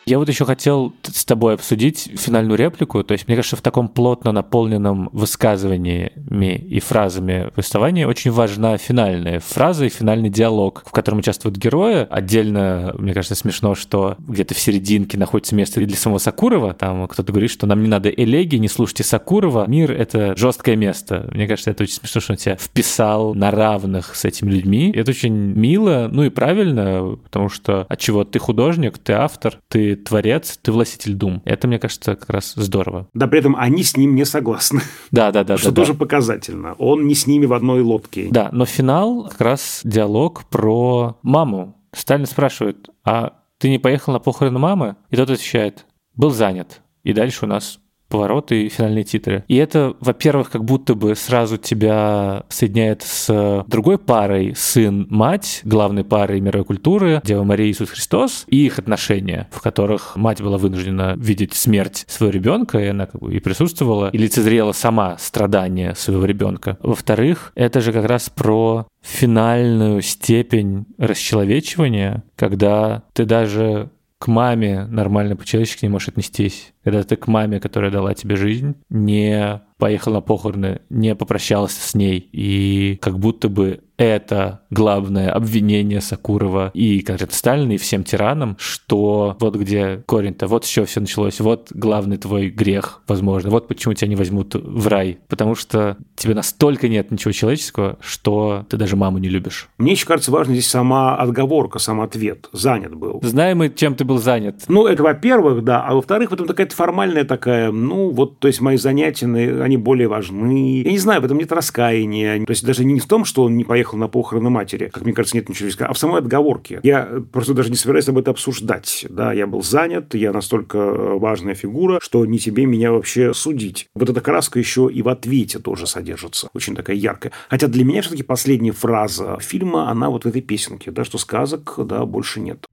Я 0.08 0.20
вот 0.20 0.28
еще 0.28 0.44
хотел 0.44 0.94
с 1.02 1.24
тобой 1.24 1.54
обсудить 1.54 2.12
финальную 2.14 2.56
реплику. 2.56 3.02
То 3.02 3.10
есть, 3.10 3.26
мне 3.26 3.34
кажется, 3.34 3.56
в 3.56 3.60
таком 3.60 3.88
плотно 3.88 4.30
наполненном 4.30 5.10
высказываниями 5.12 6.54
и 6.54 6.78
фразами 6.78 7.50
повествовании 7.52 8.04
очень 8.04 8.30
важна 8.30 8.78
финальная 8.78 9.40
фраза 9.40 9.84
и 9.84 9.88
финальный 9.88 10.30
диалог, 10.30 10.84
в 10.86 10.92
котором 10.92 11.18
участвуют 11.18 11.56
герои. 11.56 12.06
Отдельно, 12.08 12.94
мне 12.96 13.14
кажется, 13.14 13.34
смешно, 13.34 13.74
что 13.74 14.14
где-то 14.20 14.54
в 14.54 14.60
серединке 14.60 15.18
находится 15.18 15.56
место 15.56 15.80
для 15.80 15.96
самого 15.96 16.18
Сакурова. 16.18 16.72
Там 16.72 17.08
кто-то 17.08 17.32
говорит, 17.32 17.50
что 17.50 17.66
нам 17.66 17.82
не 17.82 17.88
надо 17.88 18.08
элегии, 18.08 18.58
не 18.58 18.68
слушайте 18.68 19.02
Сакурова. 19.02 19.64
Мир— 19.66 19.90
это 19.92 20.36
жесткое 20.36 20.76
место. 20.76 21.28
Мне 21.32 21.48
кажется, 21.48 21.72
это 21.72 21.82
очень 21.82 21.94
смешно, 21.94 22.20
что 22.20 22.32
он 22.34 22.36
тебя 22.36 22.54
вписал 22.54 23.34
на 23.34 23.50
равных 23.50 24.14
с 24.14 24.24
этими 24.24 24.52
людьми. 24.52 24.92
И 24.92 24.98
это 25.00 25.10
очень 25.10 25.34
мило, 25.34 26.08
ну 26.12 26.22
и 26.22 26.30
правильно, 26.30 27.18
потому 27.24 27.48
что 27.48 27.86
от 27.88 27.98
чего 27.98 28.22
ты 28.22 28.38
художник, 28.38 28.98
ты 28.98 29.12
автор, 29.12 29.58
ты 29.68 29.95
творец, 30.04 30.58
ты 30.62 30.72
властитель 30.72 31.14
дум. 31.14 31.42
Это, 31.44 31.66
мне 31.66 31.78
кажется, 31.78 32.14
как 32.14 32.30
раз 32.30 32.54
здорово. 32.54 33.08
Да, 33.14 33.26
при 33.26 33.40
этом 33.40 33.56
они 33.56 33.82
с 33.82 33.96
ним 33.96 34.14
не 34.14 34.24
согласны. 34.24 34.80
Да, 35.10 35.32
да, 35.32 35.44
да. 35.44 35.56
Что 35.56 35.70
да, 35.70 35.82
тоже 35.82 35.92
да. 35.92 35.98
показательно. 35.98 36.74
Он 36.74 37.06
не 37.06 37.14
с 37.14 37.26
ними 37.26 37.46
в 37.46 37.52
одной 37.52 37.80
лодке. 37.80 38.28
Да, 38.30 38.50
но 38.52 38.64
финал 38.64 39.28
как 39.28 39.40
раз 39.40 39.80
диалог 39.84 40.44
про 40.48 41.18
маму. 41.22 41.76
Сталин 41.92 42.26
спрашивает, 42.26 42.90
а 43.04 43.34
ты 43.58 43.70
не 43.70 43.78
поехал 43.78 44.12
на 44.12 44.18
похороны 44.18 44.58
мамы? 44.58 44.96
И 45.10 45.16
тот 45.16 45.30
отвечает, 45.30 45.86
был 46.14 46.30
занят. 46.30 46.82
И 47.02 47.12
дальше 47.12 47.44
у 47.44 47.48
нас 47.48 47.78
повороты 48.08 48.66
и 48.66 48.68
финальные 48.68 49.04
титры. 49.04 49.44
И 49.48 49.56
это, 49.56 49.94
во-первых, 50.00 50.50
как 50.50 50.64
будто 50.64 50.94
бы 50.94 51.14
сразу 51.14 51.56
тебя 51.56 52.44
соединяет 52.48 53.02
с 53.02 53.64
другой 53.66 53.98
парой 53.98 54.54
сын-мать, 54.56 55.60
главной 55.64 56.04
парой 56.04 56.40
мировой 56.40 56.64
культуры, 56.64 57.20
Дева 57.24 57.44
Мария 57.44 57.68
и 57.68 57.70
Иисус 57.70 57.90
Христос, 57.90 58.44
и 58.48 58.64
их 58.64 58.78
отношения, 58.78 59.48
в 59.50 59.60
которых 59.60 60.16
мать 60.16 60.40
была 60.40 60.58
вынуждена 60.58 61.14
видеть 61.16 61.54
смерть 61.54 62.04
своего 62.08 62.32
ребенка, 62.32 62.78
и 62.78 62.86
она 62.86 63.06
как 63.06 63.20
бы 63.20 63.34
и 63.34 63.40
присутствовала, 63.40 64.10
и 64.10 64.18
лицезрела 64.18 64.72
сама 64.72 65.16
страдания 65.18 65.94
своего 65.94 66.24
ребенка. 66.24 66.78
Во-вторых, 66.82 67.52
это 67.54 67.80
же 67.80 67.92
как 67.92 68.06
раз 68.06 68.30
про 68.30 68.86
финальную 69.02 70.02
степень 70.02 70.86
расчеловечивания, 70.98 72.24
когда 72.36 73.04
ты 73.12 73.24
даже 73.24 73.90
к 74.18 74.28
маме 74.28 74.86
нормально 74.86 75.36
по-человечески 75.36 75.84
не 75.84 75.90
можешь 75.90 76.08
отнестись. 76.08 76.72
Когда 76.82 77.02
ты 77.02 77.16
к 77.16 77.26
маме, 77.26 77.60
которая 77.60 77.90
дала 77.90 78.14
тебе 78.14 78.36
жизнь, 78.36 78.76
не 78.88 79.62
поехал 79.78 80.12
на 80.12 80.20
похороны, 80.20 80.80
не 80.88 81.14
попрощался 81.14 81.80
с 81.80 81.94
ней. 81.94 82.18
И 82.32 82.98
как 83.02 83.18
будто 83.18 83.48
бы 83.48 83.80
это 83.96 84.60
главное 84.70 85.30
обвинение 85.30 86.00
Сакурова 86.00 86.70
и 86.74 87.00
конкретно 87.00 87.34
Сталина, 87.34 87.72
и 87.72 87.78
всем 87.78 88.04
тиранам, 88.04 88.56
что 88.58 89.36
вот 89.40 89.56
где 89.56 90.02
корень-то, 90.06 90.46
вот 90.46 90.64
с 90.64 90.68
чего 90.68 90.86
все 90.86 91.00
началось, 91.00 91.40
вот 91.40 91.68
главный 91.70 92.16
твой 92.18 92.50
грех, 92.50 93.02
возможно, 93.08 93.50
вот 93.50 93.68
почему 93.68 93.94
тебя 93.94 94.08
не 94.08 94.16
возьмут 94.16 94.54
в 94.54 94.86
рай, 94.88 95.18
потому 95.28 95.54
что 95.54 95.96
тебе 96.14 96.34
настолько 96.34 96.88
нет 96.88 97.10
ничего 97.10 97.32
человеческого, 97.32 97.98
что 98.00 98.66
ты 98.68 98.76
даже 98.76 98.96
маму 98.96 99.18
не 99.18 99.28
любишь. 99.28 99.68
Мне 99.78 99.92
еще 99.92 100.06
кажется 100.06 100.30
важно 100.30 100.54
здесь 100.54 100.68
сама 100.68 101.16
отговорка, 101.16 101.78
сам 101.78 102.00
ответ. 102.00 102.48
Занят 102.52 102.94
был. 102.94 103.20
Знаем 103.22 103.58
мы, 103.58 103.70
чем 103.70 103.94
ты 103.94 104.04
был 104.04 104.18
занят. 104.18 104.64
Ну, 104.68 104.86
это 104.86 105.02
во-первых, 105.02 105.64
да, 105.64 105.82
а 105.82 105.94
во-вторых, 105.94 106.30
потом 106.30 106.46
какая-то 106.46 106.74
формальная 106.74 107.24
такая, 107.24 107.70
ну, 107.72 108.10
вот, 108.10 108.38
то 108.38 108.48
есть 108.48 108.60
мои 108.60 108.76
занятия, 108.76 109.26
они 109.62 109.76
более 109.76 110.08
важны. 110.08 110.82
Я 110.82 110.90
не 110.90 110.98
знаю, 110.98 111.22
в 111.22 111.24
этом 111.24 111.38
нет 111.38 111.52
раскаяния. 111.52 112.44
То 112.44 112.50
есть 112.50 112.64
даже 112.64 112.84
не 112.84 113.00
в 113.00 113.06
том, 113.06 113.24
что 113.24 113.44
он 113.44 113.56
не 113.56 113.64
поехал 113.64 113.85
на 113.94 114.08
похороны 114.08 114.50
матери, 114.50 114.90
как 114.92 115.04
мне 115.04 115.12
кажется, 115.12 115.36
нет 115.36 115.48
ничего 115.48 115.66
а 115.80 115.92
в 115.92 115.98
самой 115.98 116.20
отговорке. 116.20 116.80
Я 116.82 117.22
просто 117.32 117.54
даже 117.54 117.70
не 117.70 117.76
собираюсь 117.76 118.08
об 118.08 118.18
этом 118.18 118.32
обсуждать. 118.32 119.06
Да, 119.08 119.32
я 119.32 119.46
был 119.46 119.62
занят, 119.62 120.14
я 120.14 120.32
настолько 120.32 120.78
важная 120.78 121.54
фигура, 121.54 121.98
что 122.02 122.24
не 122.26 122.38
тебе 122.38 122.66
меня 122.66 122.92
вообще 122.92 123.34
судить. 123.34 123.88
Вот 123.94 124.08
эта 124.08 124.20
краска 124.20 124.58
еще 124.58 124.90
и 124.92 125.02
в 125.02 125.08
ответе 125.08 125.58
тоже 125.58 125.86
содержится. 125.86 126.48
Очень 126.54 126.74
такая 126.74 126.96
яркая. 126.96 127.32
Хотя 127.48 127.68
для 127.68 127.84
меня 127.84 128.02
все-таки 128.02 128.22
последняя 128.22 128.72
фраза 128.72 129.38
фильма, 129.40 129.90
она 129.90 130.10
вот 130.10 130.24
в 130.24 130.28
этой 130.28 130.42
песенке, 130.42 130.90
да, 130.90 131.04
что 131.04 131.18
сказок, 131.18 131.74
да, 131.78 132.04
больше 132.04 132.40
нет. 132.40 132.66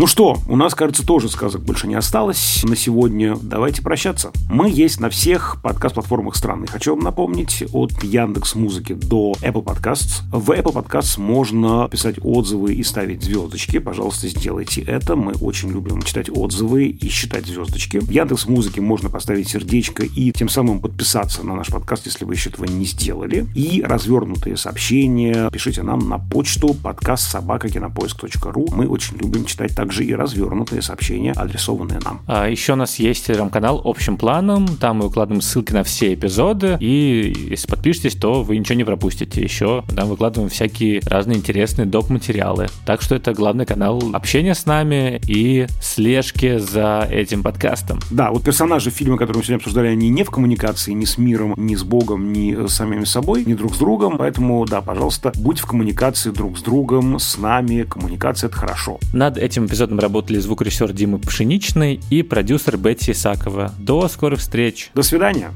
Ну 0.00 0.06
что, 0.06 0.38
у 0.48 0.56
нас, 0.56 0.74
кажется, 0.74 1.06
тоже 1.06 1.28
сказок 1.28 1.60
больше 1.60 1.86
не 1.86 1.94
осталось 1.94 2.64
на 2.64 2.74
сегодня. 2.74 3.36
Давайте 3.36 3.82
прощаться. 3.82 4.32
Мы 4.48 4.70
есть 4.70 4.98
на 4.98 5.10
всех 5.10 5.58
подкаст-платформах 5.62 6.36
страны. 6.36 6.66
Хочу 6.66 6.94
вам 6.94 7.04
напомнить, 7.04 7.64
от 7.74 8.02
Яндекс 8.02 8.54
Музыки 8.54 8.94
до 8.94 9.34
Apple 9.42 9.62
Podcasts. 9.62 10.22
В 10.32 10.52
Apple 10.52 10.72
Podcasts 10.72 11.20
можно 11.20 11.86
писать 11.90 12.14
отзывы 12.22 12.72
и 12.72 12.82
ставить 12.82 13.22
звездочки. 13.22 13.78
Пожалуйста, 13.78 14.26
сделайте 14.28 14.80
это. 14.80 15.16
Мы 15.16 15.34
очень 15.34 15.68
любим 15.68 16.00
читать 16.00 16.30
отзывы 16.30 16.86
и 16.86 17.08
считать 17.10 17.44
звездочки. 17.44 17.98
В 17.98 18.08
Яндекс 18.08 18.48
Музыке 18.48 18.80
можно 18.80 19.10
поставить 19.10 19.50
сердечко 19.50 20.02
и 20.02 20.32
тем 20.32 20.48
самым 20.48 20.80
подписаться 20.80 21.44
на 21.44 21.54
наш 21.54 21.66
подкаст, 21.68 22.06
если 22.06 22.24
вы 22.24 22.32
еще 22.32 22.48
этого 22.48 22.64
не 22.64 22.86
сделали. 22.86 23.46
И 23.54 23.84
развернутые 23.86 24.56
сообщения 24.56 25.50
пишите 25.50 25.82
нам 25.82 26.08
на 26.08 26.18
почту 26.18 26.72
подкаст 26.72 27.30
собакакинопоиск.ру. 27.32 28.68
Мы 28.72 28.88
очень 28.88 29.18
любим 29.18 29.44
читать 29.44 29.76
также 29.76 29.89
и 29.98 30.14
развернутые 30.14 30.82
сообщения, 30.82 31.32
адресованные 31.32 32.00
нам. 32.04 32.22
А 32.26 32.48
еще 32.48 32.74
у 32.74 32.76
нас 32.76 32.98
есть 32.98 33.26
телеграм-канал 33.26 33.80
общим 33.84 34.16
планом, 34.16 34.66
там 34.76 34.98
мы 34.98 35.04
выкладываем 35.04 35.40
ссылки 35.40 35.72
на 35.72 35.82
все 35.82 36.14
эпизоды, 36.14 36.76
и 36.80 37.34
если 37.50 37.66
подпишетесь, 37.66 38.14
то 38.14 38.42
вы 38.42 38.58
ничего 38.58 38.76
не 38.76 38.84
пропустите. 38.84 39.42
Еще 39.42 39.84
там 39.94 40.08
выкладываем 40.08 40.50
всякие 40.50 41.00
разные 41.06 41.38
интересные 41.38 41.86
доп-материалы. 41.86 42.68
Так 42.86 43.02
что 43.02 43.14
это 43.14 43.32
главный 43.32 43.66
канал 43.66 44.02
общения 44.12 44.54
с 44.54 44.66
нами 44.66 45.20
и 45.26 45.66
слежки 45.80 46.58
за 46.58 47.08
этим 47.10 47.42
подкастом. 47.42 48.00
Да, 48.10 48.30
вот 48.30 48.44
персонажи 48.44 48.90
фильма, 48.90 49.16
которые 49.16 49.38
мы 49.38 49.42
сегодня 49.44 49.56
обсуждали, 49.56 49.88
они 49.88 50.08
не 50.10 50.22
в 50.22 50.30
коммуникации 50.30 50.92
ни 50.92 51.04
с 51.04 51.18
миром, 51.18 51.54
ни 51.56 51.74
с 51.74 51.82
Богом, 51.82 52.32
ни 52.32 52.66
с 52.66 52.74
самими 52.74 53.04
собой, 53.04 53.44
ни 53.44 53.54
друг 53.54 53.74
с 53.74 53.78
другом, 53.78 54.18
поэтому, 54.18 54.64
да, 54.66 54.80
пожалуйста, 54.80 55.32
будь 55.36 55.58
в 55.58 55.66
коммуникации 55.66 56.30
друг 56.30 56.58
с 56.58 56.62
другом, 56.62 57.18
с 57.18 57.38
нами, 57.38 57.82
коммуникация— 57.82 58.48
это 58.50 58.56
хорошо. 58.56 58.98
Над 59.12 59.38
этим 59.38 59.66
эпизодом 59.66 59.79
работали 59.86 60.38
звукорежиссер 60.38 60.92
Дима 60.92 61.18
Пшеничный 61.18 62.00
и 62.10 62.22
продюсер 62.22 62.76
Бетти 62.76 63.12
Исакова. 63.12 63.72
До 63.78 64.08
скорых 64.08 64.40
встреч. 64.40 64.90
До 64.94 65.02
свидания. 65.02 65.50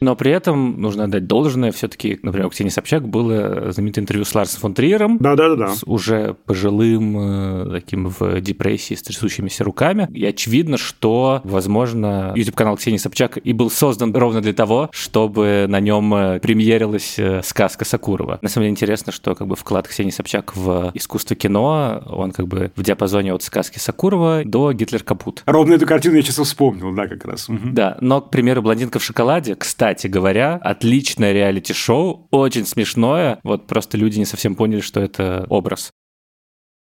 Но 0.00 0.14
при 0.14 0.30
этом 0.30 0.80
нужно 0.80 1.04
отдать 1.04 1.26
должное. 1.26 1.72
Все-таки, 1.72 2.18
например, 2.22 2.48
у 2.48 2.50
Ксении 2.50 2.70
Собчак 2.70 3.08
было 3.08 3.72
знаменитое 3.72 4.02
интервью 4.02 4.24
с 4.24 4.34
Ларсом 4.34 4.60
фон 4.60 4.74
Триером. 4.74 5.16
Да-да-да. 5.18 5.74
С 5.74 5.82
уже 5.84 6.36
пожилым, 6.44 7.18
э, 7.18 7.80
таким 7.80 8.08
в 8.08 8.40
депрессии, 8.40 8.94
с 8.94 9.02
трясущимися 9.02 9.64
руками. 9.64 10.08
И 10.12 10.24
очевидно, 10.24 10.76
что, 10.76 11.40
возможно, 11.44 12.32
YouTube-канал 12.36 12.76
Ксении 12.76 12.98
Собчак 12.98 13.38
и 13.38 13.52
был 13.52 13.70
создан 13.70 14.14
ровно 14.14 14.42
для 14.42 14.52
того, 14.52 14.90
чтобы 14.92 15.66
на 15.68 15.80
нем 15.80 16.14
э, 16.14 16.40
премьерилась 16.40 17.18
э, 17.18 17.40
сказка 17.42 17.86
Сакурова. 17.86 18.38
На 18.42 18.48
самом 18.48 18.64
деле 18.64 18.72
интересно, 18.72 19.12
что 19.12 19.34
как 19.34 19.46
бы 19.46 19.56
вклад 19.56 19.88
Ксении 19.88 20.10
Собчак 20.10 20.54
в 20.56 20.90
искусство 20.92 21.36
кино, 21.36 22.02
он 22.06 22.32
как 22.32 22.48
бы 22.48 22.70
в 22.76 22.82
диапазоне 22.82 23.32
от 23.32 23.42
сказки 23.42 23.78
Сакурова 23.78 24.42
до 24.44 24.72
Гитлер 24.72 25.02
Капут. 25.02 25.42
Ровно 25.46 25.74
эту 25.74 25.86
картину 25.86 26.16
я 26.16 26.22
сейчас 26.22 26.36
вспомнил, 26.36 26.94
да, 26.94 27.06
как 27.06 27.24
раз. 27.24 27.48
Угу. 27.48 27.70
Да, 27.72 27.96
но, 28.02 28.20
к 28.20 28.30
примеру, 28.30 28.60
«Блондинка 28.60 28.98
в 28.98 29.02
шоколаде», 29.02 29.54
кстати, 29.54 29.85
кстати 29.86 30.08
говоря, 30.08 30.58
отличное 30.62 31.32
реалити-шоу, 31.32 32.26
очень 32.32 32.66
смешное. 32.66 33.38
Вот 33.44 33.68
просто 33.68 33.96
люди 33.96 34.18
не 34.18 34.24
совсем 34.24 34.56
поняли, 34.56 34.80
что 34.80 34.98
это 35.00 35.46
образ. 35.48 35.92